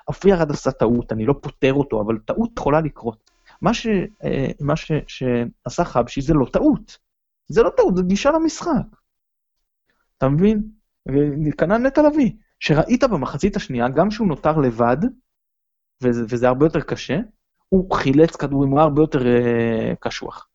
אופי 0.09 0.33
ארד 0.33 0.51
עשה 0.51 0.71
טעות, 0.71 1.13
אני 1.13 1.27
לא 1.27 1.35
פותר 1.43 1.73
אותו, 1.73 2.01
אבל 2.01 2.19
טעות 2.19 2.51
יכולה 2.59 2.81
לקרות. 2.81 3.31
מה, 3.63 3.75
ש, 3.75 3.87
אה, 4.25 4.51
מה 4.61 4.77
ש, 4.77 4.93
שעשה 5.07 5.85
חבשי 5.85 6.21
זה 6.21 6.35
לא 6.35 6.47
טעות, 6.53 6.99
זה 7.49 7.63
לא 7.63 7.71
טעות, 7.77 7.97
זה 7.97 8.03
גישה 8.03 8.31
למשחק. 8.31 8.87
אתה 10.19 10.29
מבין? 10.29 10.63
וכנ"ל 11.47 11.79
נטע 11.79 12.03
לביא, 12.03 12.31
שראית 12.61 13.05
במחצית 13.05 13.57
השנייה, 13.57 13.89
גם 13.89 14.11
שהוא 14.11 14.29
נותר 14.29 14.59
לבד, 14.59 14.97
וזה, 16.03 16.25
וזה 16.29 16.49
הרבה 16.49 16.67
יותר 16.67 16.81
קשה, 16.81 17.19
הוא 17.69 17.95
חילץ 17.95 18.37
כדורים, 18.37 18.71
הוא 18.71 18.79
היה 18.79 18.85
הרבה 18.85 19.03
יותר 19.03 19.21
uh, 19.21 19.97
קשוח. 20.01 20.49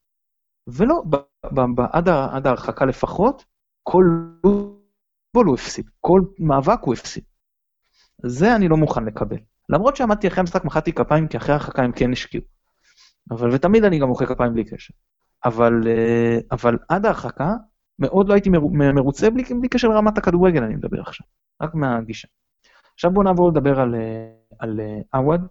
ולא, 0.68 1.04
ב, 1.10 1.16
ב, 1.46 1.62
ב, 1.76 1.82
עד, 1.92 2.48
ההרחקה 2.48 2.86
לפחות, 2.86 3.46
כל 3.84 4.04
בול 5.34 5.46
הוא 5.46 5.56
הפסיד, 5.56 5.90
כל 6.02 6.22
מאבק 6.40 6.80
הוא 6.82 6.94
הפסיד. 6.94 7.24
זה 8.26 8.56
אני 8.56 8.68
לא 8.68 8.78
מוכן 8.78 9.06
לקבל. 9.06 9.38
למרות 9.70 9.96
שעמדתי 9.96 10.28
אחרי 10.28 10.40
המשחק, 10.40 10.66
מחאתי 10.66 10.94
כפיים, 10.94 11.28
כי 11.28 11.38
אחרי 11.38 11.52
ההרחקה 11.56 11.84
הם 11.84 11.92
כן 11.92 12.12
השקיעו. 12.12 12.44
אבל, 13.32 13.50
ותמיד 13.54 13.84
אני 13.84 14.00
גם 14.00 14.08
מוחא 14.08 14.26
כפיים 14.26 14.54
בלי 14.54 14.64
קשר. 14.64 14.94
אבל, 15.46 15.74
אה, 15.88 16.40
אבל 16.52 16.78
עד 16.90 17.06
ההרחקה, 17.06 17.54
מאוד 18.00 18.30
לא 18.30 18.34
הייתי 18.34 18.50
מרוצה 18.94 19.30
בלי, 19.30 19.44
בלי 19.44 19.70
קשר 19.70 19.88
לרמת 19.88 20.18
הכדורגל, 20.18 20.64
אני 20.64 20.76
מדבר 20.76 21.02
עכשיו, 21.02 21.28
רק 21.62 21.76
מהגישה. 21.76 22.28
עכשיו 22.94 23.12
בואו 23.12 23.24
נעבור 23.24 23.50
לדבר 23.50 23.80
על, 23.80 23.96
אה, 23.96 24.30
על 24.60 24.80
אה, 24.80 25.20
עווד. 25.20 25.42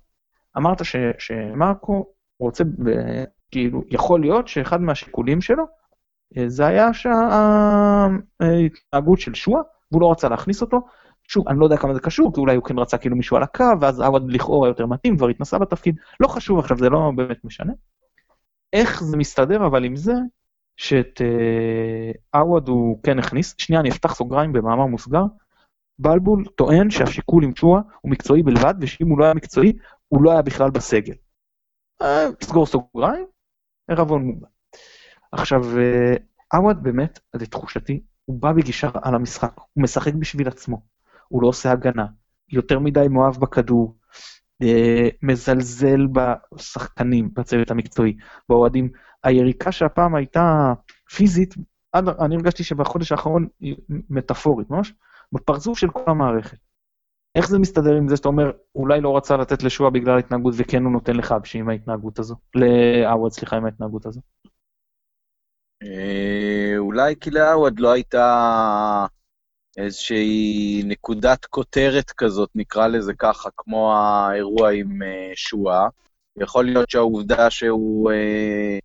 אמרת 0.56 0.84
ש, 0.84 0.96
שמרקו 1.18 2.06
רוצה, 2.40 2.64
כאילו, 3.50 3.82
יכול 3.90 4.20
להיות 4.20 4.48
שאחד 4.48 4.80
מהשיקולים 4.80 5.40
שלו, 5.40 5.64
זה 6.46 6.66
היה 6.66 6.94
שההתנהגות 6.94 8.10
של 9.20 9.34
שואה, 9.34 9.60
והוא 9.90 10.02
לא 10.02 10.12
רצה 10.12 10.28
להכניס 10.28 10.62
אותו. 10.62 10.80
שוב, 11.28 11.48
אני 11.48 11.58
לא 11.58 11.64
יודע 11.64 11.76
כמה 11.76 11.94
זה 11.94 12.00
קשור, 12.00 12.34
כי 12.34 12.40
אולי 12.40 12.56
הוא 12.56 12.64
כן 12.64 12.78
רצה 12.78 12.98
כאילו 12.98 13.16
מישהו 13.16 13.36
על 13.36 13.42
הקו, 13.42 13.64
ואז 13.80 14.00
עווד 14.00 14.30
לכאורה 14.30 14.68
יותר 14.68 14.86
מתאים, 14.86 15.16
כבר 15.16 15.28
התנסה 15.28 15.58
בתפקיד, 15.58 15.96
לא 16.20 16.28
חשוב 16.28 16.58
עכשיו, 16.58 16.78
זה 16.78 16.88
לא 16.88 17.12
באמת 17.16 17.44
משנה. 17.44 17.72
איך 18.72 19.02
זה 19.02 19.16
מסתדר 19.16 19.66
אבל 19.66 19.84
עם 19.84 19.96
זה 19.96 20.12
שאת 20.76 21.20
אה, 21.20 22.40
עווד 22.40 22.68
הוא 22.68 23.02
כן 23.02 23.18
הכניס, 23.18 23.54
שנייה 23.58 23.80
אני 23.80 23.90
אפתח 23.90 24.14
סוגריים 24.14 24.52
במאמר 24.52 24.86
מוסגר, 24.86 25.22
בלבול 25.98 26.44
טוען 26.44 26.90
שהשיקול 26.90 27.44
עם 27.44 27.56
שואה 27.56 27.80
הוא 28.00 28.10
מקצועי 28.10 28.42
בלבד, 28.42 28.74
ושאם 28.80 29.08
הוא 29.08 29.18
לא 29.18 29.24
היה 29.24 29.34
מקצועי, 29.34 29.72
הוא 30.08 30.22
לא 30.22 30.32
היה 30.32 30.42
בכלל 30.42 30.70
בסגל. 30.70 31.14
אה, 32.02 32.26
סגור 32.42 32.66
סוגריים, 32.66 33.26
ערבון 33.88 34.22
מוגבל. 34.22 34.48
עכשיו, 35.32 35.78
אה, 35.78 36.14
עווד 36.52 36.82
באמת, 36.82 37.18
לתחושתי, 37.34 38.02
הוא 38.24 38.40
בא 38.40 38.52
בגישה 38.52 38.90
על 39.02 39.14
המשחק, 39.14 39.52
הוא 39.56 39.82
משחק 39.82 40.14
בשביל 40.14 40.48
עצמו, 40.48 40.82
הוא 41.28 41.42
לא 41.42 41.48
עושה 41.48 41.72
הגנה, 41.72 42.06
יותר 42.48 42.78
מדי 42.78 43.06
מאוהב 43.10 43.36
בכדור, 43.36 43.96
אה, 44.62 45.08
מזלזל 45.22 46.06
בשחקנים, 46.06 47.30
בצוות 47.34 47.70
המקצועי, 47.70 48.16
באוהדים. 48.48 48.90
היריקה 49.24 49.72
שהפעם 49.72 50.14
הייתה 50.14 50.72
פיזית, 51.14 51.54
אני 51.94 52.34
הרגשתי 52.34 52.64
שבחודש 52.64 53.12
האחרון 53.12 53.46
היא 53.60 53.76
מטאפורית, 53.88 54.70
ממש, 54.70 54.94
בפרצוף 55.32 55.78
של 55.78 55.90
כל 55.90 56.10
המערכת. 56.10 56.58
איך 57.36 57.48
זה 57.48 57.58
מסתדר 57.58 57.94
עם 57.94 58.08
זה 58.08 58.16
שאתה 58.16 58.28
אומר, 58.28 58.50
אולי 58.74 59.00
לא 59.00 59.16
רצה 59.16 59.36
לתת 59.36 59.62
לשועה 59.62 59.90
בגלל 59.90 60.14
ההתנהגות, 60.14 60.54
וכן 60.56 60.84
הוא 60.84 60.92
נותן 60.92 61.16
לך 61.16 61.34
עם 61.54 61.68
ההתנהגות 61.68 62.18
הזו? 62.18 62.36
לעווד, 62.54 63.32
סליחה, 63.32 63.56
עם 63.56 63.64
ההתנהגות 63.64 64.06
הזו. 64.06 64.20
אה, 65.82 66.74
אולי 66.78 67.14
כי 67.20 67.30
לעווד 67.30 67.80
לא 67.80 67.92
הייתה 67.92 69.06
איזושהי 69.76 70.82
נקודת 70.86 71.44
כותרת 71.44 72.10
כזאת, 72.10 72.50
נקרא 72.54 72.86
לזה 72.86 73.14
ככה, 73.14 73.48
כמו 73.56 73.94
האירוע 73.94 74.70
עם 74.70 75.02
אה, 75.02 75.32
שואה. 75.34 75.88
יכול 76.36 76.64
להיות 76.64 76.90
שהעובדה 76.90 77.50
שהוא... 77.50 78.12
אה, 78.12 78.78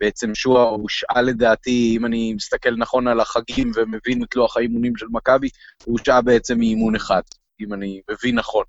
בעצם 0.00 0.34
שואה 0.34 0.62
הושעה 0.62 1.22
לדעתי, 1.22 1.94
אם 1.96 2.06
אני 2.06 2.34
מסתכל 2.34 2.76
נכון 2.76 3.08
על 3.08 3.20
החגים 3.20 3.70
ומבין 3.74 4.22
את 4.22 4.36
לוח 4.36 4.56
האימונים 4.56 4.96
של 4.96 5.06
מכבי, 5.10 5.48
הוא 5.84 5.98
הושעה 5.98 6.22
בעצם 6.22 6.58
מאימון 6.58 6.94
אחד, 6.94 7.22
אם 7.60 7.74
אני 7.74 8.00
מבין 8.10 8.38
נכון. 8.38 8.64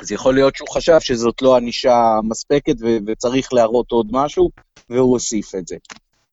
אז 0.00 0.12
יכול 0.12 0.34
להיות 0.34 0.56
שהוא 0.56 0.68
חשב 0.68 1.00
שזאת 1.00 1.42
לא 1.42 1.56
ענישה 1.56 1.96
מספקת 2.24 2.74
וצריך 3.06 3.52
להראות 3.52 3.90
עוד 3.90 4.08
משהו, 4.12 4.50
והוא 4.90 5.12
הוסיף 5.12 5.54
את 5.54 5.68
זה. 5.68 5.76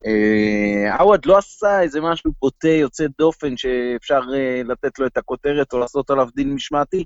אה, 0.06 0.98
עווד 1.00 1.26
לא 1.26 1.38
עשה 1.38 1.82
איזה 1.82 2.02
משהו 2.02 2.32
בוטה, 2.42 2.68
יוצא 2.68 3.06
דופן, 3.18 3.58
שאפשר 3.58 4.22
אה, 4.36 4.62
לתת 4.64 5.00
לו 5.00 5.08
את 5.08 5.18
הכותרת 5.18 5.74
או 5.74 5.80
לעשות 5.80 6.10
עליו 6.10 6.28
דין 6.36 6.54
משמעתי, 6.54 7.04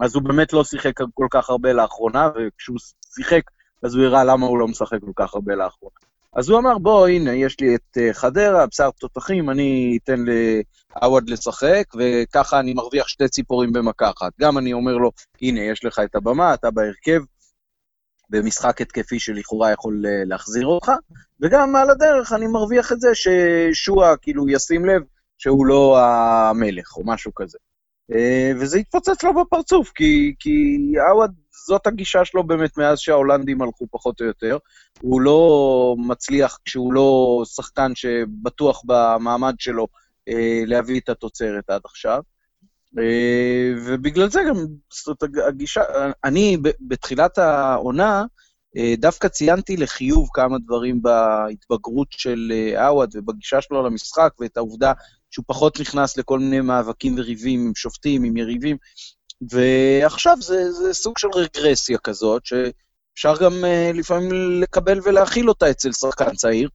אז 0.00 0.14
הוא 0.14 0.22
באמת 0.22 0.52
לא 0.52 0.64
שיחק 0.64 0.92
כל 1.14 1.26
כך 1.30 1.50
הרבה 1.50 1.72
לאחרונה, 1.72 2.28
וכשהוא 2.36 2.76
שיחק, 3.14 3.42
אז 3.84 3.94
הוא 3.94 4.04
הראה 4.04 4.24
למה 4.24 4.46
הוא 4.46 4.58
לא 4.58 4.68
משחק 4.68 4.98
כל 5.00 5.12
כך 5.16 5.34
הרבה 5.34 5.54
לאחרונה. 5.54 5.94
אז 6.36 6.48
הוא 6.48 6.58
אמר, 6.58 6.78
בוא, 6.78 7.08
הנה, 7.08 7.32
יש 7.32 7.60
לי 7.60 7.74
את 7.74 7.98
אה, 7.98 8.12
חדרה, 8.12 8.66
בשר 8.66 8.90
תותחים, 8.90 9.50
אני 9.50 9.98
אתן 10.04 10.24
לעווד 10.94 11.30
לשחק, 11.30 11.84
וככה 11.98 12.60
אני 12.60 12.74
מרוויח 12.74 13.08
שתי 13.08 13.28
ציפורים 13.28 13.72
במכה 13.72 14.10
אחת. 14.10 14.32
גם 14.40 14.58
אני 14.58 14.72
אומר 14.72 14.96
לו, 14.96 15.10
הנה, 15.42 15.60
יש 15.60 15.84
לך 15.84 16.00
את 16.04 16.14
הבמה, 16.14 16.54
אתה 16.54 16.70
בהרכב, 16.70 17.20
במשחק 18.30 18.80
התקפי 18.80 19.18
שלכאורה 19.18 19.72
יכול 19.72 20.02
אה, 20.06 20.24
להחזיר 20.26 20.66
אותך, 20.66 20.92
וגם 21.40 21.76
על 21.76 21.90
הדרך 21.90 22.32
אני 22.32 22.46
מרוויח 22.46 22.92
את 22.92 23.00
זה 23.00 23.08
ששועה 23.14 24.16
כאילו 24.16 24.48
ישים 24.48 24.84
לב 24.84 25.02
שהוא 25.38 25.66
לא 25.66 25.98
המלך 26.00 26.96
או 26.96 27.02
משהו 27.06 27.34
כזה. 27.34 27.58
אה, 28.12 28.52
וזה 28.60 28.78
יתפוצץ 28.78 29.22
לו 29.22 29.34
בפרצוף, 29.34 29.92
כי, 29.94 30.34
כי 30.38 30.78
עווד, 31.10 31.30
זאת 31.66 31.86
הגישה 31.86 32.24
שלו 32.24 32.44
באמת 32.44 32.78
מאז 32.78 32.98
שההולנדים 32.98 33.62
הלכו 33.62 33.86
פחות 33.90 34.20
או 34.20 34.26
יותר. 34.26 34.58
הוא 35.00 35.20
לא 35.20 35.94
מצליח, 35.98 36.58
כשהוא 36.64 36.92
לא 36.92 37.42
שחקן 37.44 37.94
שבטוח 37.94 38.82
במעמד 38.84 39.54
שלו, 39.58 39.86
אה, 40.28 40.62
להביא 40.66 41.00
את 41.00 41.08
התוצרת 41.08 41.70
עד 41.70 41.80
עכשיו. 41.84 42.20
אה, 42.98 43.72
ובגלל 43.86 44.30
זה 44.30 44.40
גם, 44.48 44.56
זאת 45.04 45.22
הגישה, 45.48 45.80
אני 46.24 46.56
בתחילת 46.80 47.38
העונה, 47.38 48.24
דווקא 48.98 49.28
ציינתי 49.28 49.76
לחיוב 49.76 50.28
כמה 50.32 50.58
דברים 50.58 51.02
בהתבגרות 51.02 52.08
של 52.10 52.52
עווד 52.76 53.10
ובגישה 53.14 53.60
שלו 53.60 53.82
למשחק, 53.82 54.30
ואת 54.40 54.56
העובדה 54.56 54.92
שהוא 55.34 55.44
פחות 55.48 55.80
נכנס 55.80 56.16
לכל 56.16 56.38
מיני 56.38 56.60
מאבקים 56.60 57.14
וריבים 57.18 57.66
עם 57.66 57.74
שופטים, 57.74 58.24
עם 58.24 58.36
יריבים, 58.36 58.76
ועכשיו 59.50 60.36
זה, 60.40 60.72
זה 60.72 60.94
סוג 60.94 61.18
של 61.18 61.28
רגרסיה 61.34 61.98
כזאת, 61.98 62.42
שאפשר 62.46 63.44
גם 63.44 63.52
לפעמים 63.94 64.30
לקבל 64.60 64.98
ולהכיל 65.04 65.48
אותה 65.48 65.70
אצל 65.70 65.92
שחקן 65.92 66.34
צעיר, 66.34 66.68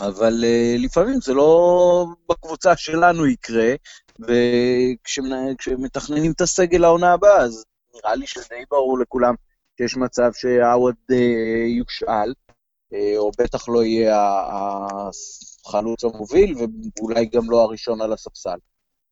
אבל 0.00 0.44
לפעמים 0.78 1.20
זה 1.20 1.34
לא 1.34 2.06
בקבוצה 2.28 2.76
שלנו 2.76 3.26
יקרה, 3.26 3.74
וכשמתכננים 4.20 6.32
את 6.32 6.40
הסגל 6.40 6.84
העונה 6.84 7.12
הבאה, 7.12 7.36
אז 7.36 7.64
נראה 7.94 8.14
לי 8.14 8.26
שדי 8.26 8.64
ברור 8.70 8.98
לכולם 8.98 9.34
שיש 9.78 9.96
מצב 9.96 10.30
שעווד 10.34 10.94
אה, 11.10 11.66
יושאל, 11.78 12.32
או 13.16 13.30
בטח 13.38 13.68
לא 13.68 13.84
יהיה 13.84 14.16
החלוץ 15.66 16.04
המוביל, 16.04 16.54
ואולי 16.98 17.26
גם 17.26 17.50
לא 17.50 17.62
הראשון 17.62 18.00
על 18.00 18.12
הספסל. 18.12 18.56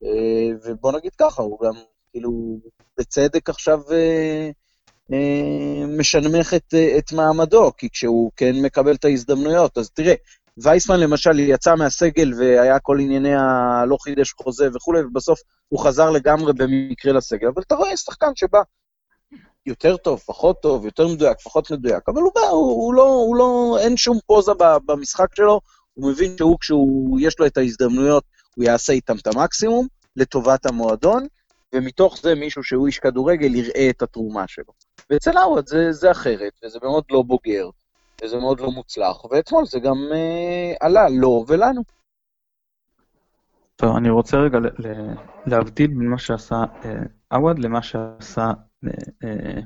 אה, 0.05 0.57
ובוא 0.65 0.93
נגיד 0.93 1.13
ככה, 1.19 1.43
הוא 1.43 1.59
גם, 1.61 1.73
כאילו, 2.13 2.61
בצדק 2.99 3.51
עכשיו 3.51 3.81
אה, 3.93 4.51
אה, 5.13 5.87
משנמך 5.99 6.55
את, 6.55 6.75
את 6.99 7.13
מעמדו, 7.13 7.71
כי 7.77 7.91
כשהוא 7.91 8.31
כן 8.37 8.53
מקבל 8.63 8.95
את 8.95 9.05
ההזדמנויות, 9.05 9.79
אז 9.79 9.91
תראה, 9.91 10.15
וייסמן 10.63 11.01
למשל 11.01 11.39
יצא 11.39 11.75
מהסגל 11.75 12.33
והיה 12.39 12.79
כל 12.79 13.01
ענייני 13.01 13.35
הלא 13.35 13.97
חידש 14.01 14.33
חוזה 14.33 14.69
וכולי, 14.75 15.01
ובסוף 15.01 15.41
הוא 15.69 15.81
חזר 15.81 16.11
לגמרי 16.11 16.53
במקרה 16.53 17.13
לסגל. 17.13 17.49
אבל 17.55 17.63
אתה 17.63 17.75
רואה 17.75 17.97
שחקן 17.97 18.31
שבא 18.35 18.59
יותר 19.67 19.97
טוב, 19.97 20.19
פחות 20.19 20.63
טוב, 20.63 20.85
יותר 20.85 21.09
מדויק, 21.09 21.41
פחות 21.41 21.71
מדויק, 21.71 22.09
אבל 22.09 22.21
הוא 22.23 22.33
בא, 22.35 22.41
הוא, 22.41 22.73
הוא 22.73 22.95
לא, 22.95 23.03
הוא 23.03 23.37
לא, 23.37 23.79
אין 23.81 23.97
שום 23.97 24.19
פוזה 24.27 24.53
במשחק 24.87 25.35
שלו, 25.35 25.61
הוא 25.95 26.11
מבין 26.11 26.37
שהוא, 26.37 26.57
כשהוא, 26.61 27.21
יש 27.21 27.39
לו 27.39 27.47
את 27.47 27.57
ההזדמנויות, 27.57 28.25
הוא 28.57 28.65
יעשה 28.65 28.93
איתם 28.93 29.17
את 29.17 29.27
המקסימום, 29.27 29.87
לטובת 30.17 30.67
המועדון, 30.67 31.27
ומתוך 31.75 32.19
זה 32.23 32.35
מישהו 32.35 32.65
שהוא 32.65 32.87
איש 32.87 32.99
כדורגל 32.99 33.55
יראה 33.55 33.91
את 33.91 34.03
התרומה 34.03 34.49
שלו. 34.49 34.73
ואצל 35.11 35.39
עווד 35.39 35.69
זה, 35.69 35.93
זה 35.93 36.11
אחרת, 36.11 36.53
וזה 36.65 36.79
מאוד 36.83 37.05
לא 37.11 37.23
בוגר, 37.23 37.69
וזה 38.23 38.37
מאוד 38.37 38.61
לא 38.61 38.71
מוצלח, 38.71 39.25
ואתמול 39.25 39.67
זה 39.67 39.81
גם 39.81 39.97
אה, 40.13 40.75
עלה 40.81 41.09
לו 41.09 41.45
ולנו. 41.49 41.83
טוב, 43.77 43.97
אני 43.97 44.11
רוצה 44.11 44.37
רגע 44.37 44.59
להבדיל 45.47 45.87
בין 45.87 46.09
מה 46.09 46.19
שעשה 46.19 46.65
אה, 46.85 46.93
עווד 47.39 47.59
למה 47.59 47.83
שעשה, 47.83 48.51
אה, 48.85 48.91
אה, 49.25 49.61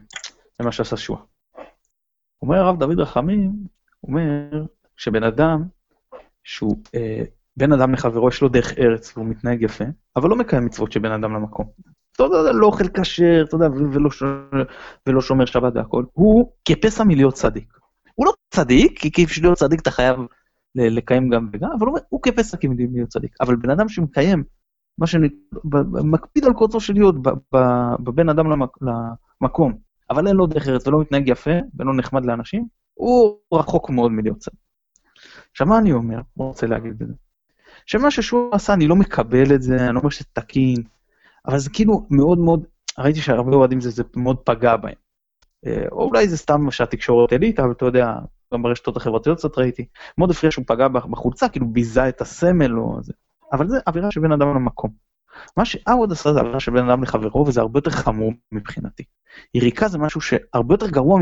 למה 0.61 0.73
שעשה 0.73 0.97
שועה. 0.97 1.21
אומר 2.43 2.57
הרב 2.57 2.79
דוד 2.79 3.01
רחמים, 3.01 3.53
אומר 4.03 4.65
שבן 4.97 5.23
אדם 5.23 5.63
שהוא 6.45 6.77
אה, 6.95 7.25
בן 7.57 7.73
אדם 7.73 7.93
לחברו, 7.93 8.29
יש 8.29 8.43
לו 8.43 8.49
דרך 8.49 8.79
ארץ 8.79 9.17
והוא 9.17 9.27
מתנהג 9.27 9.63
יפה, 9.63 9.85
אבל 10.17 10.31
לא 10.31 10.37
מקיים 10.37 10.65
מצוות 10.65 10.93
של 10.93 11.01
בן 11.01 11.13
אדם 11.13 11.35
למקום. 11.35 11.67
אתה 12.13 12.23
יודע, 12.23 12.53
לא 12.53 12.67
אוכל 12.67 12.89
כשר, 12.89 13.45
אתה 13.49 13.57
יודע, 13.57 13.67
ולא, 13.93 14.11
ולא 15.07 15.21
שומר 15.21 15.45
שבת 15.45 15.73
והכל, 15.77 16.05
הוא 16.13 16.53
כפסע 16.65 17.05
מלהיות 17.05 17.35
צדיק. 17.35 17.79
הוא 18.15 18.27
לא 18.27 18.33
צדיק, 18.51 18.99
כי 19.15 19.27
בשביל 19.27 19.47
להיות 19.47 19.59
צדיק 19.59 19.81
אתה 19.81 19.91
חייב 19.91 20.17
לקיים 20.75 21.31
גם 21.31 21.49
וגם, 21.53 21.71
אבל 21.79 21.87
הוא, 21.87 21.99
הוא 22.09 22.23
כפסע 22.23 22.57
מלהיות 22.65 23.09
צדיק. 23.09 23.37
אבל 23.41 23.57
בן 23.57 23.71
אדם 23.71 23.89
שמקיים, 23.89 24.45
מה 24.99 25.07
שנקרא, 25.07 25.39
מקפיד 26.05 26.45
על 26.45 26.53
קוצו 26.53 26.81
של 26.81 26.97
יוד 26.97 27.29
בבן 28.01 28.29
אדם 28.29 28.51
למק, 28.51 28.71
למקום, 29.41 29.79
אבל 30.11 30.27
אין 30.27 30.37
לו 30.37 30.47
דרך 30.47 30.69
ארץ 30.69 30.87
ולא 30.87 31.01
מתנהג 31.01 31.29
יפה 31.29 31.51
ולא 31.79 31.95
נחמד 31.97 32.25
לאנשים, 32.25 32.67
הוא 32.95 33.39
רחוק 33.53 33.91
מאוד 33.91 34.13
מלהיות 34.13 34.39
צדיק. 34.39 34.61
עכשיו 35.51 35.67
מה 35.67 35.79
אני 35.79 35.93
אומר, 35.93 36.21
מה 36.37 36.45
רוצה 36.45 36.67
להגיד 36.67 36.99
בזה? 36.99 37.13
שמה 37.87 38.11
ששוע 38.11 38.49
עשה, 38.53 38.73
אני 38.73 38.87
לא 38.87 38.97
מקבל 38.97 39.55
את 39.55 39.63
זה, 39.63 39.77
אני 39.77 39.95
לא 39.95 39.99
אומר 39.99 40.11
שזה 40.11 40.25
תקין, 40.33 40.83
אבל 41.47 41.59
זה 41.59 41.71
כאילו 41.71 42.07
מאוד 42.11 42.39
מאוד, 42.39 42.65
ראיתי 42.99 43.21
שהרבה 43.21 43.57
אוהדים 43.57 43.81
זה, 43.81 43.91
זה 43.91 44.03
מאוד 44.17 44.37
פגע 44.37 44.77
בהם. 44.77 44.95
אה, 45.67 45.85
או 45.93 46.05
אולי 46.05 46.29
זה 46.29 46.37
סתם 46.37 46.71
שהתקשורת 46.71 47.33
אליטה, 47.33 47.63
אבל 47.63 47.73
אתה 47.73 47.85
יודע, 47.85 48.15
גם 48.55 48.63
ברשתות 48.63 48.97
החברתיות 48.97 49.39
קצת 49.39 49.59
ראיתי, 49.59 49.87
מאוד 50.19 50.31
הפריע 50.31 50.51
שהוא 50.51 50.65
פגע 50.69 50.89
בחולצה, 50.89 51.49
כאילו 51.49 51.69
ביזה 51.69 52.09
את 52.09 52.21
הסמל 52.21 52.79
או 52.79 52.99
זה, 53.03 53.13
אבל 53.55 53.69
זה 53.69 53.79
אווירה 53.87 54.11
של 54.11 54.21
בן 54.21 54.33
אדם 54.33 54.49
למקום. 54.49 54.91
מה 55.57 55.65
שעווד 55.65 56.13
עשה 56.13 56.33
זה 56.33 56.41
אווירה 56.41 56.61
של 56.61 56.73
בן 56.73 56.89
אדם 56.89 57.03
לחברו, 57.03 57.47
וזה 57.47 57.61
הרבה 57.61 57.79
יותר 57.79 57.91
חמור 57.91 58.33
מבחינתי. 58.53 59.03
יריקה 59.55 59.89
זה 59.89 59.99
משהו 59.99 60.21
שהרבה 60.21 60.75
יותר 60.75 60.91
גרוע 60.91 61.21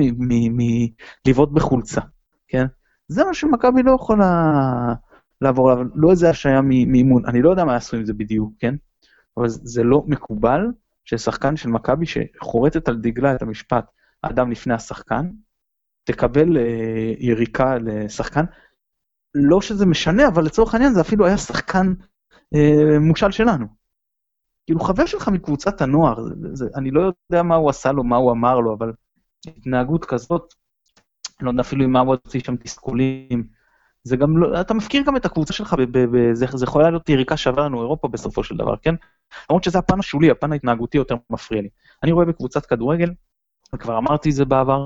מלבעוט 1.27 1.51
בחולצה, 1.53 2.01
כן? 2.49 2.67
זה 3.09 3.25
מה 3.25 3.35
שמכבי 3.35 3.83
לא 3.83 3.97
יכולה 4.01 4.53
לעבור 5.41 5.71
עליו, 5.71 5.87
לא 5.95 6.11
איזה 6.11 6.31
השעיה 6.31 6.61
מאימון, 6.61 7.27
אני 7.27 7.43
לא 7.43 7.51
יודע 7.51 7.65
מה 7.65 7.73
יעשו 7.73 7.97
עם 7.97 8.05
זה 8.05 8.15
בדיוק, 8.15 8.53
כן? 8.59 8.75
אבל 9.37 9.49
זה 9.49 9.83
לא 9.83 10.03
מקובל 10.07 10.61
ששחקן 11.05 11.57
של 11.57 11.69
מכבי 11.69 12.05
שחורטת 12.07 12.89
על 12.89 12.97
דגלה 12.97 13.35
את 13.35 13.43
המשפט 13.43 13.85
האדם 14.23 14.51
לפני 14.51 14.75
השחקן, 14.75 15.31
תקבל 16.05 16.57
אה, 16.57 17.13
יריקה 17.19 17.79
לשחקן. 17.79 18.45
לא 19.35 19.61
שזה 19.61 19.87
משנה, 19.87 20.29
אבל 20.29 20.45
לצורך 20.45 20.75
העניין 20.75 20.93
זה 20.93 21.01
אפילו 21.01 21.27
היה 21.27 21.39
שחקן 21.39 21.93
מושל 23.01 23.31
שלנו. 23.31 23.67
כאילו 24.67 24.81
חבר 24.81 25.07
שלך 25.07 25.29
מקבוצת 25.29 25.81
הנוער, 25.81 26.23
זה, 26.23 26.35
זה, 26.53 26.67
אני 26.77 26.91
לא 26.91 27.01
יודע 27.01 27.43
מה 27.43 27.55
הוא 27.55 27.71
עשה 27.71 27.93
לו, 27.93 28.05
מה 28.05 28.17
הוא 28.17 28.33
אמר 28.33 28.61
לו, 28.61 28.75
אבל 28.75 28.93
התנהגות 29.47 30.05
כזאת, 30.05 30.55
לא 31.41 31.51
יודע 31.51 31.63
אפילו 31.63 31.85
אם 31.85 31.93
מה 31.93 32.01
הוא 32.01 32.09
הוציא 32.09 32.41
שם 32.41 32.57
תסכולים. 32.57 33.47
זה 34.05 34.17
גם 34.17 34.39
לא, 34.39 34.61
אתה 34.61 34.75
מפקיר 34.75 35.03
גם 35.07 35.17
את 35.17 35.25
הקבוצה 35.25 35.53
שלך, 35.53 35.77
זה, 36.13 36.47
זה 36.53 36.65
יכול 36.65 36.83
להיות 36.83 37.09
יריקה 37.09 37.37
שווה 37.37 37.65
לנו 37.65 37.83
אירופה 37.83 38.09
בסופו 38.09 38.45
של 38.45 38.57
דבר, 38.57 38.77
כן? 38.77 38.95
למרות 39.51 39.65
שזה 39.65 39.79
הפן 39.79 39.99
השולי, 39.99 40.31
הפן 40.31 40.53
ההתנהגותי 40.53 40.99
יותר 40.99 41.15
מפריע 41.31 41.63
לי. 41.63 41.69
אני 42.03 42.13
רואה 42.13 42.25
בקבוצת 42.25 42.67
כדורגל, 42.67 43.11
וכבר 43.75 43.99
אמרתי 43.99 44.31
את 44.31 44.35
זה 44.35 44.45
בעבר, 44.45 44.85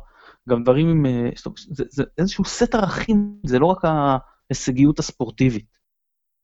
גם 0.48 0.62
דברים 0.62 0.88
עם, 0.88 1.06
אה, 1.06 1.30
זה, 1.70 1.84
זה 1.88 2.04
איזשהו 2.18 2.44
סט 2.44 2.74
ערכים, 2.74 3.36
זה 3.44 3.58
לא 3.58 3.66
רק 3.66 3.84
ההישגיות 3.84 4.98
הספורטיבית. 4.98 5.75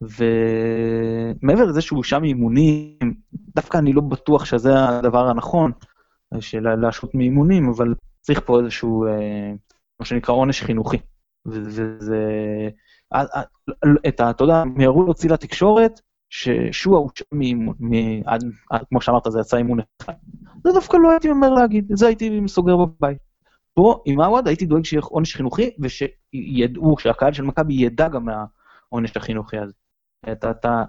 ומעבר 0.03 1.65
לזה 1.65 1.81
שהוא 1.81 2.03
שם 2.03 2.23
מאימונים, 2.23 3.15
דווקא 3.33 3.79
אני 3.79 3.93
לא 3.93 4.01
בטוח 4.01 4.45
שזה 4.45 4.89
הדבר 4.89 5.29
הנכון, 5.29 5.73
של 6.41 6.75
להשעות 6.75 7.15
מאימונים, 7.15 7.69
אבל 7.69 7.95
צריך 8.21 8.41
פה 8.45 8.61
איזשהו, 8.61 9.07
אה, 9.07 9.53
מה 10.01 10.07
שנקרא 10.07 10.35
עונש 10.35 10.63
חינוכי. 10.63 10.97
וזה... 11.47 11.99
את 14.09 14.21
ה... 14.21 14.31
אתה 14.31 14.45
יודע, 14.45 14.65
מיהרו 14.65 15.05
להוציא 15.05 15.31
לתקשורת 15.31 16.01
ששועה 16.31 17.03
שם 17.15 17.25
מאימון, 17.33 17.75
כמו 18.89 19.01
שאמרת, 19.01 19.23
זה 19.29 19.41
יצא 19.41 19.57
אימון 19.57 19.79
אחד. 20.03 20.13
זה 20.65 20.73
דווקא 20.73 20.97
לא 20.97 21.11
הייתי 21.11 21.31
אומר 21.31 21.51
להגיד, 21.51 21.89
זה 21.95 22.07
הייתי 22.07 22.41
סוגר 22.47 22.77
בבית. 22.77 23.19
פה, 23.75 24.03
עם 24.07 24.21
עווד, 24.21 24.49
הייתי 24.49 24.67
דואג 24.67 24.85
שיהיה 24.85 25.03
עונש 25.03 25.35
חינוכי, 25.35 25.71
ושידעו, 25.81 26.99
שהקהל 26.99 27.33
של 27.33 27.43
מכבי 27.43 27.75
ידע 27.75 28.09
גם 28.09 28.25
מהעונש 28.25 29.17
החינוכי 29.17 29.59
הזה. 29.59 29.73
אתה, 30.33 30.51
אתה, 30.51 30.85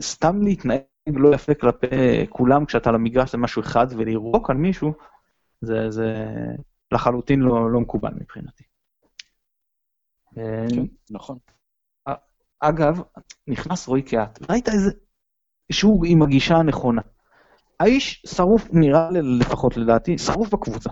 סתם 0.00 0.42
להתנהג 0.42 0.82
לא 1.06 1.34
יפה 1.34 1.54
כלפי 1.54 1.86
כולם 2.30 2.64
כשאתה 2.64 2.88
על 2.88 2.94
המגרש 2.94 3.32
זה 3.32 3.38
משהו 3.38 3.62
אחד, 3.62 3.86
ולירוק 3.90 4.50
על 4.50 4.56
מישהו, 4.56 4.92
זה, 5.60 5.90
זה 5.90 6.26
לחלוטין 6.92 7.40
לא, 7.40 7.70
לא 7.70 7.80
מקובל 7.80 8.12
מבחינתי. 8.14 8.64
כן, 10.34 10.84
נכון. 11.10 11.38
אגב, 12.60 13.02
נכנס 13.46 13.88
רועי 13.88 14.02
קיאט, 14.02 14.50
ראית 14.50 14.68
איזה... 14.68 14.90
שהוא 15.72 16.06
עם 16.08 16.22
הגישה 16.22 16.54
הנכונה. 16.56 17.02
האיש 17.80 18.22
שרוף, 18.26 18.68
נראה 18.72 19.10
לפחות 19.10 19.76
לדעתי, 19.76 20.18
שרוף 20.18 20.54
בקבוצה. 20.54 20.90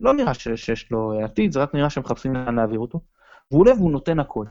לא 0.00 0.14
נראה 0.14 0.34
שיש 0.34 0.90
לו 0.90 1.20
עתיד, 1.24 1.52
זה 1.52 1.62
רק 1.62 1.74
נראה 1.74 1.90
שמחפשים 1.90 2.34
לאן 2.34 2.54
להעביר 2.54 2.78
אותו. 2.78 3.00
והוא 3.50 3.60
עולה 3.60 3.72
והוא 3.72 3.90
נותן 3.90 4.20
הכל. 4.20 4.44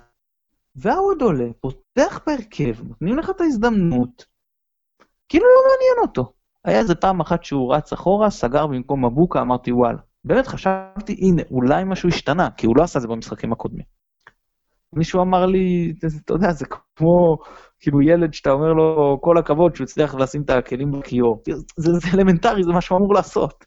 והעוד 0.77 1.21
עולה, 1.21 1.45
פותח 1.61 2.19
בהרכב, 2.27 2.83
נותנים 2.87 3.17
לך 3.17 3.29
את 3.29 3.41
ההזדמנות, 3.41 4.25
כאילו 5.29 5.45
לא 5.45 5.61
מעניין 5.71 6.07
אותו. 6.07 6.33
היה 6.65 6.79
איזה 6.79 6.95
פעם 6.95 7.19
אחת 7.19 7.43
שהוא 7.43 7.73
רץ 7.75 7.93
אחורה, 7.93 8.29
סגר 8.29 8.67
במקום 8.67 9.05
מבוקה, 9.05 9.41
אמרתי 9.41 9.71
וואלה. 9.71 9.97
באמת 10.23 10.47
חשבתי, 10.47 11.15
הנה, 11.21 11.41
אולי 11.51 11.83
משהו 11.83 12.09
השתנה, 12.09 12.49
כי 12.57 12.67
הוא 12.67 12.77
לא 12.77 12.83
עשה 12.83 12.99
את 12.99 13.01
זה 13.01 13.07
במשחקים 13.07 13.51
הקודמים. 13.51 13.85
מישהו 14.93 15.21
אמר 15.21 15.45
לי, 15.45 15.93
אתה 16.25 16.33
יודע, 16.33 16.51
זה 16.51 16.65
כמו 16.95 17.37
כאילו 17.79 18.01
ילד 18.01 18.33
שאתה 18.33 18.51
אומר 18.51 18.73
לו 18.73 19.17
כל 19.21 19.37
הכבוד 19.37 19.75
שהוא 19.75 19.85
הצליח 19.85 20.15
לשים 20.15 20.41
את 20.41 20.49
הכלים 20.49 20.91
בכיור. 20.91 21.43
זה, 21.77 21.91
זה 21.91 22.07
אלמנטרי, 22.13 22.63
זה 22.63 22.71
מה 22.71 22.81
שהוא 22.81 22.97
אמור 22.97 23.13
לעשות. 23.13 23.65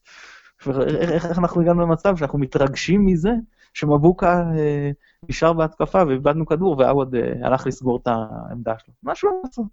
איך 1.01 1.39
אנחנו 1.39 1.61
הגענו 1.61 1.81
למצב 1.81 2.17
שאנחנו 2.17 2.39
מתרגשים 2.39 3.01
מזה 3.07 3.31
שמבוקה 3.75 4.43
אה, 4.57 4.91
נשאר 5.29 5.53
בהתקפה 5.53 6.03
ואיבדנו 6.07 6.47
כדור 6.47 6.79
ועווד 6.79 7.15
אה, 7.15 7.47
הלך 7.47 7.67
לסגור 7.67 7.99
את 8.03 8.07
העמדה 8.07 8.75
שלו. 8.79 8.95
משהו 9.03 9.31
לא 9.31 9.41
לעשות, 9.45 9.67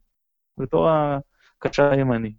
בתור 0.57 0.89
הקשר 0.89 1.91
הימני. 1.91 2.33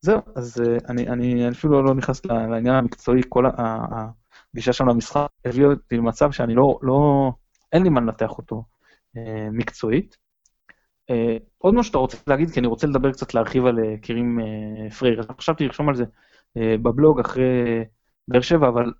זהו, 0.00 0.20
אז 0.36 0.60
אה, 0.60 0.76
אני, 0.88 1.08
אני 1.08 1.48
אפילו 1.48 1.82
לא, 1.82 1.94
נכנס 1.94 2.26
לעניין 2.26 2.74
המקצועי, 2.74 3.20
כל 3.28 3.44
הגישה 4.54 4.72
שם 4.72 4.88
למשחק 4.88 5.26
הביאה 5.44 5.68
אותי 5.68 5.96
למצב 5.96 6.32
שאני 6.32 6.54
לא, 6.54 6.78
לא, 6.82 7.30
אין 7.72 7.82
לי 7.82 7.88
מה 7.88 8.00
לנתח 8.00 8.38
אותו 8.38 8.64
אה, 9.16 9.48
מקצועית. 9.52 10.16
אה, 11.10 11.36
עוד 11.58 11.74
משהו 11.74 11.84
שאתה 11.84 11.98
רוצה 11.98 12.16
להגיד, 12.26 12.50
כי 12.50 12.60
אני 12.60 12.66
רוצה 12.66 12.86
לדבר 12.86 13.12
קצת, 13.12 13.34
להרחיב 13.34 13.66
על 13.66 13.96
קירים 14.02 14.38
פרייר. 14.98 15.22
חשבתי 15.38 15.66
לרשום 15.66 15.88
על 15.88 15.94
זה 15.94 16.04
אה, 16.56 16.74
בבלוג 16.82 17.20
אחרי 17.20 17.84
באר 18.28 18.40
שבע, 18.40 18.68
אבל 18.68 18.92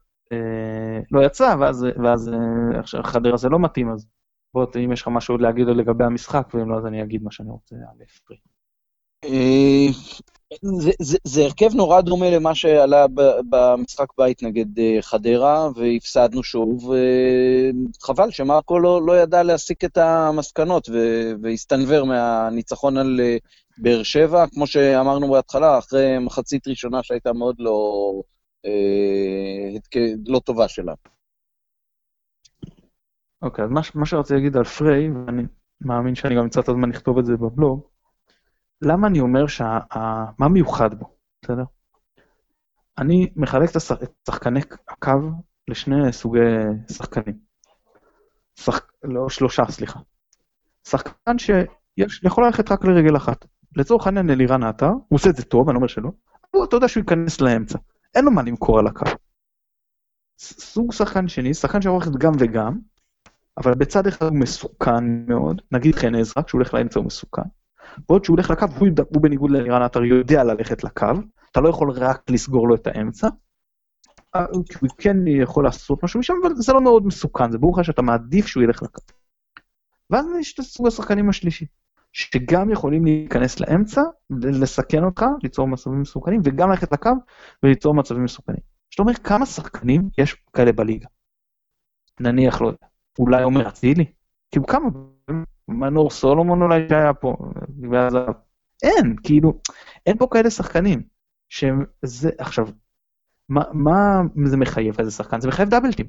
לא 1.11 1.27
יצא, 1.27 1.55
ואז, 1.61 1.87
ואז 2.05 2.31
אה, 2.95 3.03
חדרה 3.03 3.37
זה 3.37 3.49
לא 3.49 3.59
מתאים, 3.59 3.91
אז 3.91 4.07
בוא, 4.55 4.67
אם 4.85 4.93
יש 4.93 5.03
לך 5.03 5.09
משהו 5.09 5.35
עוד 5.35 5.41
להגיד 5.41 5.67
לגבי 5.67 6.05
המשחק, 6.05 6.49
ואם 6.55 6.71
לא, 6.71 6.79
אז 6.79 6.87
אני 6.87 7.03
אגיד 7.03 7.23
מה 7.23 7.31
שאני 7.31 7.51
רוצה 7.51 7.77
על 7.77 8.07
פרייר. 8.27 8.41
אה, 9.25 9.87
זה, 11.25 11.45
הרכב 11.45 11.75
נורא 11.75 12.01
דומה 12.01 12.31
למה 12.31 12.55
שעלה 12.55 13.07
במשחק 13.51 14.07
בית 14.19 14.43
נגד 14.43 14.79
אה, 14.79 14.99
חדרה, 15.01 15.69
והפסדנו 15.77 16.43
שוב, 16.43 16.91
וחבל 18.01 18.31
שמרקו 18.31 18.79
לא, 18.79 19.07
לא 19.07 19.19
ידע 19.19 19.43
להסיק 19.43 19.85
את 19.85 19.99
המסקנות 19.99 20.89
והסתנוור 21.43 22.05
מהניצחון 22.05 22.97
על 22.97 23.21
אה, 23.23 23.37
באר 23.79 24.03
שבע, 24.03 24.45
כמו 24.47 24.67
שאמרנו 24.67 25.31
בהתחלה, 25.31 25.79
אחרי 25.79 26.19
מחצית 26.19 26.69
ראשונה 26.69 27.03
שהייתה 27.03 27.33
מאוד 27.33 27.57
לא, 27.59 28.13
אה, 28.15 28.38
לא 30.27 30.39
טובה 30.39 30.69
שלה. 30.69 30.95
אוקיי, 33.43 33.65
okay, 33.65 33.67
אז 33.67 33.73
מה, 33.73 33.81
מה 33.95 34.07
שרציתי 34.07 34.35
להגיד 34.35 34.57
על 34.57 34.65
פריי, 34.65 35.11
ואני 35.11 35.43
מאמין 35.81 36.15
שאני 36.15 36.35
גם 36.35 36.43
אמצא 36.43 36.61
את 36.61 36.69
הזמן 36.69 36.89
לכתוב 36.89 37.19
את 37.19 37.27
זה 37.27 37.37
בבלוג, 37.37 37.87
למה 38.83 39.09
אני 39.09 39.21
אומר 39.21 39.47
שה... 39.47 39.79
מה 40.39 40.49
מיוחד 40.49 40.95
בו, 40.95 41.17
בסדר? 41.43 41.65
אני 42.99 43.33
מחלק 43.37 43.71
את 43.71 43.77
שחקני 44.27 44.61
הקו 44.89 45.11
לשני 45.69 46.13
סוגי 46.13 46.41
שחקנים. 46.93 47.39
שח... 48.55 48.81
לא, 49.05 49.29
שלושה, 49.29 49.63
סליחה. 49.71 50.01
שחקן 50.89 51.39
שיכול 51.39 52.47
ללכת 52.47 52.73
רק 52.73 52.85
לרגל 52.85 53.17
אחת. 53.17 53.45
לצורך 53.77 54.07
העניין 54.07 54.31
אלירן 54.31 54.63
עטר, 54.63 54.91
הוא 54.91 55.03
עושה 55.11 55.31
את 55.31 55.37
זה 55.37 55.45
טוב, 55.45 55.69
אני 55.69 55.75
לא 55.75 55.79
אומר 55.79 55.89
שלא, 55.89 56.11
אבל 56.55 56.65
אתה 56.65 56.77
יודע 56.77 56.89
שהוא 56.89 57.01
ייכנס 57.01 57.41
לאמצע, 57.41 57.79
אין 58.15 58.25
לו 58.25 58.31
מה 58.31 58.43
למכור 58.43 58.79
על 58.79 58.87
הקו. 58.87 59.07
סוג 60.39 60.93
שחקן 60.93 61.29
שני, 61.29 61.55
שחקן 61.55 61.79
ללכת 61.85 62.13
גם 62.19 62.33
וגם, 62.39 62.79
אבל 63.57 63.75
בצד 63.75 64.07
אחד 64.07 64.27
הוא 64.27 64.39
מסוכן 64.39 65.27
מאוד, 65.27 65.63
נגיד 65.73 65.95
חן 65.95 66.15
עזרא, 66.15 66.43
כשהוא 66.43 66.59
הולך 66.59 66.75
לאמצע 66.75 66.99
הוא 66.99 67.07
מסוכן, 67.07 67.43
בעוד 68.09 68.25
שהוא 68.25 68.37
הולך 68.37 68.51
לקו, 68.51 68.67
הוא, 68.79 68.89
הוא 69.15 69.23
בניגוד 69.23 69.51
לאלירן 69.51 69.83
עטר 69.83 70.05
יודע 70.05 70.45
ללכת 70.45 70.85
לקו, 70.85 71.07
אתה 71.53 71.61
לא 71.61 71.69
יכול 71.69 71.91
רק 71.91 72.31
לסגור 72.31 72.69
לו 72.69 72.75
את 72.75 72.87
האמצע, 72.87 73.29
אה, 74.35 74.45
הוא 74.53 74.91
כן 74.99 75.17
יכול 75.27 75.65
לעשות 75.65 76.05
משהו 76.05 76.21
משם, 76.21 76.35
אבל 76.43 76.55
זה 76.55 76.73
לא 76.73 76.81
מאוד 76.81 77.07
מסוכן, 77.07 77.51
זה 77.51 77.59
ברור 77.59 77.79
לך 77.79 77.85
שאתה 77.85 78.03
מעדיף 78.03 78.47
שהוא 78.47 78.63
ילך 78.63 78.83
לקו. 78.83 79.01
ואז 80.11 80.27
יש 80.41 80.55
את 80.55 80.59
הסוג 80.59 80.87
השחקנים 80.87 81.29
השלישי, 81.29 81.67
שגם 82.13 82.71
יכולים 82.71 83.05
להיכנס 83.05 83.61
לאמצע, 83.61 84.03
לסכן 84.31 85.05
אותך, 85.05 85.25
ליצור 85.43 85.69
מצבים 85.69 86.01
מסוכנים, 86.01 86.41
וגם 86.45 86.71
ללכת 86.71 86.93
לקו 86.93 87.11
וליצור 87.63 87.95
מצבים 87.95 88.25
מסוכנים. 88.25 88.61
זאת 88.91 88.99
אומרת, 88.99 89.19
כמה 89.19 89.47
שחקנים 89.47 90.09
יש 90.19 90.35
כאלה 90.53 90.73
בליגה? 90.73 91.07
נניח, 92.21 92.61
לא 92.61 92.67
יודע, 92.67 92.87
אולי 93.19 93.43
עומר 93.43 93.69
אצילי? 93.69 94.05
כאילו 94.51 94.67
כמה? 94.67 94.89
מנור 95.69 96.11
סולומון 96.11 96.63
אולי 96.63 96.89
שהיה 96.89 97.15
פה, 97.15 97.37
ועזב. 97.91 98.33
אין, 98.83 99.17
כאילו, 99.23 99.61
אין 100.07 100.19
פה 100.19 100.27
כאלה 100.31 100.51
שחקנים. 100.51 101.03
שזה, 101.49 102.31
עכשיו, 102.39 102.69
מה, 103.49 103.63
מה 103.75 104.23
זה 104.45 104.57
מחייב 104.57 104.95
איזה 104.99 105.11
שחקן? 105.11 105.41
זה 105.41 105.49
מחייב 105.49 105.69
דאבלטים. 105.69 106.07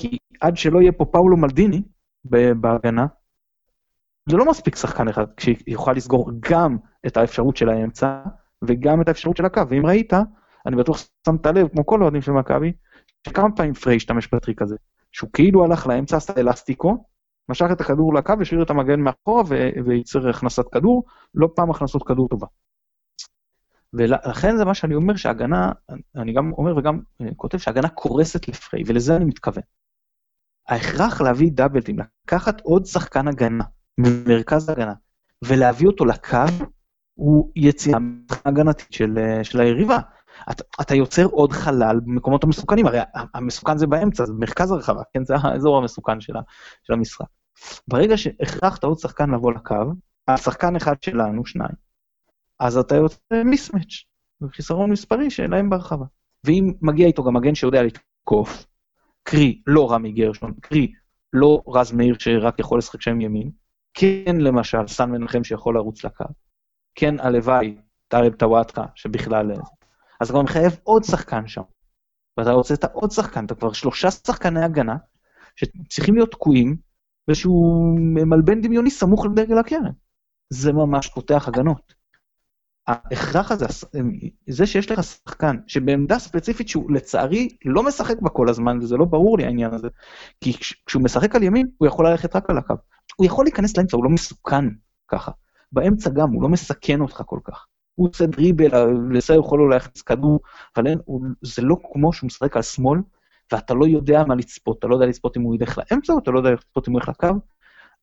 כי 0.00 0.18
עד 0.40 0.56
שלא 0.56 0.80
יהיה 0.80 0.92
פה 0.92 1.04
פאולו 1.04 1.36
מלדיני 1.36 1.82
בהגנה, 2.60 3.06
זה 4.28 4.36
לא 4.36 4.50
מספיק 4.50 4.76
שחקן 4.76 5.08
אחד 5.08 5.26
שיוכל 5.40 5.92
לסגור 5.92 6.30
גם 6.40 6.76
את 7.06 7.16
האפשרות 7.16 7.56
של 7.56 7.68
האמצע 7.68 8.22
וגם 8.62 9.00
את 9.00 9.08
האפשרות 9.08 9.36
של 9.36 9.44
הקו. 9.44 9.62
ואם 9.68 9.86
ראית, 9.86 10.12
אני 10.66 10.76
בטוח 10.76 10.98
שמת 11.26 11.46
לב, 11.46 11.68
כמו 11.68 11.86
כל 11.86 12.00
האוהדים 12.00 12.22
של 12.22 12.32
מכבי, 12.32 12.72
שכמה 13.28 13.48
פעמים 13.56 13.74
פריי 13.74 13.96
השתמש 13.96 14.28
בטריק 14.34 14.62
הזה, 14.62 14.76
שהוא 15.12 15.30
כאילו 15.32 15.64
הלך 15.64 15.86
לאמצע, 15.86 16.16
עשה 16.16 16.32
אלסטיקו, 16.38 17.04
משך 17.48 17.66
את 17.72 17.80
הכדור 17.80 18.14
לקו, 18.14 18.34
השאיר 18.40 18.62
את 18.62 18.70
המגן 18.70 19.00
מאחורה 19.00 19.42
וייצר 19.84 20.28
הכנסת 20.28 20.64
כדור, 20.72 21.04
לא 21.34 21.48
פעם 21.56 21.70
הכנסות 21.70 22.02
כדור 22.06 22.28
טובה. 22.28 22.46
ולכן 23.92 24.56
זה 24.56 24.64
מה 24.64 24.74
שאני 24.74 24.94
אומר 24.94 25.16
שהגנה, 25.16 25.72
אני 26.16 26.32
גם 26.32 26.52
אומר 26.52 26.76
וגם 26.76 27.00
אה, 27.20 27.26
כותב 27.36 27.58
שהגנה 27.58 27.88
קורסת 27.88 28.48
לפריי, 28.48 28.82
ולזה 28.86 29.16
אני 29.16 29.24
מתכוון. 29.24 29.62
ההכרח 30.68 31.20
להביא 31.20 31.50
דאבלטים, 31.52 31.96
לקחת 32.24 32.60
עוד 32.60 32.86
שחקן 32.86 33.28
הגנה 33.28 33.64
ממרכז 33.98 34.68
הגנה 34.68 34.94
ולהביא 35.44 35.86
אותו 35.86 36.04
לקו, 36.04 36.38
הוא 37.14 37.52
יציאה 37.56 37.98
הגנתית 38.44 38.92
של, 38.92 39.18
אה, 39.18 39.44
של 39.44 39.60
היריבה. 39.60 39.98
אתה, 40.50 40.64
אתה 40.80 40.94
יוצר 40.94 41.24
עוד 41.24 41.52
חלל 41.52 42.00
במקומות 42.04 42.44
המסוכנים, 42.44 42.86
הרי 42.86 42.98
המסוכן 43.34 43.78
זה 43.78 43.86
באמצע, 43.86 44.24
זה 44.24 44.32
מרכז 44.32 44.70
הרחבה, 44.70 45.02
כן? 45.12 45.24
זה 45.24 45.34
האזור 45.42 45.78
המסוכן 45.78 46.20
של, 46.20 46.32
של 46.82 46.92
המשחק. 46.92 47.26
ברגע 47.88 48.16
שהכרחת 48.16 48.84
עוד 48.84 48.98
שחקן 48.98 49.30
לבוא 49.30 49.52
לקו, 49.52 49.92
השחקן 50.28 50.76
אחד 50.76 51.02
שלנו, 51.02 51.46
שניים, 51.46 51.74
אז 52.60 52.78
אתה 52.78 52.96
יוצא 52.96 53.42
מיסמץ', 53.44 54.04
חיסרון 54.50 54.90
מספרי 54.90 55.30
שלהם 55.30 55.70
בהרחבה. 55.70 56.04
ואם 56.44 56.72
מגיע 56.82 57.06
איתו 57.06 57.24
גם 57.24 57.34
מגן 57.34 57.54
שיודע 57.54 57.82
לתקוף, 57.82 58.66
קרי 59.22 59.62
לא 59.66 59.92
רמי 59.92 60.12
גרשון, 60.12 60.54
קרי 60.60 60.92
לא 61.32 61.62
רז 61.68 61.92
מאיר 61.92 62.16
שרק 62.18 62.58
יכול 62.58 62.78
לשחק 62.78 63.00
שם 63.00 63.20
ימין, 63.20 63.50
כן 63.98 64.36
למשל 64.36 64.86
סן 64.86 65.10
מנחם 65.10 65.44
שיכול 65.44 65.74
לרוץ 65.74 66.04
לקו, 66.04 66.24
כן 66.94 67.20
הלוואי 67.20 67.76
טארב 68.08 68.32
טוואטחה 68.32 68.84
שבכלל... 68.94 69.52
אז 70.20 70.30
אתה 70.30 70.42
מחייב 70.42 70.78
עוד 70.82 71.04
שחקן 71.04 71.48
שם. 71.48 71.62
ואתה 72.36 72.52
רוצה 72.52 72.74
את 72.74 72.84
העוד 72.84 73.10
שחקן, 73.10 73.44
אתה 73.44 73.54
כבר 73.54 73.72
שלושה 73.72 74.10
שחקני 74.10 74.64
הגנה 74.64 74.96
שצריכים 75.56 76.14
להיות 76.14 76.30
תקועים 76.30 76.76
באיזשהו 77.26 77.94
מלבן 78.26 78.60
דמיוני 78.60 78.90
סמוך 78.90 79.26
לדגל 79.26 79.58
הקרן. 79.58 79.92
זה 80.50 80.72
ממש 80.72 81.08
פותח 81.08 81.48
הגנות. 81.48 81.94
ההכרח 82.86 83.52
הזה, 83.52 83.66
זה 84.48 84.66
שיש 84.66 84.90
לך 84.90 85.04
שחקן 85.04 85.56
שבעמדה 85.66 86.18
ספציפית 86.18 86.68
שהוא 86.68 86.92
לצערי 86.92 87.48
לא 87.64 87.82
משחק 87.82 88.20
בה 88.20 88.30
כל 88.30 88.48
הזמן, 88.48 88.78
וזה 88.78 88.96
לא 88.96 89.04
ברור 89.04 89.38
לי 89.38 89.44
העניין 89.44 89.74
הזה, 89.74 89.88
כי 90.40 90.52
כשהוא 90.86 91.02
משחק 91.02 91.34
על 91.34 91.42
ימין, 91.42 91.66
הוא 91.78 91.88
יכול 91.88 92.10
ללכת 92.10 92.36
רק 92.36 92.50
על 92.50 92.58
הקו. 92.58 92.74
הוא 93.16 93.26
יכול 93.26 93.44
להיכנס 93.44 93.76
לאמצע, 93.76 93.96
הוא 93.96 94.04
לא 94.04 94.10
מסוכן 94.10 94.64
ככה. 95.08 95.32
באמצע 95.72 96.10
גם, 96.10 96.30
הוא 96.30 96.42
לא 96.42 96.48
מסכן 96.48 97.00
אותך 97.00 97.22
כל 97.26 97.38
כך. 97.44 97.66
הוא 97.94 98.08
עושה 98.08 98.26
דריבל, 98.26 98.68
לזה 99.10 99.34
הוא 99.34 99.44
יכול 99.44 99.72
ללכת 99.72 99.98
כדור, 99.98 100.40
אבל 100.76 100.86
אין, 100.86 100.98
הוא, 101.04 101.22
זה 101.42 101.62
לא 101.62 101.76
כמו 101.92 102.12
שהוא 102.12 102.26
משחק 102.26 102.56
על 102.56 102.62
שמאל, 102.62 103.00
ואתה 103.52 103.74
לא 103.74 103.86
יודע 103.86 104.24
מה 104.24 104.34
לצפות, 104.34 104.78
אתה 104.78 104.86
לא 104.86 104.94
יודע 104.94 105.06
לצפות 105.06 105.36
אם 105.36 105.42
הוא 105.42 105.54
ילך 105.54 105.78
לאמצע, 105.78 106.12
או 106.12 106.18
אתה 106.18 106.30
לא 106.30 106.38
יודע 106.38 106.50
לצפות 106.50 106.88
אם 106.88 106.92
הוא 106.92 107.00
ילך 107.00 107.08
לקו. 107.08 107.28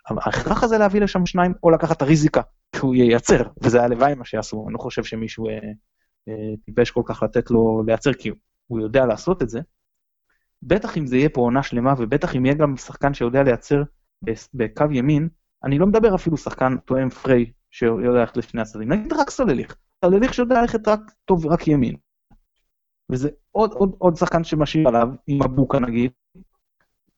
ההכרח 0.07 0.63
הזה 0.63 0.77
להביא 0.77 1.01
לשם 1.01 1.25
שניים, 1.25 1.53
או 1.63 1.71
לקחת 1.71 1.97
את 1.97 2.01
הריזיקה 2.01 2.41
שהוא 2.75 2.95
ייצר, 2.95 3.43
וזה 3.61 3.83
הלוואי 3.83 4.15
מה 4.15 4.25
שיעשו, 4.25 4.65
אני 4.67 4.73
לא 4.73 4.79
חושב 4.79 5.03
שמישהו 5.03 5.49
אה, 5.49 5.53
אה, 6.27 6.33
טיפש 6.65 6.91
כל 6.91 7.01
כך 7.05 7.23
לתת 7.23 7.51
לו 7.51 7.83
לייצר, 7.87 8.13
כי 8.13 8.31
הוא 8.67 8.79
יודע 8.79 9.05
לעשות 9.05 9.41
את 9.41 9.49
זה. 9.49 9.61
בטח 10.63 10.97
אם 10.97 11.07
זה 11.07 11.17
יהיה 11.17 11.29
פה 11.29 11.41
עונה 11.41 11.63
שלמה, 11.63 11.93
ובטח 11.97 12.35
אם 12.35 12.45
יהיה 12.45 12.55
גם 12.55 12.77
שחקן 12.77 13.13
שיודע 13.13 13.43
לייצר 13.43 13.83
בקו 14.53 14.85
ימין, 14.91 15.29
אני 15.63 15.79
לא 15.79 15.85
מדבר 15.85 16.15
אפילו 16.15 16.37
שחקן 16.37 16.77
תואם 16.77 17.09
פריי, 17.09 17.51
שיודע 17.71 18.19
ללכת 18.19 18.37
לשני 18.37 18.61
הצדדים, 18.61 18.91
נגיד 18.91 19.13
רק 19.13 19.29
סולליך, 19.29 19.75
סולליך 20.05 20.33
שיודע 20.33 20.61
ללכת 20.61 20.87
רק 20.87 20.99
טוב, 21.25 21.45
רק 21.45 21.67
ימין. 21.67 21.95
וזה 23.11 23.29
עוד, 23.51 23.71
עוד, 23.71 23.95
עוד 23.97 24.15
שחקן 24.15 24.43
שמשאיר 24.43 24.87
עליו, 24.87 25.07
עם 25.27 25.43
מבוקה 25.43 25.79
נגיד, 25.79 26.11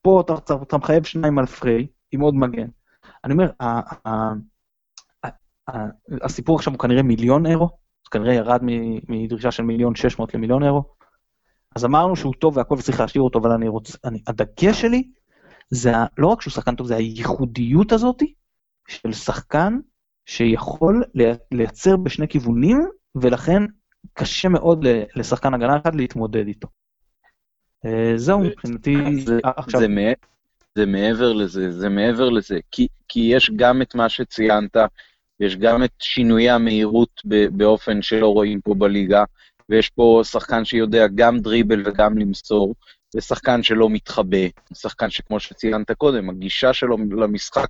פה 0.01 0.21
אתה, 0.25 0.33
אתה 0.61 0.77
מחייב 0.77 1.03
שניים 1.03 1.39
על 1.39 1.45
פריי, 1.45 1.87
עם 2.11 2.21
עוד 2.21 2.35
מגן. 2.35 2.67
אני 3.23 3.33
אומר, 3.33 3.51
הסיפור 6.21 6.55
עכשיו 6.55 6.73
הוא 6.73 6.79
כנראה 6.79 7.03
מיליון 7.03 7.45
אירו, 7.45 7.69
זה 8.03 8.09
כנראה 8.11 8.33
ירד 8.33 8.59
מדרישה 9.09 9.51
של 9.51 9.63
מיליון 9.63 9.95
600 9.95 10.33
למיליון 10.33 10.63
אירו. 10.63 10.83
אז 11.75 11.85
אמרנו 11.85 12.15
שהוא 12.15 12.33
טוב 12.39 12.57
והכל 12.57 12.75
וצריך 12.75 12.99
להשאיר 12.99 13.21
אותו, 13.23 13.39
אבל 13.39 13.51
אני 13.51 13.67
רוצה, 13.67 13.97
אני, 14.03 14.21
הדגש 14.27 14.81
שלי 14.81 15.11
זה 15.69 15.91
לא 16.17 16.27
רק 16.27 16.41
שהוא 16.41 16.51
שחקן 16.51 16.75
טוב, 16.75 16.87
זה 16.87 16.95
הייחודיות 16.95 17.91
הזאת 17.91 18.23
של 18.87 19.13
שחקן 19.13 19.77
שיכול 20.25 21.03
לייצר 21.51 21.97
בשני 21.97 22.27
כיוונים, 22.27 22.77
ולכן 23.15 23.63
קשה 24.13 24.49
מאוד 24.49 24.85
לשחקן 25.15 25.53
הגנה 25.53 25.77
אחד 25.77 25.95
להתמודד 25.95 26.47
איתו. 26.47 26.67
אה, 27.85 28.13
זהו 28.15 28.39
מבחינתי, 28.39 28.95
זה, 29.25 29.39
עכשיו... 29.43 29.79
זה, 29.79 29.87
זה 30.75 30.85
מעבר 30.85 31.33
לזה, 31.33 31.71
זה 31.71 31.89
מעבר 31.89 32.29
לזה, 32.29 32.59
כי, 32.71 32.87
כי 33.07 33.19
יש 33.19 33.51
גם 33.55 33.81
את 33.81 33.95
מה 33.95 34.09
שציינת, 34.09 34.77
יש 35.39 35.57
גם 35.57 35.83
את 35.83 35.91
שינויי 35.99 36.49
המהירות 36.49 37.21
באופן 37.51 38.01
שלא 38.01 38.27
רואים 38.27 38.61
פה 38.61 38.73
בליגה, 38.73 39.23
ויש 39.69 39.89
פה 39.89 40.21
שחקן 40.23 40.65
שיודע 40.65 41.07
גם 41.15 41.39
דריבל 41.39 41.83
וגם 41.85 42.17
למסור, 42.17 42.75
ושחקן 43.15 43.63
שלא 43.63 43.89
מתחבא, 43.89 44.47
שחקן 44.73 45.09
שכמו 45.09 45.39
שציינת 45.39 45.91
קודם, 45.91 46.29
הגישה 46.29 46.73
שלו 46.73 46.97
למשחק, 46.97 47.67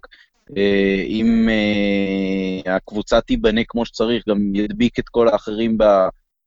אה, 0.57 1.03
אם 1.07 1.49
אה, 1.49 2.75
הקבוצה 2.75 3.21
תיבנה 3.21 3.61
כמו 3.67 3.85
שצריך, 3.85 4.23
גם 4.29 4.55
ידביק 4.55 4.99
את 4.99 5.09
כל 5.09 5.27
האחרים 5.27 5.77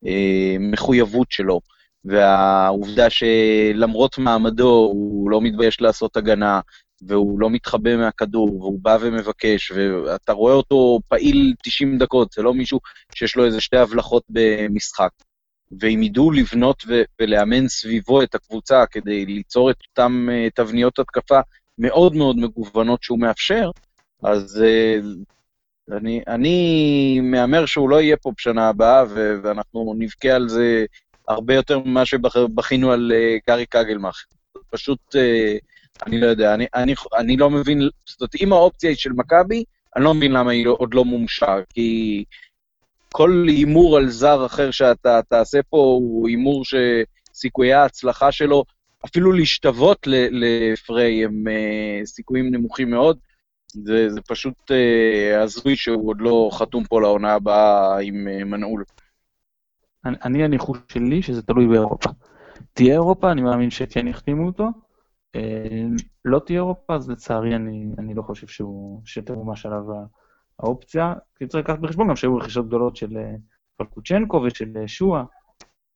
במחויבות 0.03 1.31
שלו. 1.31 1.61
והעובדה 2.05 3.11
שלמרות 3.11 4.18
מעמדו 4.18 4.68
הוא 4.68 5.31
לא 5.31 5.41
מתבייש 5.41 5.81
לעשות 5.81 6.16
הגנה, 6.16 6.61
והוא 7.03 7.41
לא 7.41 7.51
מתחבא 7.51 7.97
מהכדור, 7.97 8.57
והוא 8.57 8.79
בא 8.83 8.99
ומבקש, 9.01 9.70
ואתה 9.70 10.33
רואה 10.33 10.55
אותו 10.55 10.99
פעיל 11.09 11.55
90 11.62 11.99
דקות, 11.99 12.33
זה 12.33 12.43
לא 12.43 12.55
מישהו 12.55 12.81
שיש 13.14 13.37
לו 13.37 13.45
איזה 13.45 13.61
שתי 13.61 13.77
הבלחות 13.77 14.22
במשחק. 14.29 15.11
ואם 15.81 16.03
ידעו 16.03 16.31
לבנות 16.31 16.85
ולאמן 17.21 17.69
סביבו 17.69 18.23
את 18.23 18.35
הקבוצה 18.35 18.87
כדי 18.87 19.27
ליצור 19.27 19.71
את 19.71 19.77
אותן 19.91 20.27
uh, 20.29 20.51
תבניות 20.55 20.99
התקפה 20.99 21.41
מאוד 21.79 22.14
מאוד 22.14 22.37
מגוונות 22.37 23.03
שהוא 23.03 23.19
מאפשר, 23.19 23.71
אז 24.23 24.62
uh, 24.64 25.95
אני, 25.97 26.23
אני 26.27 27.21
מהמר 27.23 27.66
שהוא 27.66 27.89
לא 27.89 28.01
יהיה 28.01 28.16
פה 28.16 28.33
בשנה 28.37 28.69
הבאה, 28.69 29.05
ואנחנו 29.43 29.95
נבכה 29.99 30.31
על 30.31 30.49
זה 30.49 30.85
הרבה 31.29 31.55
יותר 31.55 31.79
ממה 31.79 32.07
שבכינו 32.07 32.93
על 32.93 33.12
uh, 33.14 33.41
גארי 33.49 33.66
קגלמך. 33.66 34.25
פשוט, 34.71 35.16
אני 36.07 36.21
לא 36.21 36.27
יודע, 36.27 36.55
אני, 36.55 36.66
אני, 36.75 36.95
אני 37.19 37.37
לא 37.37 37.51
מבין, 37.51 37.89
זאת 38.07 38.21
אומרת, 38.21 38.35
אם 38.41 38.53
האופציה 38.53 38.91
היא 38.91 38.97
של 38.97 39.12
מכבי, 39.12 39.64
אני 39.97 40.05
לא 40.05 40.14
מבין 40.14 40.33
למה 40.33 40.51
היא 40.51 40.66
לא, 40.66 40.77
עוד 40.79 40.95
לא 40.95 41.05
מומשה, 41.05 41.57
כי 41.75 42.25
כל 43.13 43.45
הימור 43.49 43.97
על 43.97 44.09
זר 44.09 44.47
אחר 44.47 44.71
שאתה 44.71 45.21
תעשה 45.29 45.63
פה 45.63 45.77
הוא 45.77 46.29
הימור 46.29 46.63
שסיכויי 46.65 47.73
ההצלחה 47.73 48.33
שלו, 48.33 48.65
אפילו 49.07 49.33
להשתוות 49.33 50.07
לפריי 50.31 51.25
הם 51.25 51.45
uh, 51.47 52.07
סיכויים 52.07 52.55
נמוכים 52.55 52.91
מאוד, 52.91 53.19
זה, 53.73 54.11
זה 54.11 54.21
פשוט 54.21 54.71
אה, 54.71 55.43
הזוי 55.43 55.77
שהוא 55.77 56.09
עוד 56.09 56.21
לא 56.21 56.51
חתום 56.53 56.85
פה 56.85 57.01
לעונה 57.01 57.35
הבאה 57.35 57.99
עם 58.01 58.29
אה, 58.29 58.45
מנעול. 58.45 58.85
אני, 60.05 60.17
אני 60.25 60.45
הניחוש 60.45 60.79
שלי 60.89 61.23
שזה 61.23 61.43
תלוי 61.43 61.67
באירופה. 61.67 62.11
תהיה 62.73 62.93
אירופה, 62.93 63.33
אני 63.33 63.43
מאמין 63.43 63.71
שכן 63.71 64.09
יחתימו 64.09 64.47
אותו. 64.47 64.69
לא 66.25 66.39
תהיה 66.39 66.59
אירופה, 66.59 66.95
אז 66.95 67.11
לצערי 67.11 67.57
אני, 67.57 67.87
אני 67.99 68.15
לא 68.15 68.23
חושב 68.23 68.47
שהוא, 68.47 69.03
שתמומש 69.05 69.67
עליו 69.67 69.83
האופציה. 70.61 71.15
כי 71.37 71.47
צריך 71.47 71.65
לקחת 71.65 71.79
בחשבון 71.79 72.09
גם 72.09 72.17
שהיו 72.17 72.37
רכישות 72.37 72.67
גדולות 72.67 72.97
של 72.97 73.17
אה, 73.17 73.35
פלקוצ'נקו 73.77 74.37
ושל 74.37 74.77
אה, 74.77 74.89
שואה. 74.89 75.25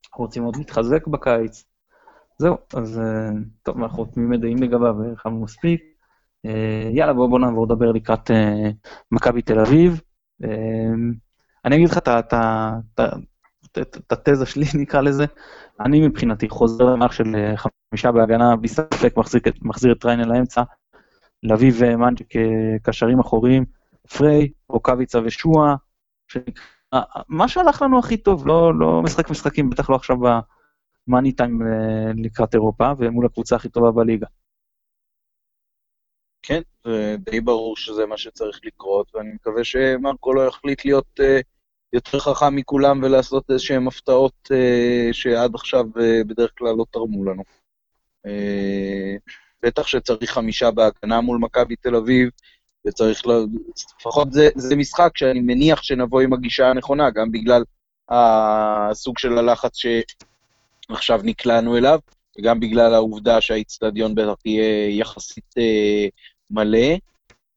אנחנו 0.07 0.25
רוצים 0.25 0.43
עוד 0.43 0.57
להתחזק 0.57 1.07
בקיץ. 1.07 1.65
זהו, 2.39 2.57
אז 2.75 2.99
אה, 2.99 3.31
טוב, 3.63 3.83
אנחנו 3.83 4.05
תמימי 4.05 4.39
דעים 4.39 4.63
לגביו 4.63 4.95
והרחבנו 4.99 5.43
מספיק. 5.43 5.83
יאללה, 6.93 7.13
בואו 7.13 7.29
בוא 7.29 7.39
נעבור 7.39 7.67
לדבר 7.67 7.93
לקראת 7.93 8.31
מכבי 9.13 9.43
תל 9.43 9.61
אביב. 9.61 10.01
אני 11.65 11.77
אגיד 11.77 11.89
לך 11.89 11.99
את 11.99 12.09
התזה 14.11 14.47
שלי, 14.47 14.65
נקרא 14.83 15.01
לזה. 15.01 15.25
אני 15.81 16.09
מבחינתי 16.09 16.49
חוזר 16.49 16.85
למערכת 16.85 17.15
של 17.15 17.55
חמישה 17.57 18.13
בהגנה, 18.13 18.57
בלי 18.57 18.69
ספק 18.69 19.15
מחזיר, 19.63 19.93
את- 19.93 20.05
ריינל 20.05 20.33
לאמצע, 20.33 20.63
לביא 21.43 21.73
ומנג'ק 21.79 22.27
כקשרים 22.83 23.21
אחוריים, 23.21 23.65
פריי, 24.09 24.53
רוקאביצה 24.68 25.18
ושועה, 25.24 25.74
שנקרא- 26.28 27.00
מה 27.28 27.48
שהלך 27.48 27.82
לנו 27.82 27.98
הכי 27.98 28.16
טוב, 28.16 28.46
לא, 28.46 28.78
לא 28.78 29.03
משחק 29.05 29.30
משחקים, 29.30 29.70
בטח 29.70 29.90
לא 29.90 29.96
עכשיו 29.96 30.16
ב 31.09 31.12
money 31.12 31.33
time 31.33 31.62
אה, 31.62 32.12
לקראת 32.24 32.55
אירופה, 32.55 32.92
ומול 32.98 33.26
הקבוצה 33.26 33.57
הכי 33.57 33.68
טובה 33.68 33.90
בליגה. 33.90 34.26
כן, 36.42 36.61
די 37.18 37.40
ברור 37.40 37.76
שזה 37.76 38.07
מה 38.07 38.16
שצריך 38.16 38.61
לקרות, 38.64 39.14
ואני 39.14 39.32
מקווה 39.32 39.64
שמרקו 39.64 40.34
לא 40.34 40.46
יחליט 40.46 40.84
להיות 40.84 41.20
אה, 41.20 41.40
יותר 41.92 42.18
חכם 42.18 42.57
מכולם 42.57 43.03
ולעשות 43.03 43.50
איזשהן 43.50 43.86
הפתעות 43.86 44.48
אה, 44.53 45.09
שעד 45.12 45.55
עכשיו 45.55 45.84
אה, 46.00 46.24
בדרך 46.26 46.53
כלל 46.59 46.74
לא 46.78 46.84
תרמו 46.90 47.24
לנו. 47.24 47.42
אה, 48.26 49.16
בטח 49.62 49.86
שצריך 49.86 50.30
חמישה 50.30 50.70
בהגנה 50.70 51.20
מול 51.20 51.38
מכבי 51.38 51.76
תל 51.76 51.96
אביב, 51.96 52.28
וצריך, 52.87 53.26
ל... 53.26 53.30
לפחות 54.01 54.33
זה, 54.33 54.49
זה 54.57 54.76
משחק 54.76 55.11
שאני 55.16 55.41
מניח 55.41 55.83
שנבוא 55.83 56.20
עם 56.20 56.33
הגישה 56.33 56.70
הנכונה, 56.70 57.11
גם 57.11 57.33
בגלל 57.33 57.64
הסוג 58.09 59.18
של 59.18 59.39
הלחץ 59.39 59.76
שעכשיו 60.91 61.20
נקלענו 61.24 61.76
אליו, 61.76 61.99
וגם 62.39 62.61
בגלל 62.61 62.95
העובדה 62.95 63.41
שהאיצטדיון 63.41 64.14
בטח 64.14 64.47
יהיה 64.47 64.99
יחסית 64.99 65.55
אה, 65.59 66.07
מלא, 66.51 66.89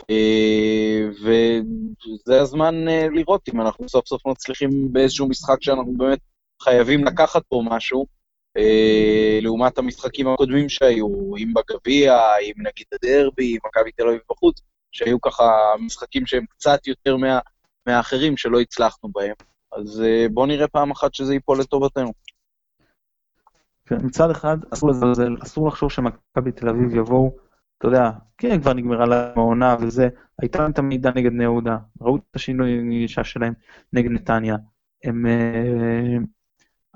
אה, 0.09 1.01
וזה 1.21 2.41
הזמן 2.41 2.87
אה, 2.87 3.07
לראות 3.13 3.49
אם 3.53 3.61
אנחנו 3.61 3.89
סוף 3.89 4.07
סוף 4.07 4.25
מצליחים 4.25 4.93
באיזשהו 4.93 5.27
משחק 5.27 5.57
שאנחנו 5.61 5.93
באמת 5.97 6.19
חייבים 6.61 7.05
לקחת 7.05 7.43
פה 7.49 7.63
משהו, 7.65 8.05
אה, 8.57 9.39
לעומת 9.41 9.77
המשחקים 9.77 10.27
הקודמים 10.27 10.69
שהיו, 10.69 11.35
אם 11.37 11.53
בגביע, 11.53 12.17
אם 12.41 12.53
נגיד 12.57 12.85
הדרבי, 12.93 13.57
מכבי 13.65 13.91
תל 13.91 14.07
אביב 14.07 14.21
בחוץ, 14.29 14.61
שהיו 14.95 15.21
ככה 15.21 15.43
משחקים 15.79 16.25
שהם 16.25 16.45
קצת 16.49 16.87
יותר 16.87 17.17
מה, 17.17 17.39
מהאחרים 17.87 18.37
שלא 18.37 18.59
הצלחנו 18.61 19.09
בהם. 19.15 19.33
אז 19.77 20.01
אה, 20.01 20.25
בואו 20.33 20.45
נראה 20.45 20.67
פעם 20.67 20.91
אחת 20.91 21.13
שזה 21.13 21.33
ייפול 21.33 21.59
לטובתנו. 21.59 22.11
כן, 23.85 23.97
מצד 24.03 24.29
אחד, 24.29 24.57
אסור 24.73 24.89
לזלזל, 24.89 25.35
אסור 25.43 25.67
לחשוב 25.67 25.91
שמכבי 25.91 26.51
תל 26.51 26.69
אביב 26.69 26.95
יבואו, 26.95 27.35
אתה 27.77 27.87
יודע, 27.87 28.11
כן, 28.37 28.61
כבר 28.61 28.73
נגמרה 28.73 29.05
להם 29.05 29.39
העונה 29.39 29.75
וזה, 29.81 30.09
הייתה 30.41 30.59
להם 30.61 30.71
את 30.71 30.79
המידע 30.79 31.11
נגד 31.15 31.31
בני 31.31 31.43
יהודה, 31.43 31.77
ראו 32.01 32.15
את 32.15 32.35
השינוי 32.35 32.79
הגישה 32.79 33.23
שלהם 33.23 33.53
נגד 33.93 34.11
נתניה. 34.11 34.55
הם... 35.03 35.25
אה, 35.25 36.17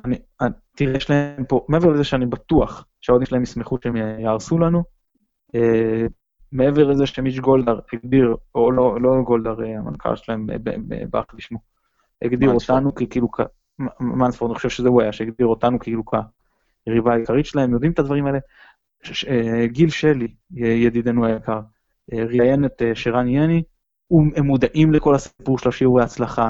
אני, 0.05 0.15
אני, 0.41 0.49
תראה, 0.75 0.97
יש 0.97 1.09
להם 1.09 1.45
פה, 1.45 1.65
מעבר 1.69 1.89
לזה 1.89 2.03
שאני 2.03 2.25
בטוח 2.25 2.85
שהאוהדים 3.01 3.25
שלהם 3.25 3.43
ישמחו 3.43 3.77
שהם 3.83 3.95
יהרסו 3.95 4.59
לנו, 4.59 4.83
אה, 5.55 6.05
מעבר 6.51 6.87
לזה 6.87 7.05
שמיש 7.05 7.39
גולדהר 7.39 7.79
הגדיר, 7.93 8.35
או 8.55 8.71
לא, 8.71 9.01
לא 9.01 9.21
גולדהר, 9.25 9.63
אה, 9.63 9.77
המנכ"ל 9.77 10.15
שלהם, 10.15 10.47
ברח 11.09 11.25
לשמו, 11.33 11.57
הגדיר 12.21 12.51
מנספורד. 12.51 12.79
אותנו 12.79 12.95
ככאילו, 12.95 13.27
מנספורד, 13.99 14.51
אני 14.51 14.55
חושב 14.55 14.69
שזה 14.69 14.89
הוא 14.89 15.01
היה, 15.01 15.11
שהגדיר 15.13 15.47
אותנו 15.47 15.79
כאילו 15.79 16.03
כיריבה 16.85 17.13
העיקרית 17.13 17.45
שלהם, 17.45 17.71
יודעים 17.73 17.91
את 17.91 17.99
הדברים 17.99 18.25
האלה. 18.25 18.39
ש- 19.03 19.25
אה, 19.25 19.67
גיל 19.67 19.89
שלי, 19.89 20.27
ידידנו 20.51 21.25
היקר, 21.25 21.59
אה, 22.13 22.23
ראיין 22.25 22.65
את 22.65 22.81
אה, 22.81 22.95
שרן 22.95 23.27
יני, 23.27 23.63
הם 24.35 24.45
מודעים 24.45 24.93
לכל 24.93 25.15
הסיפור 25.15 25.57
של 25.59 25.69
השיעורי 25.69 26.01
ההצלחה, 26.01 26.49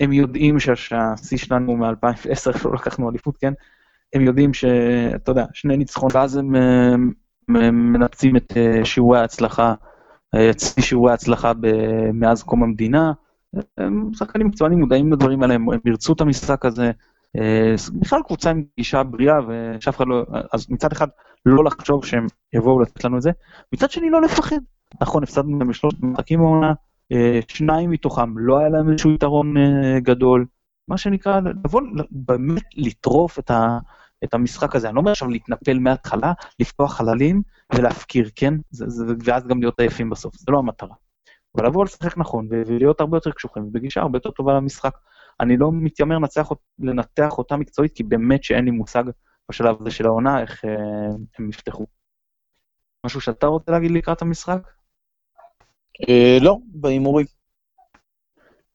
הם 0.00 0.12
יודעים 0.12 0.60
שה- 0.60 0.76
שהשיא 0.76 1.38
שלנו 1.38 1.76
מ-2010, 1.76 1.92
לא 2.64 2.74
לקחנו 2.74 3.10
אליפות, 3.10 3.36
כן? 3.36 3.52
הם 4.12 4.22
יודעים 4.22 4.54
שאתה 4.54 5.30
יודע, 5.30 5.44
שני 5.52 5.76
ניצחון, 5.76 6.10
ואז 6.14 6.36
הם 6.36 6.56
אה, 6.56 6.94
מנפצים 7.72 8.36
את 8.36 8.52
אה, 8.56 8.84
שיעורי 8.84 9.18
ההצלחה, 9.18 9.74
אה, 10.34 10.50
שיא 10.58 10.82
שיעורי 10.82 11.10
ההצלחה 11.10 11.52
מאז 12.14 12.42
קום 12.42 12.62
המדינה. 12.62 13.12
הם 13.78 14.10
שחקנים 14.14 14.46
מקצוענים 14.46 14.80
מודעים 14.80 15.12
לדברים 15.12 15.42
האלה, 15.42 15.54
הם 15.54 15.66
ירצו 15.84 16.12
את 16.12 16.20
המשחק 16.20 16.64
הזה. 16.64 16.90
אה, 17.36 17.74
בכלל 17.92 18.20
קבוצה 18.26 18.50
עם 18.50 18.62
גישה 18.76 19.02
בריאה, 19.02 19.38
ושאף 19.48 19.96
אחד 19.96 20.06
לא... 20.08 20.24
אז 20.52 20.70
מצד 20.70 20.92
אחד, 20.92 21.08
לא 21.46 21.64
לחשוב 21.64 22.04
שהם 22.04 22.26
יבואו 22.52 22.80
לתת 22.80 23.04
לנו 23.04 23.16
את 23.16 23.22
זה, 23.22 23.30
מצד 23.72 23.90
שני, 23.90 24.10
לא 24.10 24.22
לפחד. 24.22 24.58
נכון, 25.00 25.22
הפסדנו 25.22 25.58
גם 25.58 25.68
בשלושת 25.68 26.02
משחקים 26.02 26.38
בעונה, 26.38 26.72
אה, 27.12 27.40
שניים 27.48 27.90
מתוכם 27.90 28.38
לא 28.38 28.58
היה 28.58 28.68
להם 28.68 28.90
איזשהו 28.90 29.10
יתרון 29.10 29.54
גדול. 29.98 30.46
מה 30.88 30.98
שנקרא, 30.98 31.40
לבוא, 31.40 31.80
באמת 32.10 32.62
לטרוף 32.76 33.38
את, 33.38 33.50
ה, 33.50 33.78
את 34.24 34.34
המשחק 34.34 34.76
הזה. 34.76 34.88
אני 34.88 34.94
לא 34.94 35.00
אומר 35.00 35.10
עכשיו 35.10 35.28
להתנפל 35.28 35.78
מההתחלה, 35.78 36.32
לפתוח 36.60 36.96
חללים 36.96 37.42
ולהפקיר, 37.74 38.30
כן? 38.36 38.54
זה, 38.70 38.84
זה, 38.88 39.04
ואז 39.24 39.46
גם 39.46 39.60
להיות 39.60 39.80
עייפים 39.80 40.10
בסוף, 40.10 40.34
זה 40.36 40.52
לא 40.52 40.58
המטרה. 40.58 40.94
אבל 41.56 41.66
לבוא 41.66 41.84
לשחק 41.84 42.18
נכון 42.18 42.48
ולהיות 42.50 43.00
הרבה 43.00 43.16
יותר 43.16 43.30
קשוחים, 43.30 43.62
ובגישה 43.62 44.00
הרבה 44.00 44.16
יותר 44.16 44.30
טובה 44.30 44.54
למשחק. 44.54 44.94
אני 45.40 45.56
לא 45.56 45.70
מתיימר 45.72 46.16
לנצח, 46.16 46.48
לנתח 46.78 47.38
אותה 47.38 47.56
מקצועית, 47.56 47.92
כי 47.94 48.02
באמת 48.02 48.44
שאין 48.44 48.64
לי 48.64 48.70
מושג 48.70 49.04
בשלב 49.48 49.76
הזה 49.80 49.90
של 49.90 50.06
העונה 50.06 50.40
איך 50.40 50.64
אה, 50.64 50.70
הם 51.38 51.48
יפתחו. 51.48 51.86
משהו 53.06 53.20
שאתה 53.20 53.46
רוצה 53.46 53.72
להגיד 53.72 53.90
לקראת 53.90 54.22
המשחק? 54.22 54.58
אה, 56.08 56.38
לא, 56.40 56.58
בהימורים. 56.66 57.26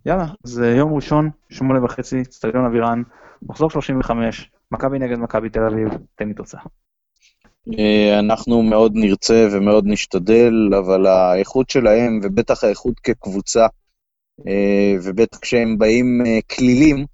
יאללה, 0.06 0.26
זה 0.44 0.68
יום 0.68 0.94
ראשון, 0.94 1.30
שמונה 1.50 1.84
וחצי, 1.84 2.22
אצטדיון 2.22 2.66
אבירן, 2.66 3.02
מחזור 3.42 3.70
35, 3.70 4.52
מכבי 4.76 5.00
נגד 5.00 5.18
מכבי 5.18 5.50
תל 5.50 5.64
אביב, 5.64 5.90
תן 6.16 6.28
לי 6.28 6.34
תוצאה. 6.34 6.62
אה, 7.80 8.20
אנחנו 8.20 8.62
מאוד 8.62 8.92
נרצה 8.96 9.48
ומאוד 9.52 9.84
נשתדל, 9.88 10.54
אבל 10.80 11.06
האיכות 11.06 11.70
שלהם, 11.70 12.20
ובטח 12.24 12.64
האיכות 12.64 13.00
כקבוצה, 13.00 13.68
אה, 14.48 14.96
ובטח 15.04 15.38
כשהם 15.38 15.78
באים 15.78 16.22
אה, 16.26 16.40
כלילים, 16.56 17.06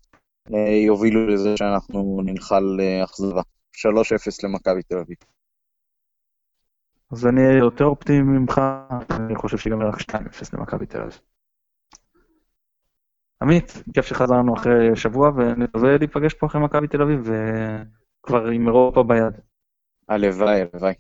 יובילו 0.85 1.27
לזה 1.27 1.57
שאנחנו 1.57 2.21
ננחל 2.25 2.79
אכזבה. 3.03 3.41
3-0 3.73 4.43
למכבי 4.43 4.83
תל 4.83 4.97
אביב. 4.97 5.17
אז 7.11 7.25
אני 7.25 7.41
יותר 7.41 7.85
אופטימי 7.85 8.37
ממך, 8.37 8.61
אני 9.09 9.35
חושב 9.35 9.57
שיגמר 9.57 9.87
רק 9.87 10.01
2-0 10.01 10.15
למכבי 10.53 10.85
תל 10.85 11.01
אביב. 11.01 11.19
עמית, 13.41 13.83
כיף 13.93 14.05
שחזרנו 14.05 14.53
אחרי 14.53 14.95
שבוע, 14.95 15.31
ונקווה 15.35 15.97
להיפגש 15.97 16.33
פה 16.33 16.47
אחרי 16.47 16.61
מכבי 16.61 16.87
תל 16.87 17.01
אביב, 17.01 17.29
וכבר 18.23 18.47
עם 18.47 18.67
אירופה 18.67 19.03
ביד. 19.03 19.33
הלוואי, 20.09 20.61
הלוואי. 20.61 20.93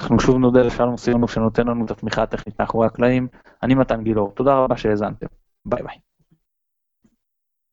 אנחנו 0.00 0.20
שוב 0.20 0.36
נודה 0.38 0.60
לשלום 0.60 0.96
סיונוב 0.96 1.30
שנותן 1.30 1.66
לנו 1.66 1.84
את 1.84 1.90
התמיכה 1.90 2.22
הטכנית 2.22 2.60
מאחורי 2.60 2.86
הקלעים. 2.86 3.28
אני 3.62 3.74
מתן 3.74 4.02
גילאור, 4.02 4.32
תודה 4.34 4.54
רבה 4.54 4.76
שהאזנתם. 4.76 5.26
ביי 5.66 5.82
ביי. 5.82 6.07